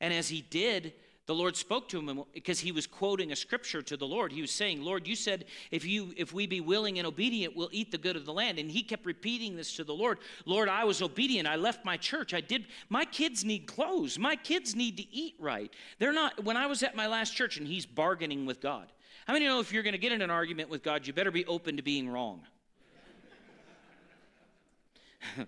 And 0.00 0.12
as 0.12 0.28
he 0.28 0.42
did, 0.42 0.94
the 1.26 1.34
Lord 1.36 1.54
spoke 1.54 1.88
to 1.90 2.00
him 2.00 2.24
because 2.34 2.58
he 2.58 2.72
was 2.72 2.88
quoting 2.88 3.30
a 3.30 3.36
scripture 3.36 3.82
to 3.82 3.96
the 3.96 4.04
Lord. 4.04 4.32
He 4.32 4.40
was 4.40 4.50
saying, 4.50 4.82
"Lord, 4.82 5.06
you 5.06 5.14
said 5.14 5.44
if 5.70 5.84
you 5.84 6.12
if 6.16 6.32
we 6.32 6.48
be 6.48 6.60
willing 6.60 6.98
and 6.98 7.06
obedient, 7.06 7.54
we'll 7.54 7.70
eat 7.70 7.92
the 7.92 7.98
good 7.98 8.16
of 8.16 8.26
the 8.26 8.32
land." 8.32 8.58
And 8.58 8.68
he 8.68 8.82
kept 8.82 9.06
repeating 9.06 9.54
this 9.54 9.76
to 9.76 9.84
the 9.84 9.94
Lord. 9.94 10.18
"Lord, 10.44 10.68
I 10.68 10.82
was 10.82 11.02
obedient. 11.02 11.46
I 11.46 11.54
left 11.54 11.84
my 11.84 11.96
church. 11.96 12.34
I 12.34 12.40
did 12.40 12.66
my 12.88 13.04
kids 13.04 13.44
need 13.44 13.68
clothes. 13.68 14.18
My 14.18 14.34
kids 14.34 14.74
need 14.74 14.96
to 14.96 15.14
eat 15.14 15.36
right. 15.38 15.72
They're 16.00 16.12
not 16.12 16.42
when 16.42 16.56
I 16.56 16.66
was 16.66 16.82
at 16.82 16.96
my 16.96 17.06
last 17.06 17.36
church 17.36 17.56
and 17.56 17.68
he's 17.68 17.86
bargaining 17.86 18.44
with 18.44 18.60
God. 18.60 18.90
How 19.26 19.32
many 19.32 19.46
know 19.46 19.60
if 19.60 19.72
you're 19.72 19.82
going 19.82 19.92
to 19.92 19.98
get 19.98 20.12
in 20.12 20.22
an 20.22 20.30
argument 20.30 20.68
with 20.70 20.82
God, 20.82 21.06
you 21.06 21.12
better 21.12 21.30
be 21.30 21.44
open 21.46 21.76
to 21.76 21.82
being 21.82 22.08
wrong? 22.08 22.42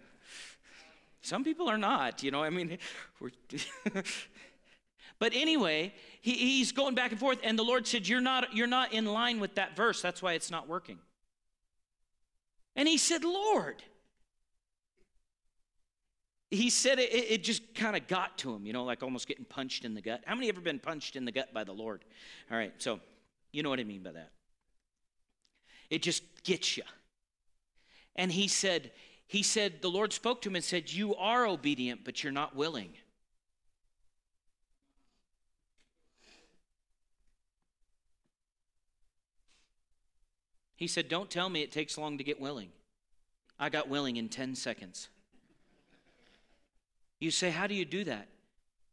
Some 1.23 1.43
people 1.45 1.69
are 1.69 1.79
not, 1.79 2.23
you 2.23 2.31
know. 2.31 2.43
I 2.43 2.51
mean, 2.51 2.79
But 5.19 5.33
anyway, 5.35 5.95
he, 6.21 6.33
he's 6.33 6.73
going 6.73 6.95
back 6.95 7.11
and 7.11 7.21
forth, 7.21 7.39
and 7.43 7.59
the 7.59 7.63
Lord 7.63 7.87
said, 7.87 8.09
You're 8.09 8.21
not, 8.21 8.55
you're 8.55 8.67
not 8.67 8.93
in 8.93 9.07
line 9.07 9.41
with 9.41 9.55
that 9.55 9.77
verse. 9.77 10.03
That's 10.03 10.21
why 10.21 10.33
it's 10.33 10.51
not 10.51 10.69
working. 10.69 10.99
And 12.77 12.89
he 12.89 12.99
said, 12.99 13.25
Lord. 13.25 13.83
He 16.51 16.71
said 16.71 17.01
it, 17.01 17.13
it 17.13 17.43
just 17.43 17.75
kind 17.75 17.97
of 17.97 18.07
got 18.07 18.39
to 18.39 18.55
him, 18.55 18.65
you 18.65 18.73
know, 18.73 18.85
like 18.85 19.03
almost 19.03 19.27
getting 19.27 19.45
punched 19.45 19.85
in 19.85 19.95
the 19.95 20.01
gut. 20.01 20.21
How 20.25 20.37
many 20.37 20.49
ever 20.49 20.61
been 20.61 20.79
punched 20.79 21.17
in 21.17 21.25
the 21.25 21.33
gut 21.33 21.53
by 21.53 21.65
the 21.65 21.73
Lord? 21.73 22.05
All 22.49 22.57
right, 22.57 22.73
so 22.79 23.01
you 23.55 23.63
know 23.63 23.71
what 23.71 23.79
I 23.79 23.85
mean 23.85 24.03
by 24.03 24.11
that. 24.11 24.31
It 25.89 26.03
just 26.03 26.25
gets 26.43 26.77
you. 26.77 26.83
And 28.17 28.33
he 28.33 28.49
said, 28.49 28.91
he 29.29 29.45
said, 29.45 29.81
the 29.81 29.91
Lord 29.91 30.13
spoke 30.13 30.43
to 30.43 30.49
him 30.49 30.57
and 30.57 30.65
said, 30.65 30.93
You 30.93 31.15
are 31.15 31.47
obedient, 31.47 32.05
but 32.05 32.23
you're 32.23 32.33
not 32.33 32.57
willing. 32.57 32.91
He 40.75 40.89
said, 40.89 41.09
Don't 41.09 41.31
tell 41.31 41.49
me 41.49 41.63
it 41.63 41.71
takes 41.71 41.97
long 41.97 42.19
to 42.19 42.25
get 42.25 42.41
willing. 42.41 42.71
I 43.59 43.69
got 43.69 43.89
willing 43.89 44.17
in 44.17 44.29
10 44.29 44.57
seconds. 44.57 45.09
You 47.21 47.31
say, 47.31 47.51
How 47.51 47.69
do 47.69 47.75
you 47.75 47.85
do 47.85 48.03
that? 48.05 48.29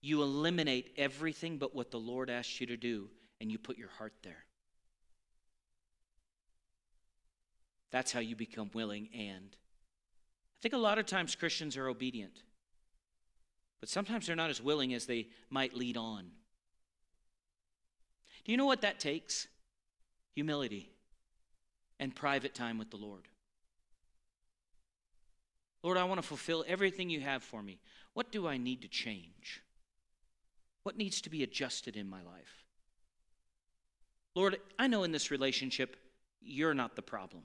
You 0.01 0.21
eliminate 0.21 0.93
everything 0.97 1.57
but 1.57 1.75
what 1.75 1.89
the 1.89 1.99
Lord 1.99 2.29
asked 2.29 2.59
you 2.59 2.67
to 2.67 2.77
do, 2.77 3.09
and 3.39 3.51
you 3.51 3.57
put 3.57 3.77
your 3.77 3.89
heart 3.89 4.13
there. 4.23 4.45
That's 7.91 8.11
how 8.11 8.19
you 8.19 8.35
become 8.35 8.71
willing 8.73 9.09
and. 9.13 9.55
I 9.55 10.59
think 10.61 10.73
a 10.73 10.77
lot 10.77 10.99
of 10.99 11.07
times 11.07 11.35
Christians 11.35 11.75
are 11.75 11.87
obedient, 11.87 12.43
but 13.79 13.89
sometimes 13.89 14.27
they're 14.27 14.35
not 14.35 14.51
as 14.51 14.61
willing 14.61 14.93
as 14.93 15.07
they 15.07 15.27
might 15.49 15.75
lead 15.75 15.97
on. 15.97 16.25
Do 18.45 18.51
you 18.51 18.57
know 18.57 18.65
what 18.65 18.81
that 18.81 18.99
takes? 18.99 19.47
Humility 20.35 20.91
and 21.99 22.15
private 22.15 22.53
time 22.53 22.77
with 22.77 22.91
the 22.91 22.97
Lord. 22.97 23.27
Lord, 25.83 25.97
I 25.97 26.03
want 26.03 26.21
to 26.21 26.27
fulfill 26.27 26.63
everything 26.67 27.09
you 27.09 27.21
have 27.21 27.43
for 27.43 27.61
me. 27.61 27.79
What 28.13 28.31
do 28.31 28.47
I 28.47 28.57
need 28.57 28.83
to 28.83 28.87
change? 28.87 29.63
What 30.83 30.97
needs 30.97 31.21
to 31.21 31.29
be 31.29 31.43
adjusted 31.43 31.95
in 31.95 32.09
my 32.09 32.21
life? 32.21 32.65
Lord, 34.35 34.57
I 34.77 34.87
know 34.87 35.03
in 35.03 35.11
this 35.11 35.31
relationship, 35.31 35.97
you're 36.39 36.73
not 36.73 36.95
the 36.95 37.01
problem. 37.01 37.43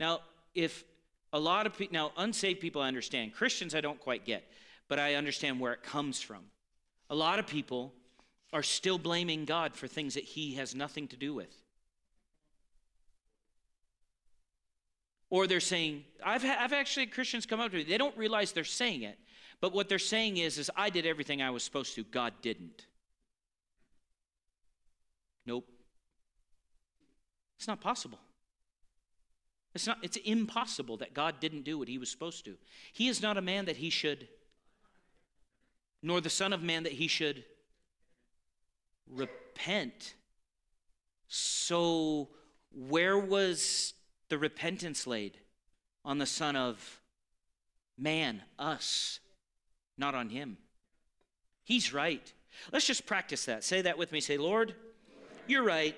Now, 0.00 0.20
if 0.54 0.82
a 1.32 1.38
lot 1.38 1.66
of 1.66 1.76
people, 1.76 1.92
now 1.92 2.12
unsaved 2.16 2.58
people 2.58 2.80
I 2.80 2.88
understand, 2.88 3.34
Christians 3.34 3.74
I 3.74 3.82
don't 3.82 4.00
quite 4.00 4.24
get, 4.24 4.42
but 4.88 4.98
I 4.98 5.14
understand 5.14 5.60
where 5.60 5.74
it 5.74 5.82
comes 5.82 6.20
from. 6.20 6.42
A 7.10 7.14
lot 7.14 7.38
of 7.38 7.46
people 7.46 7.92
are 8.52 8.62
still 8.62 8.98
blaming 8.98 9.44
God 9.44 9.76
for 9.76 9.86
things 9.86 10.14
that 10.14 10.24
He 10.24 10.54
has 10.54 10.74
nothing 10.74 11.06
to 11.08 11.16
do 11.16 11.34
with. 11.34 11.54
Or 15.28 15.46
they're 15.46 15.60
saying, 15.60 16.04
I've, 16.24 16.42
ha- 16.42 16.56
I've 16.58 16.72
actually 16.72 17.04
had 17.04 17.14
Christians 17.14 17.46
come 17.46 17.60
up 17.60 17.70
to 17.70 17.76
me, 17.76 17.84
they 17.84 17.98
don't 17.98 18.16
realize 18.16 18.50
they're 18.50 18.64
saying 18.64 19.02
it, 19.02 19.18
but 19.60 19.72
what 19.72 19.88
they're 19.88 19.98
saying 19.98 20.38
is, 20.38 20.58
is 20.58 20.70
I 20.74 20.90
did 20.90 21.06
everything 21.06 21.42
I 21.42 21.50
was 21.50 21.62
supposed 21.62 21.94
to, 21.96 22.04
God 22.04 22.32
didn't. 22.40 22.86
Nope. 25.46 25.68
It's 27.58 27.68
not 27.68 27.80
possible. 27.80 28.18
It's 29.74 29.86
not 29.86 29.98
it's 30.02 30.16
impossible 30.16 30.96
that 30.98 31.14
God 31.14 31.40
didn't 31.40 31.62
do 31.62 31.78
what 31.78 31.88
he 31.88 31.98
was 31.98 32.10
supposed 32.10 32.44
to. 32.44 32.56
He 32.92 33.08
is 33.08 33.22
not 33.22 33.36
a 33.36 33.42
man 33.42 33.66
that 33.66 33.76
he 33.76 33.90
should 33.90 34.28
nor 36.02 36.20
the 36.20 36.30
son 36.30 36.52
of 36.52 36.62
man 36.62 36.84
that 36.84 36.92
he 36.92 37.08
should 37.08 37.44
repent. 39.06 40.14
So 41.28 42.28
where 42.72 43.18
was 43.18 43.94
the 44.28 44.38
repentance 44.38 45.06
laid 45.06 45.38
on 46.04 46.18
the 46.18 46.26
Son 46.26 46.56
of 46.56 47.00
Man, 47.98 48.40
us, 48.58 49.20
not 49.98 50.14
on 50.14 50.30
him. 50.30 50.56
He's 51.64 51.92
right. 51.92 52.32
Let's 52.72 52.86
just 52.86 53.04
practice 53.04 53.44
that. 53.44 53.62
Say 53.62 53.82
that 53.82 53.98
with 53.98 54.10
me. 54.10 54.20
Say, 54.20 54.38
Lord, 54.38 54.74
you're 55.46 55.62
right. 55.62 55.94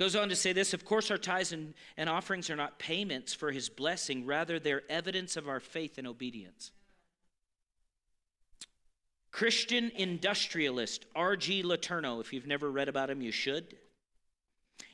Goes 0.00 0.16
on 0.16 0.28
to 0.30 0.36
say 0.36 0.52
this 0.54 0.72
Of 0.72 0.86
course, 0.86 1.10
our 1.10 1.18
tithes 1.18 1.52
and, 1.52 1.74
and 1.98 2.08
offerings 2.08 2.48
are 2.48 2.56
not 2.56 2.78
payments 2.78 3.34
for 3.34 3.52
his 3.52 3.68
blessing, 3.68 4.24
rather, 4.24 4.58
they're 4.58 4.80
evidence 4.88 5.36
of 5.36 5.46
our 5.46 5.60
faith 5.60 5.98
and 5.98 6.06
obedience. 6.06 6.70
Christian 9.30 9.92
industrialist 9.94 11.04
R.G. 11.14 11.62
LeTourneau, 11.64 12.18
if 12.22 12.32
you've 12.32 12.46
never 12.46 12.70
read 12.70 12.88
about 12.88 13.10
him, 13.10 13.20
you 13.20 13.30
should, 13.30 13.76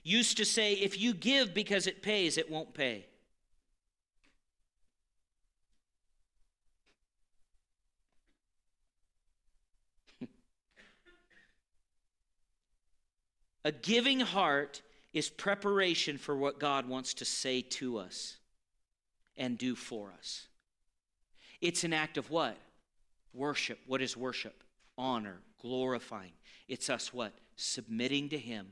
used 0.02 0.38
to 0.38 0.44
say, 0.44 0.72
if 0.72 0.98
you 0.98 1.14
give 1.14 1.54
because 1.54 1.86
it 1.86 2.02
pays, 2.02 2.36
it 2.36 2.50
won't 2.50 2.74
pay. 2.74 3.06
A 13.64 13.70
giving 13.70 14.18
heart 14.18 14.82
is 15.16 15.30
preparation 15.30 16.18
for 16.18 16.36
what 16.36 16.60
God 16.60 16.86
wants 16.86 17.14
to 17.14 17.24
say 17.24 17.62
to 17.62 17.96
us 17.96 18.36
and 19.34 19.56
do 19.56 19.74
for 19.74 20.12
us. 20.12 20.46
It's 21.62 21.84
an 21.84 21.94
act 21.94 22.18
of 22.18 22.30
what? 22.30 22.58
Worship. 23.32 23.78
What 23.86 24.02
is 24.02 24.14
worship? 24.14 24.62
Honor, 24.98 25.38
glorifying. 25.58 26.32
It's 26.68 26.90
us 26.90 27.14
what? 27.14 27.32
Submitting 27.56 28.28
to 28.28 28.38
Him 28.38 28.66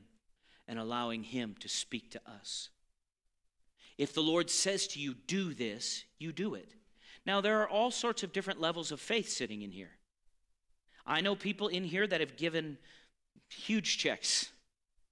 and 0.67 0.77
allowing 0.77 1.23
Him 1.23 1.55
to 1.61 1.67
speak 1.67 2.11
to 2.11 2.21
us. 2.27 2.69
If 3.97 4.13
the 4.13 4.21
Lord 4.21 4.51
says 4.51 4.85
to 4.89 4.99
you, 4.99 5.15
do 5.25 5.51
this, 5.51 6.03
you 6.19 6.31
do 6.31 6.53
it. 6.53 6.75
Now, 7.25 7.41
there 7.41 7.59
are 7.63 7.67
all 7.67 7.89
sorts 7.89 8.21
of 8.21 8.33
different 8.33 8.61
levels 8.61 8.91
of 8.91 9.01
faith 9.01 9.29
sitting 9.29 9.63
in 9.63 9.71
here. 9.71 9.97
I 11.07 11.21
know 11.21 11.35
people 11.35 11.69
in 11.69 11.85
here 11.85 12.05
that 12.05 12.19
have 12.19 12.37
given 12.37 12.77
huge 13.49 13.97
checks 13.97 14.51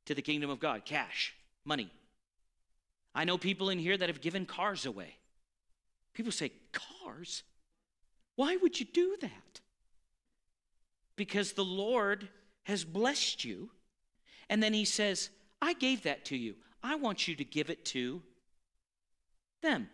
to 0.06 0.16
the 0.16 0.22
kingdom 0.22 0.50
of 0.50 0.60
God 0.60 0.86
cash, 0.86 1.34
money. 1.66 1.92
I 3.16 3.26
know 3.26 3.38
people 3.38 3.70
in 3.70 3.80
here 3.80 3.96
that 3.96 4.10
have 4.10 4.22
given 4.22 4.46
cars 4.46 4.86
away. 4.86 5.18
People 6.14 6.32
say, 6.32 6.52
Cars? 6.72 7.44
Why 8.36 8.56
would 8.56 8.80
you 8.80 8.86
do 8.86 9.18
that? 9.22 9.62
Because 11.16 11.54
the 11.54 11.66
Lord 11.66 12.28
has 12.64 12.84
blessed 12.84 13.46
you. 13.46 13.70
And 14.50 14.62
then 14.62 14.74
he 14.74 14.86
says, 14.86 15.30
I 15.62 15.74
gave 15.74 16.04
that 16.04 16.26
to 16.26 16.38
you. 16.38 16.56
I 16.82 16.96
want 16.96 17.28
you 17.28 17.36
to 17.36 17.44
give 17.44 17.70
it 17.70 17.86
to 17.86 18.22
them. 19.62 19.88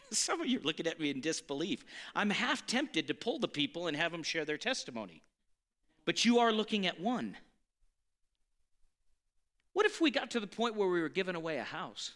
Some 0.10 0.40
of 0.40 0.46
you 0.46 0.58
are 0.58 0.62
looking 0.62 0.86
at 0.86 1.00
me 1.00 1.10
in 1.10 1.20
disbelief. 1.20 1.84
I'm 2.14 2.30
half 2.30 2.66
tempted 2.66 3.08
to 3.08 3.14
pull 3.14 3.38
the 3.38 3.48
people 3.48 3.88
and 3.88 3.96
have 3.96 4.12
them 4.12 4.22
share 4.22 4.44
their 4.44 4.58
testimony. 4.58 5.22
But 6.06 6.24
you 6.24 6.38
are 6.38 6.52
looking 6.52 6.86
at 6.86 6.98
one. 6.98 7.36
What 9.74 9.84
if 9.84 10.00
we 10.00 10.10
got 10.10 10.30
to 10.30 10.40
the 10.40 10.46
point 10.46 10.74
where 10.76 10.88
we 10.88 11.02
were 11.02 11.10
giving 11.10 11.34
away 11.34 11.58
a 11.58 11.64
house? 11.64 12.12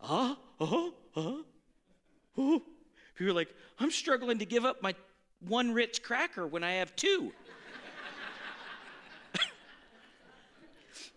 uh, 0.00 0.34
uh, 0.60 0.88
uh, 1.14 1.32
uh. 2.36 2.58
People 3.14 3.32
are 3.32 3.32
like, 3.32 3.54
I'm 3.78 3.90
struggling 3.90 4.38
to 4.38 4.46
give 4.46 4.64
up 4.64 4.82
my 4.82 4.94
one 5.40 5.72
Ritz 5.72 5.98
cracker 5.98 6.46
when 6.46 6.64
I 6.64 6.72
have 6.72 6.96
two. 6.96 7.32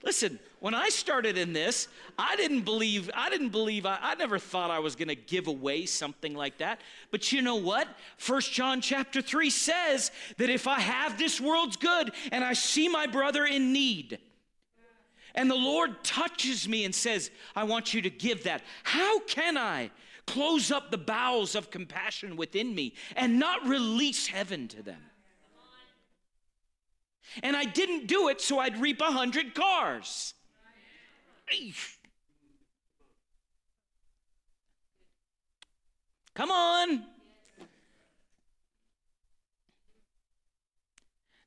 Listen, 0.03 0.39
when 0.62 0.76
I 0.76 0.89
started 0.89 1.39
in 1.39 1.54
this, 1.54 1.88
I 2.19 2.36
didn't 2.36 2.62
believe, 2.62 3.10
I 3.15 3.32
didn't 3.32 3.50
believe, 3.50 3.88
I, 3.88 3.97
I 4.00 4.13
never 4.13 4.38
thought 4.38 4.69
I 4.69 4.78
was 4.78 4.95
to 5.08 5.15
give 5.15 5.47
away 5.47 5.88
something 5.88 6.36
like 6.36 6.60
that. 6.60 6.82
But 7.10 7.32
you 7.32 7.41
know 7.41 7.56
what? 7.56 7.88
First 8.17 8.54
John 8.54 8.80
chapter 8.80 9.24
3 9.24 9.50
says 9.50 10.12
that 10.38 10.52
if 10.52 10.67
I 10.67 10.80
have 10.80 11.17
this 11.17 11.41
world's 11.41 11.78
good 11.78 12.12
and 12.32 12.43
I 12.43 12.54
see 12.54 12.88
my 12.88 13.08
brother 13.08 13.43
in 13.43 13.74
need, 13.74 14.19
and 15.34 15.50
the 15.50 15.56
Lord 15.56 16.04
touches 16.04 16.67
me 16.69 16.86
and 16.86 16.93
says, 16.93 17.32
I 17.56 17.63
want 17.63 17.95
you 17.95 18.04
to 18.04 18.12
give 18.12 18.43
that. 18.43 18.62
How 18.84 19.19
can 19.21 19.58
I 19.58 19.89
close 20.28 20.71
up 20.71 20.91
the 20.91 20.97
bowels 21.00 21.56
of 21.56 21.71
compassion 21.71 22.36
within 22.36 22.76
me 22.76 22.93
and 23.15 23.39
not 23.39 23.67
release 23.67 24.28
heaven 24.28 24.67
to 24.67 24.84
them? 24.84 25.02
And 27.41 27.58
I 27.58 27.63
didn't 27.63 28.06
do 28.06 28.30
it 28.30 28.41
so 28.41 28.60
I'd 28.60 28.80
reap 28.80 29.02
a 29.02 29.06
hundred 29.06 29.56
cars. 29.56 30.36
Come 36.33 36.51
on. 36.51 37.03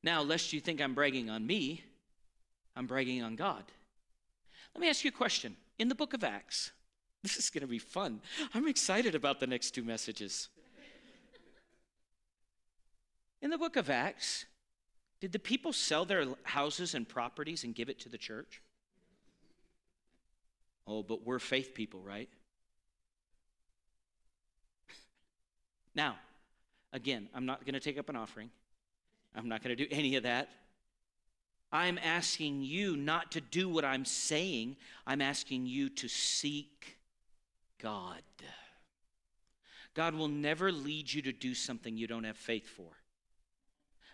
Now, 0.02 0.22
lest 0.22 0.52
you 0.52 0.60
think 0.60 0.82
I'm 0.82 0.94
bragging 0.94 1.30
on 1.30 1.46
me, 1.46 1.82
I'm 2.76 2.86
bragging 2.86 3.22
on 3.22 3.36
God. 3.36 3.64
Let 4.74 4.80
me 4.80 4.88
ask 4.88 5.04
you 5.04 5.08
a 5.08 5.12
question. 5.12 5.56
in 5.78 5.88
the 5.88 5.94
book 5.94 6.12
of 6.12 6.22
Acts, 6.22 6.72
this 7.22 7.36
is 7.36 7.48
going 7.48 7.62
to 7.62 7.66
be 7.66 7.78
fun. 7.78 8.20
I'm 8.52 8.68
excited 8.68 9.14
about 9.14 9.40
the 9.40 9.46
next 9.46 9.70
two 9.70 9.82
messages. 9.82 10.48
In 13.40 13.50
the 13.50 13.58
book 13.58 13.76
of 13.76 13.88
Acts, 13.88 14.44
did 15.20 15.32
the 15.32 15.38
people 15.38 15.72
sell 15.72 16.04
their 16.04 16.26
houses 16.42 16.94
and 16.94 17.08
properties 17.08 17.64
and 17.64 17.74
give 17.74 17.88
it 17.88 17.98
to 18.00 18.08
the 18.08 18.18
church? 18.18 18.60
Oh, 20.86 21.02
but 21.02 21.24
we're 21.24 21.38
faith 21.38 21.74
people, 21.74 22.00
right? 22.00 22.28
Now, 25.94 26.16
again, 26.92 27.28
I'm 27.34 27.46
not 27.46 27.64
going 27.64 27.74
to 27.74 27.80
take 27.80 27.98
up 27.98 28.08
an 28.08 28.16
offering. 28.16 28.50
I'm 29.34 29.48
not 29.48 29.62
going 29.62 29.76
to 29.76 29.84
do 29.84 29.88
any 29.94 30.16
of 30.16 30.24
that. 30.24 30.48
I'm 31.70 31.98
asking 31.98 32.62
you 32.62 32.96
not 32.96 33.32
to 33.32 33.40
do 33.40 33.68
what 33.68 33.84
I'm 33.84 34.04
saying. 34.04 34.76
I'm 35.06 35.20
asking 35.20 35.66
you 35.66 35.88
to 35.90 36.08
seek 36.08 36.98
God. 37.80 38.22
God 39.94 40.14
will 40.14 40.28
never 40.28 40.72
lead 40.72 41.12
you 41.12 41.22
to 41.22 41.32
do 41.32 41.54
something 41.54 41.96
you 41.96 42.06
don't 42.06 42.24
have 42.24 42.36
faith 42.36 42.66
for. 42.66 42.90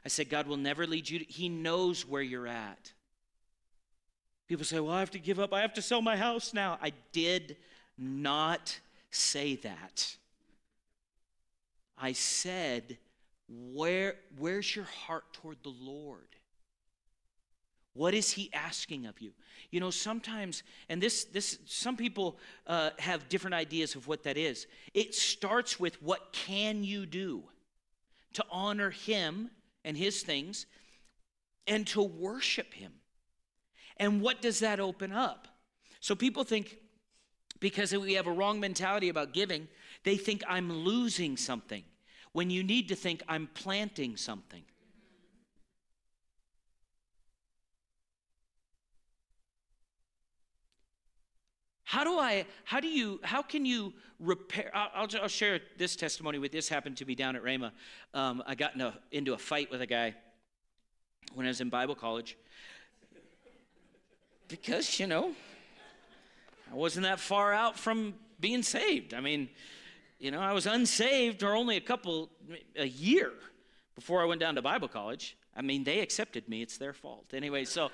I 0.05 0.09
said, 0.09 0.29
God 0.29 0.47
will 0.47 0.57
never 0.57 0.87
lead 0.87 1.09
you 1.09 1.21
to, 1.21 1.25
He 1.25 1.49
knows 1.49 2.07
where 2.07 2.23
you're 2.23 2.47
at. 2.47 2.93
People 4.51 4.65
say, 4.65 4.81
Well, 4.81 4.93
I 4.93 4.99
have 4.99 5.13
to 5.13 5.21
give 5.21 5.39
up. 5.39 5.55
I 5.55 5.61
have 5.61 5.75
to 5.75 5.83
sell 5.83 6.03
my 6.03 6.17
house 6.17 6.53
now. 6.53 6.77
I 6.83 6.93
did 7.13 7.57
not 7.97 8.81
say 9.13 9.55
that. 9.55 10.17
I 11.97 12.11
said, 12.11 12.99
Where, 13.49 14.17
Where's 14.41 14.75
your 14.75 14.87
heart 14.87 15.23
toward 15.35 15.59
the 15.63 15.73
Lord? 15.81 16.27
What 17.95 18.13
is 18.13 18.33
he 18.33 18.51
asking 18.53 19.07
of 19.07 19.21
you? 19.21 19.31
You 19.71 19.79
know, 19.79 19.93
sometimes, 19.93 20.65
and 20.89 21.01
this, 21.01 21.27
this, 21.27 21.59
some 21.67 21.97
people 21.97 22.37
uh, 22.67 22.91
have 22.99 23.29
different 23.29 23.55
ideas 23.55 23.95
of 23.95 24.09
what 24.09 24.25
that 24.25 24.37
is. 24.37 24.67
It 24.95 25.15
starts 25.15 25.79
with 25.79 26.03
what 26.03 26.33
can 26.33 26.83
you 26.83 27.07
do 27.07 27.45
to 28.33 28.45
honor 28.51 28.91
him 28.91 29.53
and 29.85 29.97
his 29.97 30.23
things 30.23 30.67
and 31.69 31.87
to 31.87 32.03
worship 32.03 32.75
him. 32.75 32.95
And 34.01 34.23
what 34.23 34.41
does 34.41 34.61
that 34.61 34.81
open 34.81 35.13
up? 35.13 35.47
So 36.01 36.15
people 36.15 36.43
think 36.43 36.79
because 37.61 37.95
we 37.95 38.15
have 38.15 38.27
a 38.27 38.33
wrong 38.33 38.59
mentality 38.59 39.11
about 39.11 39.35
giving, 39.35 39.69
they 40.05 40.17
think 40.17 40.43
I'm 40.49 40.73
losing 40.73 41.37
something 41.37 41.85
when 42.33 42.49
you 42.49 42.65
need 42.65 42.89
to 42.89 42.97
think 42.97 43.23
I'm 43.29 43.49
planting 43.53 44.17
something. 44.17 44.63
How 51.85 52.05
do 52.05 52.19
I, 52.19 52.47
how 52.65 52.81
do 52.81 52.89
you, 52.89 53.21
how 53.23 53.43
can 53.43 53.67
you 53.67 53.93
repair? 54.19 54.71
I'll, 54.73 55.09
I'll, 55.21 55.29
share 55.29 55.61
this 55.77 55.97
testimony 55.97 56.39
with 56.39 56.53
this 56.53 56.69
happened 56.69 56.97
to 56.99 57.05
me 57.05 57.17
down 57.17 57.37
at 57.37 57.43
Rhema. 57.43 57.73
Um, 58.15 58.43
I 58.47 58.55
got 58.55 58.77
in 58.77 58.81
a, 58.81 58.95
into 59.11 59.35
a 59.35 59.39
fight 59.39 59.71
with 59.71 59.83
a 59.83 59.87
guy 59.87 60.15
when 61.35 61.47
I 61.47 61.51
was 61.51 61.61
in 61.61 61.69
Bible 61.69 61.97
college 61.97 62.39
because, 64.51 64.99
you 64.99 65.07
know, 65.07 65.33
I 66.71 66.75
wasn't 66.75 67.05
that 67.05 67.21
far 67.21 67.53
out 67.53 67.79
from 67.79 68.15
being 68.41 68.63
saved. 68.63 69.15
I 69.15 69.21
mean, 69.21 69.49
you 70.19 70.31
know, 70.31 70.41
I 70.41 70.53
was 70.53 70.67
unsaved 70.67 71.43
or 71.43 71.55
only 71.55 71.77
a 71.77 71.81
couple, 71.81 72.29
a 72.77 72.87
year 72.87 73.33
before 73.95 74.21
I 74.23 74.27
went 74.27 74.41
down 74.41 74.55
to 74.57 74.63
Bible 74.63 74.89
college. 74.89 75.37
I 75.57 75.63
mean, 75.63 75.85
they 75.85 76.01
accepted 76.01 76.49
me. 76.49 76.63
It's 76.63 76.79
their 76.79 76.93
fault. 76.93 77.33
Anyway, 77.33 77.65
so. 77.65 77.91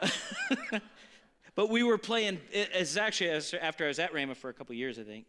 But 1.54 1.68
we 1.68 1.82
were 1.82 1.98
playing, 1.98 2.40
it's 2.52 2.96
actually 2.96 3.30
after 3.30 3.84
I 3.84 3.88
was 3.88 3.98
at 3.98 4.12
Rhema 4.12 4.36
for 4.36 4.50
a 4.50 4.54
couple 4.54 4.74
years, 4.74 4.98
I 4.98 5.02
think. 5.02 5.26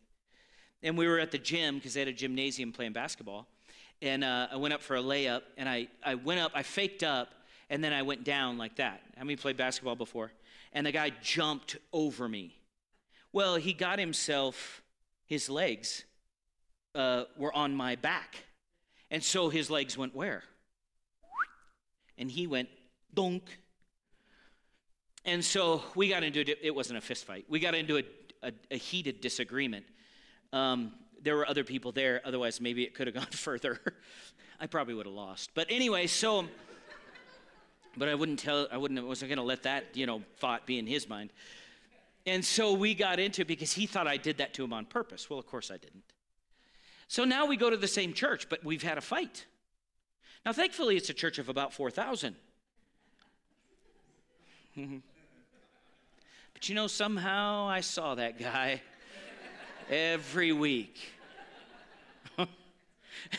And 0.84 0.98
we 0.98 1.08
were 1.08 1.20
at 1.20 1.32
the 1.32 1.38
gym 1.38 1.76
because 1.76 1.94
they 1.94 2.00
had 2.00 2.08
a 2.08 2.14
gymnasium 2.14 2.72
playing 2.72 2.94
basketball. 2.94 3.48
And 4.02 4.24
uh, 4.24 4.48
I 4.52 4.56
went 4.56 4.74
up 4.74 4.82
for 4.82 4.96
a 4.96 5.02
layup, 5.02 5.42
and 5.58 5.70
I, 5.70 5.88
I 6.04 6.16
went 6.16 6.40
up, 6.40 6.54
I 6.56 6.64
faked 6.64 7.04
up, 7.04 7.34
and 7.70 7.84
then 7.84 7.94
I 7.94 8.02
went 8.02 8.24
down 8.24 8.58
like 8.58 8.78
that. 8.78 9.02
How 9.18 9.24
many 9.24 9.36
played 9.36 9.58
basketball 9.58 9.96
before? 9.96 10.32
And 10.74 10.86
the 10.86 10.92
guy 10.92 11.12
jumped 11.22 11.78
over 11.92 12.28
me. 12.28 12.58
Well, 13.34 13.56
he 13.56 13.74
got 13.74 14.00
himself, 14.00 14.82
his 15.26 15.50
legs 15.50 16.06
uh, 16.96 17.26
were 17.38 17.54
on 17.54 17.76
my 17.76 17.96
back. 17.96 18.46
And 19.10 19.24
so 19.24 19.50
his 19.50 19.70
legs 19.70 19.98
went 19.98 20.16
where? 20.16 20.44
And 22.18 22.32
he 22.32 22.48
went 22.48 22.70
donk 23.14 23.44
and 25.26 25.46
so 25.46 25.84
we 25.96 26.10
got 26.10 26.24
into 26.24 26.42
it, 26.42 26.60
it 26.62 26.74
wasn't 26.74 26.98
a 26.98 27.02
fist 27.02 27.26
fight. 27.26 27.46
We 27.48 27.60
got 27.60 27.76
into 27.76 27.98
a, 27.98 28.04
a, 28.42 28.52
a 28.72 28.78
heated 28.78 29.22
disagreement. 29.22 29.86
Um, 30.52 30.94
there 31.22 31.36
were 31.36 31.48
other 31.48 31.64
people 31.64 31.92
there, 31.92 32.22
otherwise, 32.26 32.60
maybe 32.60 32.84
it 32.84 32.96
could 32.96 33.08
have 33.08 33.16
gone 33.16 33.26
further. 33.32 33.80
I 34.60 34.66
probably 34.66 34.96
would 34.96 35.06
have 35.06 35.14
lost. 35.14 35.52
But 35.54 35.68
anyway, 35.70 36.08
so, 36.08 36.48
but 37.98 38.08
I 38.08 38.16
wouldn't 38.16 38.40
tell, 38.40 38.68
I 38.72 38.78
wouldn't, 38.78 39.00
I 39.00 39.04
wasn't 39.04 39.30
going 39.30 39.38
to 39.38 39.44
let 39.44 39.64
that, 39.64 39.86
you 39.94 40.06
know, 40.06 40.22
thought 40.38 40.66
be 40.66 40.80
in 40.80 40.88
his 40.88 41.10
mind. 41.10 41.32
And 42.26 42.46
so 42.46 42.74
we 42.74 42.94
got 42.94 43.20
into 43.20 43.42
it 43.42 43.48
because 43.48 43.74
he 43.74 43.86
thought 43.86 44.08
I 44.08 44.18
did 44.18 44.38
that 44.38 44.54
to 44.56 44.64
him 44.64 44.74
on 44.74 44.86
purpose. 44.86 45.30
Well, 45.30 45.40
of 45.40 45.48
course 45.48 45.72
I 45.72 45.78
didn't. 45.78 46.04
So 47.08 47.26
now 47.26 47.46
we 47.46 47.58
go 47.58 47.70
to 47.70 47.78
the 47.78 47.88
same 47.88 48.14
church, 48.14 48.48
but 48.48 48.64
we've 48.64 48.84
had 48.84 48.98
a 48.98 49.02
fight. 49.02 49.46
Now, 50.46 50.54
thankfully, 50.54 50.98
it's 50.98 51.10
a 51.10 51.14
church 51.14 51.40
of 51.40 51.50
about 51.50 51.74
4,000. 51.74 52.36
Mm-hmm. 54.78 54.98
But 56.54 56.70
you 56.70 56.76
know, 56.76 56.88
somehow 56.88 57.68
I 57.68 57.82
saw 57.82 58.16
that 58.16 58.40
guy 58.40 58.82
every 59.90 60.54
week. 60.54 60.98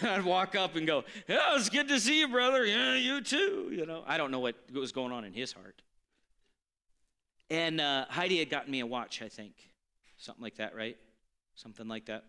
And 0.01 0.11
I'd 0.11 0.25
walk 0.25 0.55
up 0.55 0.77
and 0.77 0.87
go, 0.87 1.05
Yeah, 1.29 1.57
it's 1.57 1.69
good 1.69 1.89
to 1.89 1.99
see 2.01 2.21
you, 2.21 2.29
brother. 2.29 2.65
Yeah, 2.65 2.95
you 2.95 3.21
too. 3.21 3.71
You 3.73 3.87
know, 3.87 4.03
I 4.07 4.17
don't 4.17 4.31
know 4.31 4.41
what 4.41 4.57
was 4.73 4.93
going 4.93 5.13
on 5.13 5.25
in 5.25 5.33
his 5.33 5.53
heart. 5.53 5.83
And 7.51 7.81
uh, 7.81 8.07
Heidi 8.09 8.39
had 8.39 8.51
gotten 8.51 8.71
me 8.71 8.81
a 8.81 8.87
watch, 8.87 9.23
I 9.23 9.29
think. 9.29 9.55
Something 10.17 10.43
like 10.43 10.57
that, 10.57 10.75
right? 10.75 10.97
Something 11.55 11.89
like 11.89 12.07
that. 12.07 12.25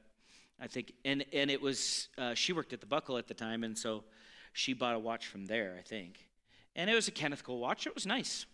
I 0.60 0.68
think. 0.68 0.94
And, 1.06 1.24
and 1.32 1.50
it 1.50 1.62
was, 1.62 2.10
uh, 2.18 2.34
she 2.34 2.54
worked 2.54 2.74
at 2.74 2.82
the 2.82 2.88
Buckle 2.88 3.18
at 3.18 3.28
the 3.28 3.34
time, 3.34 3.64
and 3.64 3.78
so 3.78 4.04
she 4.52 4.74
bought 4.74 4.96
a 4.96 5.00
watch 5.00 5.28
from 5.28 5.46
there, 5.46 5.76
I 5.80 5.82
think. 5.82 6.28
And 6.76 6.90
it 6.90 6.96
was 6.96 7.08
a 7.08 7.12
Kenneth 7.12 7.44
Cole 7.44 7.60
watch. 7.60 7.88
It 7.88 7.96
was 7.96 8.06
nice. 8.06 8.46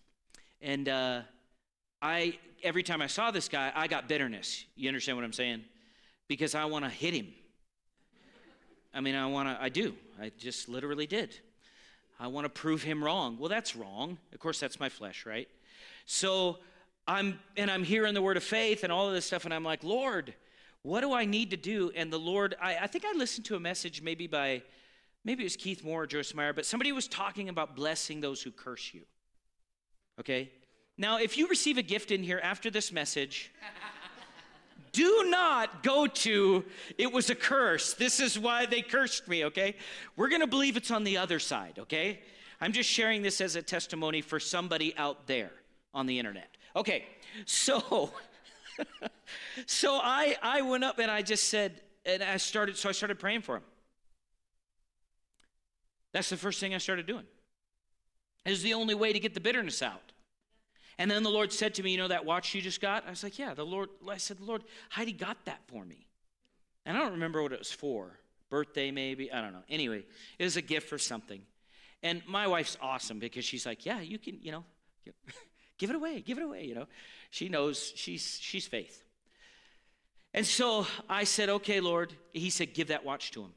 And, 0.61 0.89
uh, 0.89 1.21
I 2.01 2.37
every 2.63 2.83
time 2.83 3.01
I 3.01 3.07
saw 3.07 3.31
this 3.31 3.47
guy, 3.47 3.71
I 3.75 3.87
got 3.87 4.07
bitterness. 4.07 4.65
You 4.75 4.87
understand 4.87 5.17
what 5.17 5.23
I'm 5.23 5.33
saying? 5.33 5.63
Because 6.27 6.55
I 6.55 6.65
want 6.65 6.85
to 6.85 6.91
hit 6.91 7.13
him. 7.13 7.27
I 8.93 9.01
mean, 9.01 9.15
I 9.15 9.25
want 9.27 9.49
to 9.49 9.61
I 9.61 9.69
do. 9.69 9.95
I 10.19 10.31
just 10.37 10.69
literally 10.69 11.07
did. 11.07 11.35
I 12.19 12.27
want 12.27 12.45
to 12.45 12.49
prove 12.49 12.83
him 12.83 13.03
wrong. 13.03 13.37
Well, 13.39 13.49
that's 13.49 13.75
wrong. 13.75 14.17
Of 14.33 14.39
course, 14.39 14.59
that's 14.59 14.79
my 14.79 14.89
flesh, 14.89 15.25
right? 15.25 15.47
So 16.05 16.57
I'm 17.07 17.39
and 17.55 17.71
I'm 17.71 17.83
hearing 17.83 18.13
the 18.13 18.21
word 18.21 18.37
of 18.37 18.43
faith 18.43 18.83
and 18.83 18.91
all 18.91 19.07
of 19.07 19.13
this 19.13 19.25
stuff, 19.25 19.45
and 19.45 19.53
I'm 19.53 19.63
like, 19.63 19.83
Lord, 19.83 20.33
what 20.81 21.01
do 21.01 21.13
I 21.13 21.25
need 21.25 21.51
to 21.51 21.57
do? 21.57 21.91
And 21.95 22.11
the 22.11 22.19
Lord, 22.19 22.55
I, 22.61 22.77
I 22.77 22.87
think 22.87 23.05
I 23.05 23.13
listened 23.17 23.45
to 23.47 23.55
a 23.55 23.59
message 23.59 24.01
maybe 24.01 24.27
by 24.27 24.63
maybe 25.23 25.43
it 25.43 25.45
was 25.45 25.55
Keith 25.55 25.83
Moore 25.83 26.03
or 26.03 26.07
Joyce 26.07 26.33
Meyer, 26.33 26.53
but 26.53 26.65
somebody 26.65 26.91
was 26.91 27.07
talking 27.07 27.49
about 27.49 27.75
blessing 27.75 28.21
those 28.21 28.41
who 28.41 28.51
curse 28.51 28.93
you. 28.93 29.01
Okay? 30.19 30.51
Now, 30.97 31.19
if 31.19 31.37
you 31.37 31.47
receive 31.47 31.77
a 31.77 31.81
gift 31.81 32.11
in 32.11 32.23
here 32.23 32.41
after 32.43 32.69
this 32.69 32.91
message, 32.91 33.51
do 34.91 35.25
not 35.27 35.83
go 35.83 36.07
to, 36.07 36.63
it 36.97 37.11
was 37.11 37.29
a 37.29 37.35
curse. 37.35 37.93
This 37.93 38.19
is 38.19 38.37
why 38.37 38.65
they 38.65 38.81
cursed 38.81 39.27
me, 39.27 39.45
okay? 39.45 39.75
We're 40.15 40.29
gonna 40.29 40.47
believe 40.47 40.77
it's 40.77 40.91
on 40.91 41.03
the 41.03 41.17
other 41.17 41.39
side, 41.39 41.79
okay? 41.79 42.19
I'm 42.61 42.71
just 42.71 42.89
sharing 42.89 43.21
this 43.21 43.41
as 43.41 43.55
a 43.55 43.61
testimony 43.61 44.21
for 44.21 44.39
somebody 44.39 44.95
out 44.97 45.27
there 45.27 45.51
on 45.93 46.05
the 46.05 46.19
internet. 46.19 46.55
Okay, 46.75 47.05
so, 47.45 48.11
so 49.65 49.99
I, 50.01 50.37
I 50.41 50.61
went 50.61 50.83
up 50.83 50.99
and 50.99 51.09
I 51.09 51.21
just 51.21 51.49
said, 51.49 51.81
and 52.05 52.23
I 52.23 52.37
started, 52.37 52.77
so 52.77 52.89
I 52.89 52.91
started 52.91 53.19
praying 53.19 53.41
for 53.41 53.57
him. 53.57 53.63
That's 56.11 56.29
the 56.29 56.37
first 56.37 56.59
thing 56.59 56.73
I 56.73 56.79
started 56.79 57.05
doing. 57.05 57.25
It 58.45 58.49
was 58.49 58.63
the 58.63 58.73
only 58.73 58.95
way 58.95 59.13
to 59.13 59.19
get 59.19 59.33
the 59.33 59.39
bitterness 59.39 59.81
out. 59.81 60.11
And 60.99 61.09
then 61.09 61.23
the 61.23 61.29
Lord 61.29 61.53
said 61.53 61.73
to 61.75 61.83
me, 61.83 61.91
You 61.91 61.97
know 61.97 62.09
that 62.09 62.25
watch 62.25 62.53
you 62.53 62.61
just 62.61 62.81
got? 62.81 63.07
I 63.07 63.09
was 63.09 63.23
like, 63.23 63.39
Yeah, 63.39 63.53
the 63.53 63.65
Lord, 63.65 63.89
I 64.07 64.17
said, 64.17 64.37
The 64.37 64.43
Lord, 64.43 64.63
Heidi 64.89 65.13
got 65.13 65.37
that 65.45 65.61
for 65.67 65.83
me. 65.83 66.05
And 66.85 66.97
I 66.97 66.99
don't 66.99 67.13
remember 67.13 67.41
what 67.41 67.53
it 67.53 67.59
was 67.59 67.71
for. 67.71 68.19
Birthday, 68.49 68.91
maybe? 68.91 69.31
I 69.31 69.41
don't 69.41 69.53
know. 69.53 69.63
Anyway, 69.69 70.03
it 70.37 70.43
was 70.43 70.57
a 70.57 70.61
gift 70.61 70.89
for 70.89 70.97
something. 70.97 71.41
And 72.03 72.21
my 72.27 72.47
wife's 72.47 72.77
awesome 72.81 73.17
because 73.17 73.45
she's 73.45 73.65
like, 73.65 73.85
Yeah, 73.85 74.01
you 74.01 74.19
can, 74.19 74.39
you 74.41 74.51
know, 74.51 74.65
give 75.77 75.89
it 75.89 75.95
away, 75.95 76.19
give 76.19 76.37
it 76.37 76.43
away, 76.43 76.65
you 76.65 76.75
know. 76.75 76.87
She 77.29 77.47
knows 77.47 77.93
she's 77.95 78.37
she's 78.41 78.67
faith. 78.67 79.01
And 80.33 80.45
so 80.45 80.85
I 81.07 81.23
said, 81.23 81.47
Okay, 81.47 81.79
Lord. 81.79 82.13
He 82.33 82.49
said, 82.49 82.73
Give 82.73 82.89
that 82.89 83.05
watch 83.05 83.31
to 83.31 83.43
him. 83.43 83.53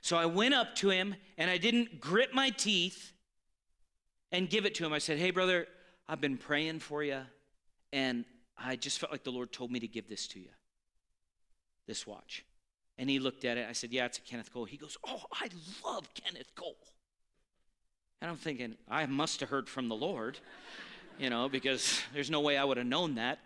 So 0.00 0.16
I 0.16 0.26
went 0.26 0.54
up 0.54 0.76
to 0.76 0.90
him 0.90 1.16
and 1.36 1.50
I 1.50 1.58
didn't 1.58 2.00
grit 2.00 2.32
my 2.32 2.50
teeth 2.50 3.12
and 4.30 4.48
give 4.48 4.64
it 4.64 4.76
to 4.76 4.86
him. 4.86 4.92
I 4.92 4.98
said, 4.98 5.18
Hey, 5.18 5.32
brother, 5.32 5.66
I've 6.08 6.20
been 6.20 6.36
praying 6.36 6.80
for 6.80 7.02
you, 7.02 7.20
and 7.92 8.24
I 8.56 8.76
just 8.76 8.98
felt 8.98 9.12
like 9.12 9.24
the 9.24 9.32
Lord 9.32 9.52
told 9.52 9.70
me 9.70 9.80
to 9.80 9.88
give 9.88 10.08
this 10.08 10.26
to 10.28 10.40
you. 10.40 10.50
This 11.86 12.06
watch. 12.06 12.44
And 12.98 13.10
he 13.10 13.18
looked 13.18 13.44
at 13.44 13.58
it. 13.58 13.66
I 13.68 13.72
said, 13.72 13.92
Yeah, 13.92 14.06
it's 14.06 14.18
a 14.18 14.22
Kenneth 14.22 14.52
Cole. 14.52 14.64
He 14.64 14.76
goes, 14.76 14.96
Oh, 15.06 15.22
I 15.32 15.48
love 15.84 16.08
Kenneth 16.14 16.54
Cole. 16.54 16.76
And 18.20 18.30
I'm 18.30 18.36
thinking, 18.36 18.76
I 18.88 19.06
must 19.06 19.40
have 19.40 19.50
heard 19.50 19.68
from 19.68 19.88
the 19.88 19.94
Lord, 19.94 20.38
you 21.18 21.28
know, 21.28 21.48
because 21.48 22.00
there's 22.14 22.30
no 22.30 22.40
way 22.40 22.56
I 22.56 22.64
would 22.64 22.78
have 22.78 22.86
known 22.86 23.16
that. 23.16 23.38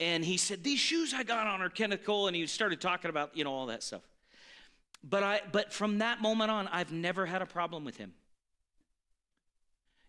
And 0.00 0.24
he 0.24 0.36
said, 0.36 0.64
These 0.64 0.80
shoes 0.80 1.14
I 1.14 1.22
got 1.22 1.46
on 1.46 1.62
are 1.62 1.68
Kenneth 1.68 2.04
Cole. 2.04 2.26
And 2.26 2.34
he 2.34 2.46
started 2.46 2.80
talking 2.80 3.10
about, 3.10 3.36
you 3.36 3.44
know, 3.44 3.52
all 3.52 3.66
that 3.66 3.82
stuff. 3.82 4.02
But 5.02 5.22
I 5.22 5.42
but 5.52 5.72
from 5.72 5.98
that 5.98 6.20
moment 6.20 6.50
on, 6.50 6.66
I've 6.68 6.92
never 6.92 7.26
had 7.26 7.42
a 7.42 7.46
problem 7.46 7.84
with 7.84 7.96
him. 7.96 8.12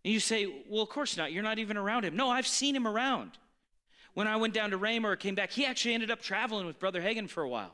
And 0.05 0.13
you 0.13 0.19
say, 0.19 0.45
Well, 0.69 0.83
of 0.83 0.89
course 0.89 1.17
not. 1.17 1.31
You're 1.33 1.41
not 1.41 1.57
even 1.57 1.77
around 1.77 2.05
him. 2.05 2.15
No, 2.15 2.29
I've 2.29 2.45
seen 2.45 2.75
him 2.75 2.87
around. 2.87 3.31
When 4.13 4.27
I 4.27 4.35
went 4.35 4.53
down 4.53 4.69
to 4.69 4.77
Rhema 4.77 5.05
or 5.05 5.15
came 5.15 5.33
back, 5.33 5.51
he 5.51 5.65
actually 5.65 5.95
ended 5.95 6.11
up 6.11 6.21
traveling 6.21 6.67
with 6.67 6.79
Brother 6.79 7.01
Hagin 7.01 7.27
for 7.27 7.41
a 7.41 7.49
while 7.49 7.73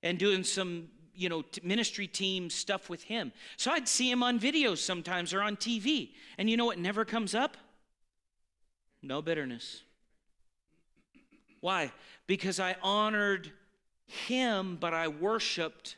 and 0.00 0.16
doing 0.16 0.44
some 0.44 0.86
you 1.12 1.28
know 1.28 1.42
ministry 1.64 2.06
team 2.06 2.50
stuff 2.50 2.90
with 2.90 3.04
him 3.04 3.30
so 3.56 3.70
i'd 3.70 3.86
see 3.86 4.10
him 4.10 4.20
on 4.20 4.40
videos 4.40 4.78
sometimes 4.78 5.32
or 5.32 5.40
on 5.40 5.54
tv 5.54 6.10
and 6.38 6.50
you 6.50 6.56
know 6.56 6.64
what 6.64 6.76
never 6.76 7.04
comes 7.04 7.36
up 7.36 7.56
no 9.00 9.22
bitterness 9.22 9.82
why 11.60 11.92
because 12.26 12.58
i 12.58 12.74
honored 12.82 13.52
him 14.06 14.76
but 14.80 14.92
i 14.92 15.06
worshiped 15.06 15.94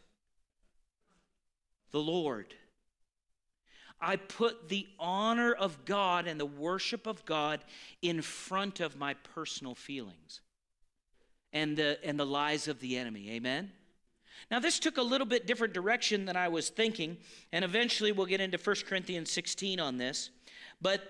the 1.93 1.99
lord 1.99 2.53
I 4.01 4.17
put 4.17 4.69
the 4.69 4.87
honor 4.99 5.53
of 5.53 5.85
God 5.85 6.27
and 6.27 6.39
the 6.39 6.47
worship 6.47 7.07
of 7.07 7.25
God 7.25 7.61
in 8.03 8.23
front 8.23 8.81
of 8.81 8.97
my 8.97 9.15
personal 9.15 9.75
feelings 9.75 10.41
and 11.53 11.77
the, 11.77 11.99
and 12.05 12.19
the 12.19 12.27
lies 12.27 12.69
of 12.69 12.81
the 12.81 12.99
enemy. 12.99 13.31
Amen? 13.31 13.73
Now, 14.51 14.59
this 14.61 14.79
took 14.79 14.99
a 14.99 15.03
little 15.03 15.27
bit 15.27 15.47
different 15.47 15.73
direction 15.73 16.27
than 16.27 16.37
I 16.37 16.49
was 16.49 16.69
thinking, 16.69 17.17
and 17.53 17.65
eventually 17.65 18.13
we'll 18.13 18.27
get 18.27 18.41
into 18.41 18.59
1 18.59 18.77
Corinthians 18.87 19.31
16 19.31 19.81
on 19.81 19.97
this. 19.97 20.31
But 20.81 21.03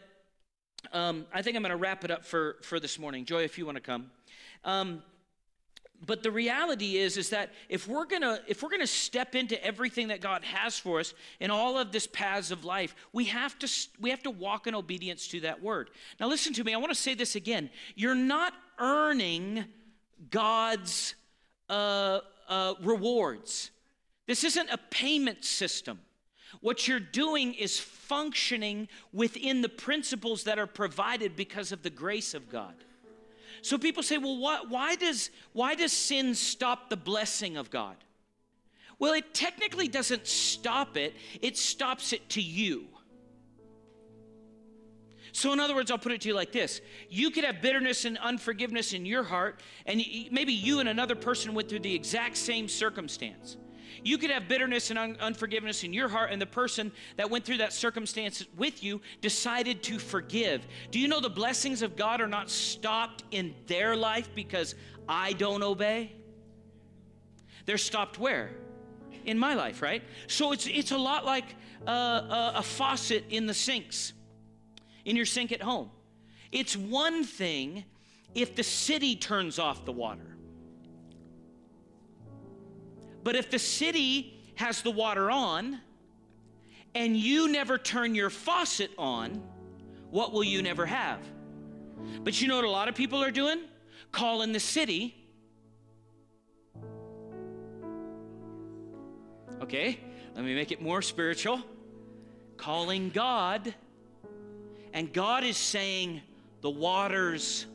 um, 0.93 1.26
I 1.34 1.43
think 1.43 1.57
I'm 1.57 1.62
going 1.62 1.70
to 1.70 1.76
wrap 1.76 2.05
it 2.05 2.11
up 2.11 2.24
for, 2.24 2.57
for 2.62 2.78
this 2.78 2.99
morning. 2.99 3.24
Joy, 3.24 3.43
if 3.43 3.59
you 3.59 3.66
want 3.66 3.76
to 3.76 3.82
come. 3.82 4.11
Um, 4.64 5.03
but 6.05 6.23
the 6.23 6.31
reality 6.31 6.97
is 6.97 7.17
is 7.17 7.31
that 7.31 7.53
if 7.69 7.89
we're 7.89 8.05
to 8.07 8.41
if 8.47 8.63
we're 8.63 8.77
to 8.77 8.87
step 8.87 9.35
into 9.35 9.63
everything 9.65 10.09
that 10.09 10.21
God 10.21 10.45
has 10.45 10.79
for 10.79 11.01
us 11.01 11.15
in 11.41 11.51
all 11.51 11.79
of 11.79 11.93
this 11.93 12.07
paths 12.07 12.51
of 12.51 12.65
life 12.65 12.95
we 13.13 13.25
have 13.25 13.59
to 13.61 13.69
we 14.01 14.11
have 14.11 14.23
to 14.25 14.31
walk 14.31 14.67
in 14.67 14.75
obedience 14.75 15.29
to 15.29 15.41
that 15.41 15.63
word 15.63 15.91
now 16.21 16.29
listen 16.29 16.53
to 16.55 16.65
me 16.65 16.75
I 16.75 16.77
want 16.77 16.91
to 16.91 16.99
say 16.99 17.15
this 17.15 17.37
again 17.37 17.71
you're 17.95 18.15
not 18.15 18.53
earning 18.79 19.65
God's 20.31 21.15
uh, 21.69 22.21
uh, 22.49 22.75
rewards. 22.83 23.71
This 24.27 24.45
isn't 24.45 24.71
a 24.71 24.79
payment 24.79 25.45
system. 25.45 26.01
What 26.61 26.89
you're 26.89 27.01
doing 27.01 27.55
is 27.55 27.79
functioning 27.79 28.89
within 29.13 29.63
the 29.63 29.69
principles 29.69 30.45
that 30.45 30.59
are 30.59 30.67
provided 30.67 31.37
because 31.37 31.73
of 31.73 31.83
the 31.83 31.91
grace 31.91 32.35
of 32.35 32.51
God. 32.51 32.75
So 33.63 33.79
people 33.79 34.03
say, 34.03 34.19
well, 34.19 34.39
why, 34.39 34.97
does, 34.97 35.31
why 35.53 35.75
does 35.75 35.93
sin 35.93 36.35
stop 36.35 36.91
the 36.91 36.97
blessing 36.97 37.57
of 37.57 37.71
God? 37.71 37.97
Well, 38.99 39.13
it 39.13 39.35
technically 39.35 39.89
doesn't 39.89 40.27
stop 40.27 40.97
it, 40.97 41.15
it 41.43 41.57
stops 41.57 42.13
it 42.13 42.29
to 42.31 42.41
you. 42.41 42.87
So, 45.33 45.53
in 45.53 45.61
other 45.61 45.75
words, 45.75 45.91
I'll 45.91 45.99
put 45.99 46.13
it 46.13 46.23
to 46.23 46.29
you 46.29 46.35
like 46.35 46.51
this 46.51 46.81
you 47.11 47.31
could 47.31 47.45
have 47.45 47.61
bitterness 47.61 48.07
and 48.07 48.17
unforgiveness 48.17 48.95
in 48.95 49.05
your 49.05 49.23
heart, 49.23 49.61
and 49.85 50.03
maybe 50.31 50.55
you 50.55 50.81
and 50.81 50.89
another 50.89 51.15
person 51.15 51.53
went 51.53 51.69
through 51.69 51.81
the 51.81 51.95
exact 51.95 52.39
same 52.39 52.69
circumstance. 52.69 53.59
You 54.07 54.19
could 54.19 54.31
have 54.31 54.47
bitterness 54.47 54.91
and 54.91 54.99
un- 55.01 55.17
unforgiveness 55.19 55.83
in 55.83 55.93
your 55.93 56.09
heart, 56.09 56.31
and 56.31 56.41
the 56.41 56.47
person 56.47 56.93
that 57.17 57.29
went 57.29 57.45
through 57.45 57.57
that 57.57 57.73
circumstance 57.73 58.45
with 58.57 58.85
you 58.85 59.01
decided 59.21 59.83
to 59.83 59.99
forgive. 59.99 60.65
Do 60.93 61.01
you 61.01 61.09
know 61.09 61.19
the 61.21 61.29
blessings 61.29 61.83
of 61.83 61.97
God 61.97 62.21
are 62.21 62.29
not 62.29 62.49
stopped 62.49 63.25
in 63.33 63.53
their 63.67 63.97
life 63.97 64.29
because 64.33 64.77
I 65.09 65.33
don't 65.33 65.65
obey? 65.65 66.13
They're 67.65 67.79
stopped 67.79 68.17
where? 68.17 68.53
In 69.25 69.41
my 69.41 69.55
life, 69.55 69.83
right? 69.83 70.05
So 70.29 70.53
it's, 70.53 70.69
it's 70.69 70.93
a 70.93 70.99
lot 70.99 71.25
like 71.25 71.57
uh, 71.85 71.91
a, 71.91 72.53
a 72.59 72.63
faucet 72.63 73.25
in 73.31 73.47
the 73.47 73.55
sinks 73.55 74.13
in 75.05 75.17
your 75.17 75.27
sink 75.27 75.51
at 75.51 75.61
home. 75.61 75.91
It's 76.53 76.77
one 76.77 77.25
thing 77.25 77.83
if 78.37 78.55
the 78.55 78.63
city 78.63 79.17
turns 79.17 79.59
off 79.59 79.85
the 79.85 79.91
water. 79.91 80.36
But 83.27 83.35
if 83.35 83.51
the 83.51 83.59
city 83.59 84.39
has 84.55 84.83
the 84.83 84.93
water 84.93 85.33
on 85.33 85.81
and 86.95 87.16
you 87.16 87.51
never 87.51 87.77
turn 87.77 88.14
your 88.14 88.31
faucet 88.31 88.93
on, 88.97 89.43
what 90.12 90.33
will 90.33 90.45
you 90.45 90.62
never 90.62 90.87
have? 90.87 91.18
But 92.22 92.41
you 92.41 92.47
know 92.47 92.55
what 92.55 92.64
a 92.64 92.70
lot 92.70 92.87
of 92.87 92.95
people 92.95 93.24
are 93.24 93.33
doing? 93.33 93.62
Calling 94.12 94.53
the 94.53 94.61
city. 94.61 95.16
Okay, 99.61 99.99
let 100.37 100.45
me 100.45 100.55
make 100.55 100.70
it 100.70 100.81
more 100.81 101.03
spiritual. 101.03 101.61
Calling 102.57 103.11
God 103.11 103.74
and 104.93 105.12
God 105.12 105.43
is 105.43 105.57
saying, 105.57 106.22
the 106.61 106.70
water's 106.70 107.66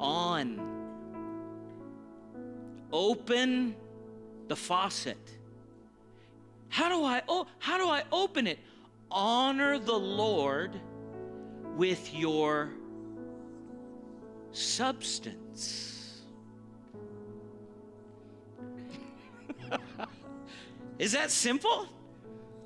on. 0.00 0.60
Open 2.92 3.76
the 4.48 4.56
faucet. 4.56 5.18
How 6.68 6.88
do 6.88 7.04
I 7.04 7.22
oh 7.28 7.46
how 7.58 7.78
do 7.78 7.88
I 7.88 8.02
open 8.12 8.46
it? 8.46 8.58
Honor 9.10 9.78
the 9.78 9.98
Lord 9.98 10.78
with 11.76 12.14
your 12.14 12.70
substance. 14.52 16.22
is 20.98 21.12
that 21.12 21.30
simple? 21.30 21.88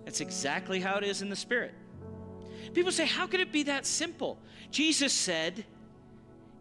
That's 0.05 0.21
exactly 0.21 0.81
how 0.81 0.97
it 0.97 1.05
is 1.05 1.23
in 1.23 1.29
the 1.29 1.37
spirit. 1.37 1.75
People 2.75 2.93
say, 2.93 3.07
How 3.07 3.27
could 3.27 3.41
it 3.41 3.53
be 3.53 3.65
that 3.65 3.87
simple? 3.87 4.39
Jesus 4.71 5.13
said, 5.13 5.65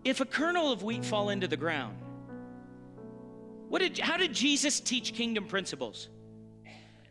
If 0.04 0.20
a 0.22 0.26
kernel 0.26 0.72
of 0.72 0.84
wheat 0.84 1.06
fall 1.06 1.30
into 1.30 1.48
the 1.48 1.58
ground, 1.58 1.98
what 3.72 3.82
did, 3.82 3.98
how 4.00 4.18
did 4.18 4.34
Jesus 4.34 4.82
teach 4.82 5.14
kingdom 5.14 5.46
principles? 5.46 6.10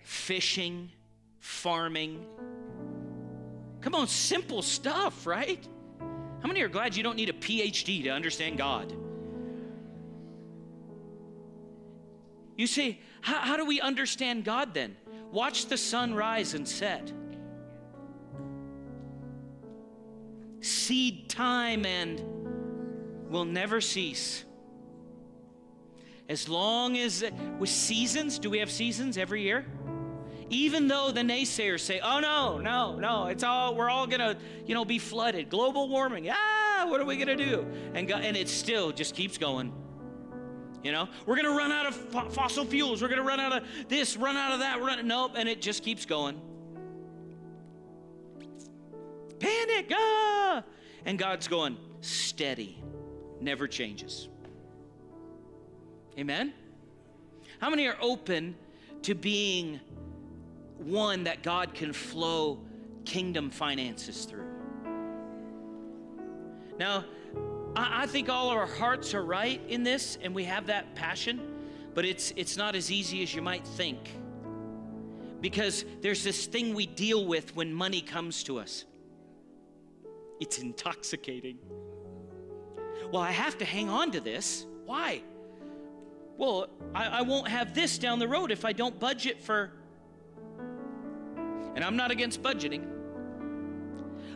Fishing, 0.03 0.91
farming. 1.39 2.27
Come 3.81 3.95
on, 3.95 4.07
simple 4.07 4.61
stuff, 4.61 5.27
right? 5.27 5.67
How 5.99 6.49
many 6.49 6.61
are 6.61 6.69
glad 6.69 6.95
you 6.95 7.03
don't 7.03 7.17
need 7.17 7.31
a 7.31 7.33
PhD 7.33 8.03
to 8.03 8.11
understand 8.11 8.59
God? 8.59 8.95
You 12.59 12.67
see, 12.67 13.01
how, 13.23 13.39
how 13.39 13.57
do 13.57 13.65
we 13.65 13.81
understand 13.81 14.45
God 14.45 14.75
then? 14.75 14.99
Watch 15.33 15.67
the 15.67 15.79
sun 15.79 16.15
rise 16.15 16.53
and 16.53 16.69
set. 16.69 17.11
seed 20.61 21.29
time 21.31 21.87
and 21.87 22.23
will 23.31 23.47
never 23.47 23.81
cease. 23.81 24.45
As 26.31 26.49
long 26.49 26.97
as 26.97 27.25
with 27.59 27.71
seasons, 27.71 28.39
do 28.39 28.51
we 28.51 28.59
have 28.61 28.71
seasons 28.71 29.19
every 29.19 29.43
year? 29.43 29.67
Even 30.49 30.87
though 30.87 31.11
the 31.11 31.23
naysayers 31.23 31.81
say, 31.81 31.99
"Oh 31.99 32.21
no, 32.21 32.59
no, 32.59 32.97
no, 33.01 33.27
it's 33.27 33.43
all 33.43 33.75
we're 33.75 33.91
all 33.91 34.07
gonna, 34.07 34.37
you 34.65 34.75
know, 34.77 34.85
be 34.85 35.01
flooded, 35.01 35.51
global 35.51 35.89
warming. 35.89 36.31
Ah, 36.31 36.87
what 36.87 37.01
are 37.01 37.05
we 37.05 37.17
gonna 37.17 37.35
do?" 37.35 37.67
And 37.95 38.07
go, 38.07 38.15
and 38.15 38.37
it 38.37 38.49
still 38.49 38.93
just 38.93 39.17
keeps 39.17 39.39
going. 39.39 39.73
You 40.85 40.93
know, 40.93 41.09
we're 41.27 41.35
gonna 41.35 41.51
run 41.51 41.73
out 41.73 41.87
of 41.87 42.33
fossil 42.33 42.65
fuels. 42.65 43.03
We're 43.03 43.09
gonna 43.09 43.23
run 43.23 43.41
out 43.41 43.53
of 43.63 43.89
this, 43.89 44.17
run 44.17 44.37
out 44.37 44.53
of 44.53 44.61
that. 44.61 44.81
Run 44.81 45.05
nope, 45.09 45.33
and 45.35 45.49
it 45.49 45.61
just 45.61 45.83
keeps 45.83 46.07
going. 46.07 46.41
Panic! 49.41 49.91
Ah! 49.93 50.63
And 51.05 51.19
God's 51.19 51.49
going, 51.49 51.77
steady, 52.03 52.81
never 53.41 53.67
changes. 53.67 54.29
Amen? 56.21 56.53
How 57.61 57.71
many 57.71 57.87
are 57.87 57.97
open 57.99 58.55
to 59.03 59.15
being 59.15 59.81
one 60.77 61.25
that 61.25 61.43
God 61.43 61.73
can 61.73 61.95
flow 61.95 62.61
kingdom 63.07 63.49
finances 63.49 64.27
through? 64.27 64.45
Now, 66.79 67.07
I, 67.75 68.07
think 68.07 68.29
all 68.29 68.51
of 68.51 68.59
our 68.59 68.67
hearts 68.67 69.15
are 69.15 69.25
right 69.25 69.63
in 69.69 69.83
this 69.83 70.19
and 70.21 70.35
we 70.35 70.45
have 70.45 70.67
that 70.67 70.95
passion, 70.95 71.41
but 71.95 72.05
it's, 72.05 72.35
it's 72.37 72.59
not 72.59 72.75
as 72.75 72.91
easy 72.91 73.23
as 73.23 73.35
you 73.35 73.41
might 73.41 73.67
think. 73.67 73.99
Because 75.41 75.87
there's 76.03 76.23
this 76.23 76.45
thing 76.45 76.75
we 76.75 76.85
deal 76.85 77.25
with 77.25 77.57
when 77.57 77.73
money 77.73 78.03
comes 78.03 78.43
to 78.45 78.59
us 78.59 78.85
it's 80.39 80.59
intoxicating. 80.59 81.59
Well, 83.13 83.21
I 83.21 83.31
have 83.31 83.59
to 83.59 83.65
hang 83.67 83.91
on 83.91 84.11
to 84.13 84.21
this. 84.21 84.65
Why? 84.87 85.23
Well, 86.41 86.71
I, 86.95 87.19
I 87.19 87.21
won't 87.21 87.49
have 87.49 87.75
this 87.75 87.99
down 87.99 88.19
the 88.19 88.27
road 88.27 88.51
if 88.51 88.65
I 88.65 88.73
don't 88.73 88.99
budget 88.99 89.43
for. 89.43 89.73
And 91.75 91.85
I'm 91.85 91.97
not 91.97 92.11
against 92.11 92.43
budgeting. 92.43 92.87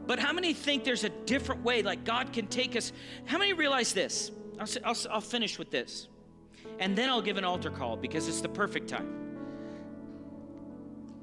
But 0.06 0.18
how 0.18 0.34
many 0.34 0.52
think 0.52 0.84
there's 0.84 1.04
a 1.04 1.08
different 1.08 1.64
way, 1.64 1.80
like 1.80 2.04
God 2.04 2.30
can 2.30 2.46
take 2.46 2.76
us? 2.76 2.92
How 3.24 3.38
many 3.38 3.54
realize 3.54 3.94
this? 3.94 4.32
I'll, 4.60 4.68
I'll, 4.84 4.96
I'll 5.12 5.20
finish 5.22 5.58
with 5.58 5.70
this. 5.70 6.08
And 6.78 6.94
then 6.94 7.08
I'll 7.08 7.22
give 7.22 7.38
an 7.38 7.44
altar 7.44 7.70
call 7.70 7.96
because 7.96 8.28
it's 8.28 8.42
the 8.42 8.50
perfect 8.50 8.86
time. 8.86 9.38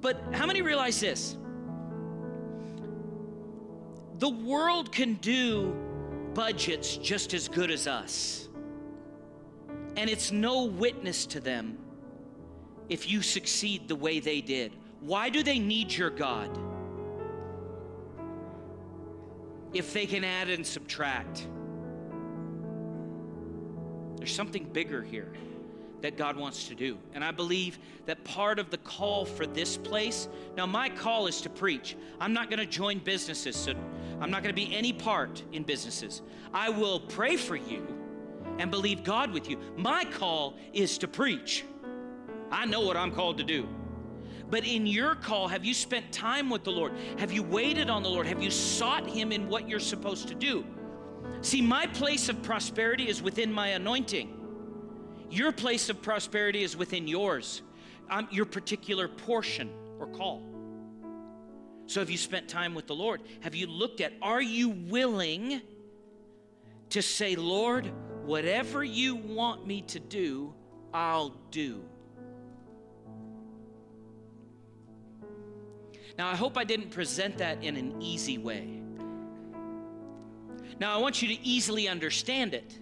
But 0.01 0.19
how 0.31 0.47
many 0.47 0.63
realize 0.63 0.99
this? 0.99 1.37
The 4.17 4.29
world 4.29 4.91
can 4.91 5.13
do 5.15 5.75
budgets 6.33 6.97
just 6.97 7.35
as 7.35 7.47
good 7.47 7.69
as 7.69 7.85
us. 7.85 8.47
And 9.95 10.09
it's 10.09 10.31
no 10.31 10.65
witness 10.65 11.25
to 11.27 11.39
them 11.39 11.77
if 12.89 13.09
you 13.09 13.21
succeed 13.21 13.87
the 13.87 13.95
way 13.95 14.19
they 14.19 14.41
did. 14.41 14.73
Why 14.99 15.29
do 15.29 15.43
they 15.43 15.59
need 15.59 15.93
your 15.93 16.09
God? 16.09 16.57
If 19.73 19.93
they 19.93 20.05
can 20.05 20.23
add 20.23 20.49
and 20.49 20.65
subtract. 20.65 21.47
There's 24.17 24.35
something 24.35 24.65
bigger 24.65 25.01
here 25.01 25.31
that 26.01 26.17
God 26.17 26.35
wants 26.35 26.67
to 26.67 26.75
do. 26.75 26.97
And 27.13 27.23
I 27.23 27.31
believe 27.31 27.79
that 28.05 28.23
part 28.23 28.59
of 28.59 28.69
the 28.69 28.77
call 28.79 29.25
for 29.25 29.45
this 29.45 29.77
place, 29.77 30.27
now 30.57 30.65
my 30.65 30.89
call 30.89 31.27
is 31.27 31.41
to 31.41 31.49
preach. 31.49 31.95
I'm 32.19 32.33
not 32.33 32.49
going 32.49 32.59
to 32.59 32.65
join 32.65 32.99
businesses, 32.99 33.55
so 33.55 33.73
I'm 34.19 34.31
not 34.31 34.43
going 34.43 34.53
to 34.53 34.61
be 34.61 34.75
any 34.75 34.93
part 34.93 35.43
in 35.51 35.63
businesses. 35.63 36.21
I 36.53 36.69
will 36.69 36.99
pray 36.99 37.37
for 37.37 37.55
you 37.55 38.00
and 38.61 38.69
believe 38.69 39.03
God 39.03 39.31
with 39.31 39.49
you. 39.49 39.57
My 39.75 40.05
call 40.05 40.55
is 40.71 40.99
to 40.99 41.07
preach. 41.07 41.65
I 42.51 42.67
know 42.67 42.81
what 42.81 42.95
I'm 42.95 43.11
called 43.11 43.39
to 43.39 43.43
do. 43.43 43.67
But 44.51 44.67
in 44.67 44.85
your 44.85 45.15
call, 45.15 45.47
have 45.47 45.65
you 45.65 45.73
spent 45.73 46.11
time 46.11 46.47
with 46.47 46.63
the 46.63 46.71
Lord? 46.71 46.93
Have 47.17 47.31
you 47.31 47.41
waited 47.41 47.89
on 47.89 48.03
the 48.03 48.09
Lord? 48.09 48.27
Have 48.27 48.43
you 48.43 48.51
sought 48.51 49.09
Him 49.09 49.31
in 49.31 49.49
what 49.49 49.67
you're 49.67 49.79
supposed 49.79 50.27
to 50.27 50.35
do? 50.35 50.63
See, 51.41 51.59
my 51.59 51.87
place 51.87 52.29
of 52.29 52.43
prosperity 52.43 53.09
is 53.09 53.19
within 53.23 53.51
my 53.51 53.69
anointing. 53.69 54.37
Your 55.31 55.51
place 55.51 55.89
of 55.89 56.03
prosperity 56.03 56.61
is 56.61 56.77
within 56.77 57.07
yours, 57.07 57.63
um, 58.11 58.27
your 58.29 58.45
particular 58.45 59.07
portion 59.07 59.71
or 59.97 60.05
call. 60.05 60.43
So, 61.87 61.99
have 61.99 62.11
you 62.11 62.17
spent 62.17 62.47
time 62.47 62.75
with 62.75 62.85
the 62.85 62.95
Lord? 62.95 63.21
Have 63.39 63.55
you 63.55 63.65
looked 63.65 64.01
at, 64.01 64.13
are 64.21 64.41
you 64.41 64.69
willing 64.69 65.61
to 66.89 67.01
say, 67.01 67.35
Lord, 67.35 67.91
whatever 68.25 68.83
you 68.83 69.15
want 69.15 69.65
me 69.65 69.81
to 69.83 69.99
do, 69.99 70.53
I'll 70.93 71.35
do? 71.51 71.83
Now, 76.17 76.29
I 76.29 76.35
hope 76.35 76.57
I 76.57 76.63
didn't 76.63 76.91
present 76.91 77.37
that 77.39 77.63
in 77.63 77.77
an 77.77 78.01
easy 78.01 78.37
way. 78.37 78.81
Now, 80.79 80.95
I 80.95 80.97
want 80.97 81.21
you 81.21 81.29
to 81.29 81.41
easily 81.45 81.87
understand 81.87 82.53
it. 82.53 82.77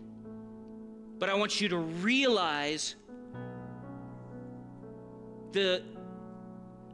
But 1.19 1.29
I 1.29 1.35
want 1.35 1.59
you 1.59 1.69
to 1.69 1.77
realize 1.77 2.95
the 5.51 5.83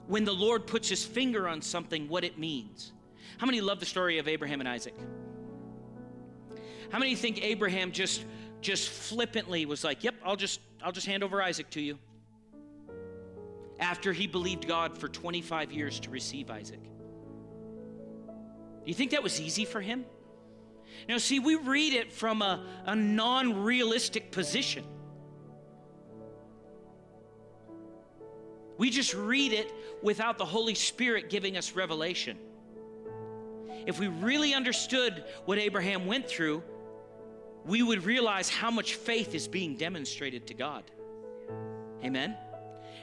when 0.08 0.24
the 0.24 0.34
Lord 0.34 0.68
puts 0.68 0.89
his 0.89 1.04
finger 1.04 1.48
on 1.48 1.62
something, 1.62 2.08
what 2.08 2.24
it 2.24 2.38
means. 2.38 2.91
How 3.38 3.46
many 3.46 3.62
love 3.62 3.80
the 3.80 3.86
story 3.86 4.20
of 4.20 4.28
Abraham 4.28 4.60
and 4.60 4.70
Isaac? 4.70 4.93
How 6.91 6.99
many 6.99 7.15
think 7.15 7.43
Abraham 7.43 7.91
just 7.91 8.25
just 8.61 8.89
flippantly 8.89 9.65
was 9.65 9.83
like, 9.83 10.03
"Yep, 10.03 10.15
I'll 10.23 10.36
just 10.36 10.59
I'll 10.83 10.91
just 10.91 11.07
hand 11.07 11.23
over 11.23 11.41
Isaac 11.41 11.69
to 11.71 11.81
you." 11.81 11.99
After 13.79 14.13
he 14.13 14.27
believed 14.27 14.67
God 14.67 14.97
for 14.97 15.09
25 15.09 15.71
years 15.71 15.99
to 16.01 16.09
receive 16.09 16.49
Isaac. 16.49 16.81
Do 18.86 18.91
you 18.91 18.93
think 18.93 19.11
that 19.11 19.23
was 19.23 19.41
easy 19.41 19.65
for 19.65 19.81
him? 19.81 20.05
Now, 21.09 21.17
see, 21.17 21.39
we 21.39 21.55
read 21.55 21.93
it 21.93 22.13
from 22.13 22.41
a, 22.41 22.65
a 22.86 22.95
non 22.95 23.63
realistic 23.63 24.31
position. 24.31 24.86
We 28.77 28.89
just 28.89 29.13
read 29.13 29.53
it 29.53 29.73
without 30.01 30.38
the 30.38 30.45
Holy 30.45 30.75
Spirit 30.75 31.29
giving 31.29 31.57
us 31.57 31.73
revelation. 31.73 32.38
If 33.86 33.99
we 33.99 34.07
really 34.07 34.53
understood 34.53 35.23
what 35.45 35.57
Abraham 35.57 36.07
went 36.07 36.27
through, 36.27 36.63
we 37.66 37.82
would 37.82 38.05
realize 38.05 38.49
how 38.49 38.70
much 38.70 38.95
faith 38.95 39.34
is 39.34 39.47
being 39.47 39.76
demonstrated 39.76 40.47
to 40.47 40.53
God. 40.53 40.84
Amen? 42.03 42.38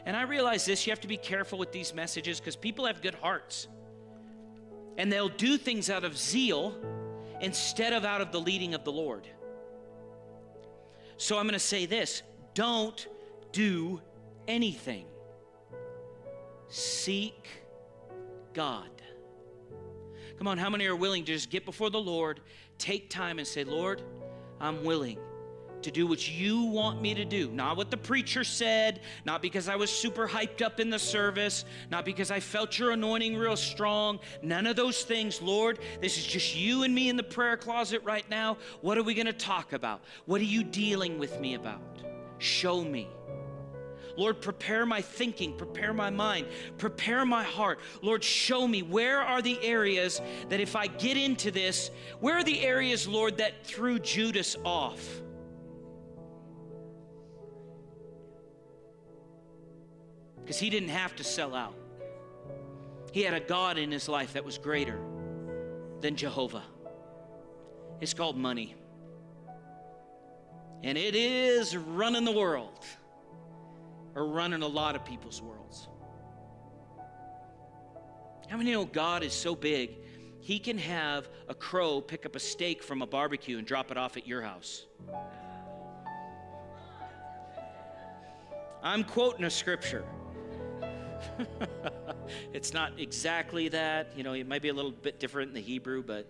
And 0.06 0.16
I 0.16 0.22
realize 0.22 0.64
this, 0.64 0.86
you 0.86 0.90
have 0.92 1.00
to 1.00 1.08
be 1.08 1.16
careful 1.16 1.58
with 1.58 1.72
these 1.72 1.92
messages 1.92 2.38
because 2.38 2.56
people 2.56 2.86
have 2.86 3.02
good 3.02 3.14
hearts. 3.16 3.68
And 4.96 5.10
they'll 5.10 5.28
do 5.28 5.58
things 5.58 5.90
out 5.90 6.04
of 6.04 6.16
zeal 6.16 6.76
instead 7.40 7.92
of 7.92 8.04
out 8.04 8.20
of 8.20 8.30
the 8.30 8.40
leading 8.40 8.74
of 8.74 8.84
the 8.84 8.92
Lord. 8.92 9.26
So 11.16 11.38
I'm 11.38 11.44
going 11.44 11.54
to 11.54 11.58
say 11.58 11.86
this 11.86 12.22
don't 12.54 13.06
do 13.52 14.00
anything, 14.46 15.06
seek 16.68 17.48
God. 18.54 18.90
Come 20.38 20.48
on, 20.48 20.58
how 20.58 20.70
many 20.70 20.86
are 20.86 20.96
willing 20.96 21.24
to 21.24 21.32
just 21.32 21.50
get 21.50 21.64
before 21.64 21.90
the 21.90 22.00
Lord, 22.00 22.40
take 22.78 23.08
time, 23.10 23.38
and 23.38 23.46
say, 23.46 23.62
Lord, 23.62 24.02
I'm 24.62 24.84
willing 24.84 25.18
to 25.82 25.90
do 25.90 26.06
what 26.06 26.30
you 26.30 26.62
want 26.62 27.02
me 27.02 27.12
to 27.14 27.24
do. 27.24 27.50
Not 27.50 27.76
what 27.76 27.90
the 27.90 27.96
preacher 27.96 28.44
said, 28.44 29.00
not 29.24 29.42
because 29.42 29.68
I 29.68 29.76
was 29.76 29.90
super 29.90 30.28
hyped 30.28 30.62
up 30.62 30.80
in 30.80 30.90
the 30.90 30.98
service, 30.98 31.64
not 31.90 32.04
because 32.04 32.30
I 32.30 32.40
felt 32.40 32.78
your 32.78 32.92
anointing 32.92 33.36
real 33.36 33.56
strong. 33.56 34.20
None 34.42 34.66
of 34.66 34.76
those 34.76 35.02
things, 35.02 35.42
Lord. 35.42 35.80
This 36.00 36.16
is 36.16 36.24
just 36.24 36.56
you 36.56 36.84
and 36.84 36.94
me 36.94 37.08
in 37.08 37.16
the 37.16 37.22
prayer 37.22 37.56
closet 37.56 38.02
right 38.04 38.28
now. 38.30 38.56
What 38.80 38.96
are 38.96 39.02
we 39.02 39.14
going 39.14 39.26
to 39.26 39.32
talk 39.32 39.72
about? 39.72 40.02
What 40.26 40.40
are 40.40 40.44
you 40.44 40.62
dealing 40.62 41.18
with 41.18 41.40
me 41.40 41.54
about? 41.54 41.80
Show 42.38 42.82
me. 42.82 43.08
Lord, 44.16 44.40
prepare 44.40 44.86
my 44.86 45.00
thinking, 45.00 45.56
prepare 45.56 45.92
my 45.92 46.10
mind, 46.10 46.46
prepare 46.78 47.24
my 47.24 47.42
heart. 47.42 47.80
Lord, 48.02 48.22
show 48.22 48.66
me 48.66 48.82
where 48.82 49.20
are 49.20 49.42
the 49.42 49.58
areas 49.62 50.20
that 50.48 50.60
if 50.60 50.76
I 50.76 50.86
get 50.86 51.16
into 51.16 51.50
this, 51.50 51.90
where 52.20 52.36
are 52.36 52.44
the 52.44 52.60
areas, 52.60 53.08
Lord, 53.08 53.38
that 53.38 53.66
threw 53.66 53.98
Judas 53.98 54.56
off? 54.64 55.22
because 60.42 60.58
he 60.58 60.70
didn't 60.70 60.90
have 60.90 61.16
to 61.16 61.24
sell 61.24 61.54
out. 61.54 61.74
He 63.12 63.22
had 63.22 63.34
a 63.34 63.40
God 63.40 63.78
in 63.78 63.90
his 63.90 64.08
life 64.08 64.34
that 64.34 64.44
was 64.44 64.58
greater 64.58 64.98
than 66.00 66.16
Jehovah. 66.16 66.64
It's 68.00 68.12
called 68.12 68.36
money. 68.36 68.74
And 70.82 70.98
it 70.98 71.14
is 71.14 71.76
running 71.76 72.24
the 72.24 72.32
world, 72.32 72.84
or 74.14 74.26
running 74.26 74.62
a 74.62 74.66
lot 74.66 74.96
of 74.96 75.04
people's 75.04 75.40
worlds. 75.40 75.88
How 78.48 78.56
many 78.56 78.72
know 78.72 78.84
God 78.84 79.22
is 79.22 79.32
so 79.32 79.54
big, 79.54 79.96
He 80.40 80.58
can 80.58 80.76
have 80.78 81.28
a 81.48 81.54
crow 81.54 82.00
pick 82.00 82.26
up 82.26 82.36
a 82.36 82.40
steak 82.40 82.82
from 82.82 83.00
a 83.00 83.06
barbecue 83.06 83.58
and 83.58 83.66
drop 83.66 83.90
it 83.90 83.96
off 83.96 84.16
at 84.16 84.26
your 84.26 84.42
house? 84.42 84.84
I'm 88.82 89.04
quoting 89.04 89.44
a 89.44 89.50
scripture. 89.50 90.04
it's 92.52 92.72
not 92.72 92.98
exactly 92.98 93.68
that. 93.68 94.08
You 94.16 94.24
know, 94.24 94.32
it 94.32 94.46
might 94.46 94.62
be 94.62 94.68
a 94.68 94.74
little 94.74 94.90
bit 94.90 95.20
different 95.20 95.48
in 95.48 95.54
the 95.54 95.60
Hebrew, 95.60 96.02
but 96.02 96.28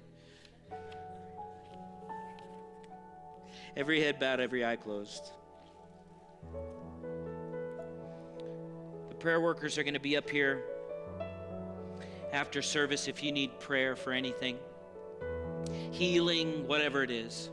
every 3.76 4.00
head 4.02 4.20
bowed, 4.20 4.38
every 4.38 4.64
eye 4.64 4.76
closed. 4.76 5.30
Prayer 9.22 9.40
workers 9.40 9.78
are 9.78 9.84
going 9.84 9.94
to 9.94 10.00
be 10.00 10.16
up 10.16 10.28
here 10.28 10.64
after 12.32 12.60
service 12.60 13.06
if 13.06 13.22
you 13.22 13.30
need 13.30 13.56
prayer 13.60 13.94
for 13.94 14.12
anything, 14.12 14.58
healing, 15.92 16.66
whatever 16.66 17.04
it 17.04 17.10
is. 17.12 17.48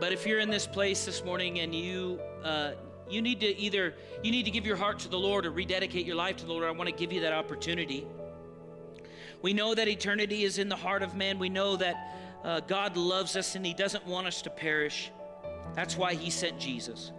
But 0.00 0.10
if 0.10 0.26
you're 0.26 0.38
in 0.38 0.48
this 0.48 0.66
place 0.66 1.04
this 1.04 1.22
morning 1.22 1.60
and 1.60 1.74
you 1.74 2.18
uh, 2.42 2.72
you 3.10 3.20
need 3.20 3.40
to 3.40 3.58
either 3.58 3.94
you 4.22 4.30
need 4.30 4.46
to 4.46 4.50
give 4.50 4.64
your 4.64 4.76
heart 4.76 5.00
to 5.00 5.08
the 5.10 5.18
Lord 5.18 5.44
or 5.44 5.50
rededicate 5.50 6.06
your 6.06 6.16
life 6.16 6.38
to 6.38 6.46
the 6.46 6.52
Lord. 6.52 6.64
I 6.64 6.70
want 6.70 6.88
to 6.88 6.96
give 6.96 7.12
you 7.12 7.20
that 7.20 7.34
opportunity. 7.34 8.06
We 9.42 9.52
know 9.52 9.74
that 9.74 9.86
eternity 9.86 10.44
is 10.44 10.56
in 10.56 10.70
the 10.70 10.76
heart 10.76 11.02
of 11.02 11.14
man. 11.14 11.38
We 11.38 11.50
know 11.50 11.76
that 11.76 12.40
uh, 12.42 12.60
God 12.60 12.96
loves 12.96 13.36
us 13.36 13.54
and 13.54 13.66
He 13.66 13.74
doesn't 13.74 14.06
want 14.06 14.26
us 14.26 14.40
to 14.42 14.50
perish. 14.50 15.10
That's 15.74 15.94
why 15.94 16.14
He 16.14 16.30
sent 16.30 16.58
Jesus. 16.58 17.12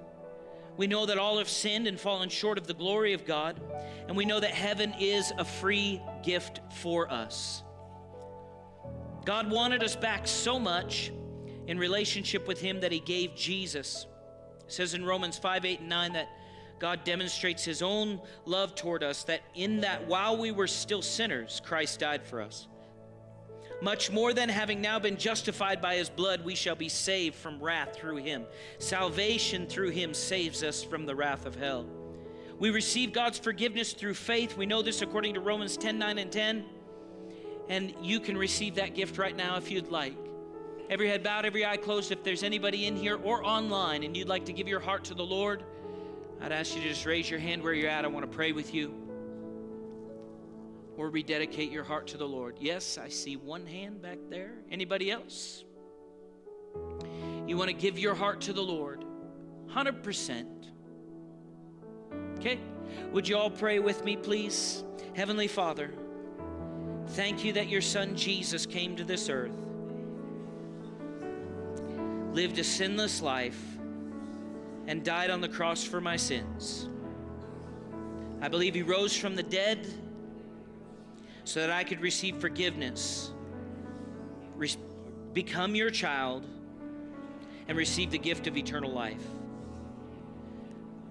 We 0.78 0.88
know 0.88 1.06
that 1.06 1.18
all 1.18 1.38
have 1.38 1.50
sinned 1.50 1.88
and 1.88 2.00
fallen 2.00 2.30
short 2.30 2.58
of 2.58 2.66
the 2.66 2.74
glory 2.74 3.14
of 3.14 3.26
God, 3.26 3.62
and 4.08 4.18
we 4.18 4.26
know 4.26 4.40
that 4.40 4.52
heaven 4.52 4.94
is 5.00 5.32
a 5.38 5.46
free 5.46 6.02
gift 6.24 6.62
for 6.82 7.12
us. 7.12 7.64
God 9.26 9.52
wanted 9.52 9.84
us 9.84 9.96
back 9.96 10.28
so 10.28 10.60
much 10.60 11.12
in 11.68 11.78
relationship 11.78 12.48
with 12.48 12.60
Him 12.60 12.82
that 12.82 12.92
He 12.92 13.00
gave 13.00 13.36
Jesus. 13.36 14.08
It 14.66 14.72
says 14.72 14.94
in 14.94 15.06
Romans 15.06 15.38
5 15.38 15.66
8 15.66 15.80
and 15.80 15.90
9 15.90 16.14
that 16.14 16.30
God 16.80 17.04
demonstrates 17.04 17.64
His 17.64 17.82
own 17.82 18.20
love 18.46 18.76
toward 18.76 19.04
us, 19.04 19.24
that 19.26 19.42
in 19.54 19.82
that 19.82 20.08
while 20.08 20.38
we 20.38 20.52
were 20.52 20.68
still 20.68 21.02
sinners, 21.02 21.62
Christ 21.64 22.00
died 22.00 22.26
for 22.26 22.42
us. 22.42 22.68
Much 23.82 24.12
more 24.12 24.34
than 24.34 24.50
having 24.50 24.82
now 24.82 25.00
been 25.00 25.18
justified 25.18 25.82
by 25.82 25.96
His 25.96 26.10
blood, 26.10 26.44
we 26.44 26.56
shall 26.56 26.76
be 26.76 26.90
saved 26.90 27.36
from 27.36 27.62
wrath 27.62 27.96
through 27.96 28.18
Him. 28.18 28.46
Salvation 28.78 29.68
through 29.68 29.90
Him 29.90 30.14
saves 30.14 30.64
us 30.64 30.84
from 30.84 31.06
the 31.06 31.16
wrath 31.16 31.46
of 31.46 31.56
hell. 31.56 31.86
We 32.60 32.70
receive 32.70 33.12
God's 33.12 33.40
forgiveness 33.40 33.94
through 33.94 34.14
faith. 34.14 34.56
We 34.56 34.66
know 34.66 34.82
this 34.82 35.02
according 35.02 35.34
to 35.34 35.40
Romans 35.40 35.76
10 35.76 35.98
9 35.98 36.18
and 36.18 36.32
10. 36.32 36.66
And 37.70 37.94
you 38.02 38.20
can 38.20 38.38
receive 38.38 38.76
that 38.76 38.96
gift 38.96 39.18
right 39.18 39.36
now 39.36 39.58
if 39.58 39.72
you'd 39.72 39.90
like. 39.90 40.16
Every 40.90 41.10
head 41.10 41.24
bowed, 41.24 41.46
every 41.46 41.66
eye 41.66 41.78
closed. 41.78 42.12
If 42.12 42.24
there's 42.24 42.44
anybody 42.44 42.86
in 42.86 42.96
here 42.96 43.18
or 43.24 43.44
online 43.44 44.04
and 44.04 44.16
you'd 44.16 44.28
like 44.28 44.46
to 44.46 44.54
give 44.54 44.68
your 44.68 44.80
heart 44.80 45.06
to 45.06 45.14
the 45.14 45.26
Lord, 45.26 45.64
I'd 46.42 46.52
ask 46.52 46.76
you 46.76 46.82
to 46.82 46.90
just 46.90 47.06
raise 47.06 47.30
your 47.30 47.40
hand 47.40 47.64
where 47.64 47.74
you're 47.74 47.90
at. 47.90 48.06
I 48.06 48.08
want 48.10 48.30
to 48.30 48.34
pray 48.34 48.52
with 48.52 48.74
you 48.74 49.03
or 50.98 51.10
rededicate 51.10 51.72
your 51.72 51.84
heart 51.84 52.08
to 52.08 52.18
the 52.18 52.28
Lord. 52.28 52.58
Yes, 52.60 52.98
I 52.98 53.10
see 53.10 53.36
one 53.36 53.66
hand 53.66 54.02
back 54.02 54.20
there. 54.30 54.54
Anybody 54.72 55.12
else? 55.12 55.64
You 57.48 57.58
want 57.58 57.70
to 57.70 57.76
give 57.76 58.00
your 58.00 58.16
heart 58.16 58.42
to 58.42 58.54
the 58.54 58.62
Lord 58.62 59.04
100%. 59.70 60.46
Okay? 62.38 62.60
Would 63.12 63.28
you 63.28 63.38
all 63.38 63.50
pray 63.50 63.80
with 63.80 64.04
me, 64.04 64.16
please? 64.16 64.84
Heavenly 65.16 65.48
Father, 65.48 65.92
thank 67.10 67.44
you 67.44 67.54
that 67.54 67.70
your 67.70 67.82
Son 67.82 68.16
Jesus 68.16 68.66
came 68.66 68.96
to 68.96 69.04
this 69.04 69.30
earth, 69.30 69.56
lived 72.34 72.60
a 72.60 72.64
sinless 72.64 73.22
life, 73.22 73.62
and 74.88 75.04
died 75.04 75.30
on 75.30 75.42
the 75.42 75.50
cross 75.50 75.84
for 75.84 76.02
my 76.02 76.18
sins. 76.18 76.90
I 78.42 78.50
believe 78.50 78.76
he 78.76 78.84
rose 78.84 79.16
from 79.16 79.36
the 79.36 79.44
dead 79.44 79.88
so 81.44 81.60
that 81.60 81.70
I 81.70 81.84
could 81.84 82.02
receive 82.02 82.38
forgiveness, 82.38 83.32
re- 84.56 84.76
become 85.34 85.76
your 85.76 85.90
child, 85.90 86.46
and 87.68 87.78
receive 87.78 88.12
the 88.12 88.18
gift 88.18 88.48
of 88.48 88.58
eternal 88.58 88.92
life. 88.92 89.24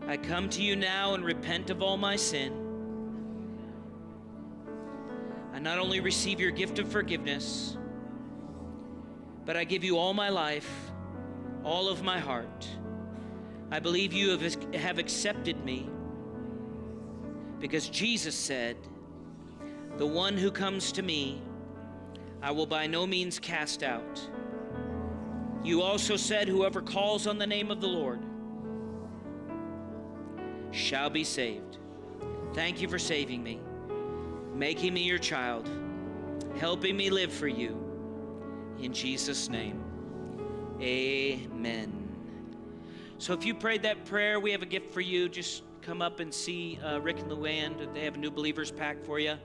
I 0.06 0.16
come 0.16 0.48
to 0.50 0.62
you 0.62 0.76
now 0.76 1.14
and 1.14 1.24
repent 1.24 1.70
of 1.70 1.82
all 1.82 1.96
my 1.96 2.16
sin. 2.16 2.52
I 5.54 5.58
not 5.58 5.78
only 5.78 6.00
receive 6.00 6.40
your 6.40 6.50
gift 6.50 6.78
of 6.78 6.90
forgiveness, 6.90 7.76
but 9.44 9.56
I 9.56 9.64
give 9.64 9.84
you 9.84 9.98
all 9.98 10.14
my 10.14 10.28
life, 10.28 10.90
all 11.64 11.88
of 11.88 12.02
my 12.02 12.18
heart. 12.18 12.68
I 13.70 13.78
believe 13.78 14.12
you 14.12 14.30
have, 14.30 14.74
have 14.74 14.98
accepted 14.98 15.64
me 15.64 15.88
because 17.58 17.88
Jesus 17.88 18.34
said, 18.34 18.76
The 19.98 20.06
one 20.06 20.36
who 20.36 20.50
comes 20.50 20.92
to 20.92 21.02
me, 21.02 21.42
I 22.40 22.50
will 22.50 22.66
by 22.66 22.86
no 22.86 23.06
means 23.06 23.38
cast 23.38 23.82
out. 23.82 24.20
You 25.62 25.82
also 25.82 26.16
said, 26.16 26.48
Whoever 26.48 26.80
calls 26.80 27.26
on 27.26 27.38
the 27.38 27.46
name 27.46 27.70
of 27.70 27.80
the 27.80 27.86
Lord 27.86 28.20
shall 30.72 31.10
be 31.10 31.24
saved. 31.24 31.78
Thank 32.54 32.80
you 32.80 32.88
for 32.88 32.98
saving 32.98 33.42
me, 33.42 33.60
making 34.54 34.94
me 34.94 35.02
your 35.02 35.18
child, 35.18 35.68
helping 36.58 36.96
me 36.96 37.10
live 37.10 37.32
for 37.32 37.48
you. 37.48 37.78
In 38.80 38.92
Jesus' 38.92 39.48
name, 39.48 39.82
amen. 40.80 42.02
So 43.18 43.32
if 43.34 43.44
you 43.44 43.54
prayed 43.54 43.82
that 43.82 44.04
prayer, 44.04 44.40
we 44.40 44.50
have 44.50 44.62
a 44.62 44.66
gift 44.66 44.92
for 44.92 45.00
you. 45.00 45.28
Just 45.28 45.62
come 45.80 46.02
up 46.02 46.18
and 46.18 46.34
see 46.34 46.78
uh, 46.84 46.98
Rick 46.98 47.20
and 47.20 47.30
Luann. 47.30 47.94
They 47.94 48.04
have 48.04 48.16
a 48.16 48.18
new 48.18 48.30
believers 48.30 48.72
pack 48.72 49.04
for 49.04 49.20
you. 49.20 49.36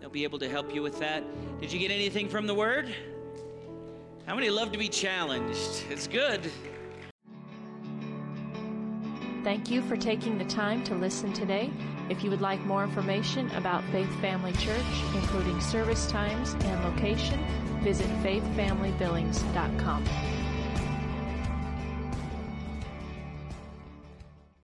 They'll 0.00 0.10
be 0.10 0.24
able 0.24 0.38
to 0.38 0.48
help 0.48 0.74
you 0.74 0.82
with 0.82 0.98
that. 1.00 1.22
Did 1.60 1.72
you 1.72 1.78
get 1.78 1.90
anything 1.90 2.28
from 2.28 2.46
the 2.46 2.54
Word? 2.54 2.94
How 4.26 4.34
many 4.34 4.48
love 4.48 4.72
to 4.72 4.78
be 4.78 4.88
challenged? 4.88 5.84
It's 5.90 6.06
good. 6.06 6.50
Thank 9.44 9.70
you 9.70 9.82
for 9.82 9.96
taking 9.96 10.38
the 10.38 10.44
time 10.44 10.84
to 10.84 10.94
listen 10.94 11.32
today. 11.32 11.70
If 12.10 12.24
you 12.24 12.30
would 12.30 12.40
like 12.40 12.60
more 12.60 12.84
information 12.84 13.50
about 13.52 13.82
Faith 13.84 14.10
Family 14.20 14.52
Church, 14.52 14.84
including 15.14 15.60
service 15.60 16.06
times 16.06 16.54
and 16.60 16.84
location, 16.84 17.42
visit 17.82 18.06
faithfamilybillings.com. 18.22 20.04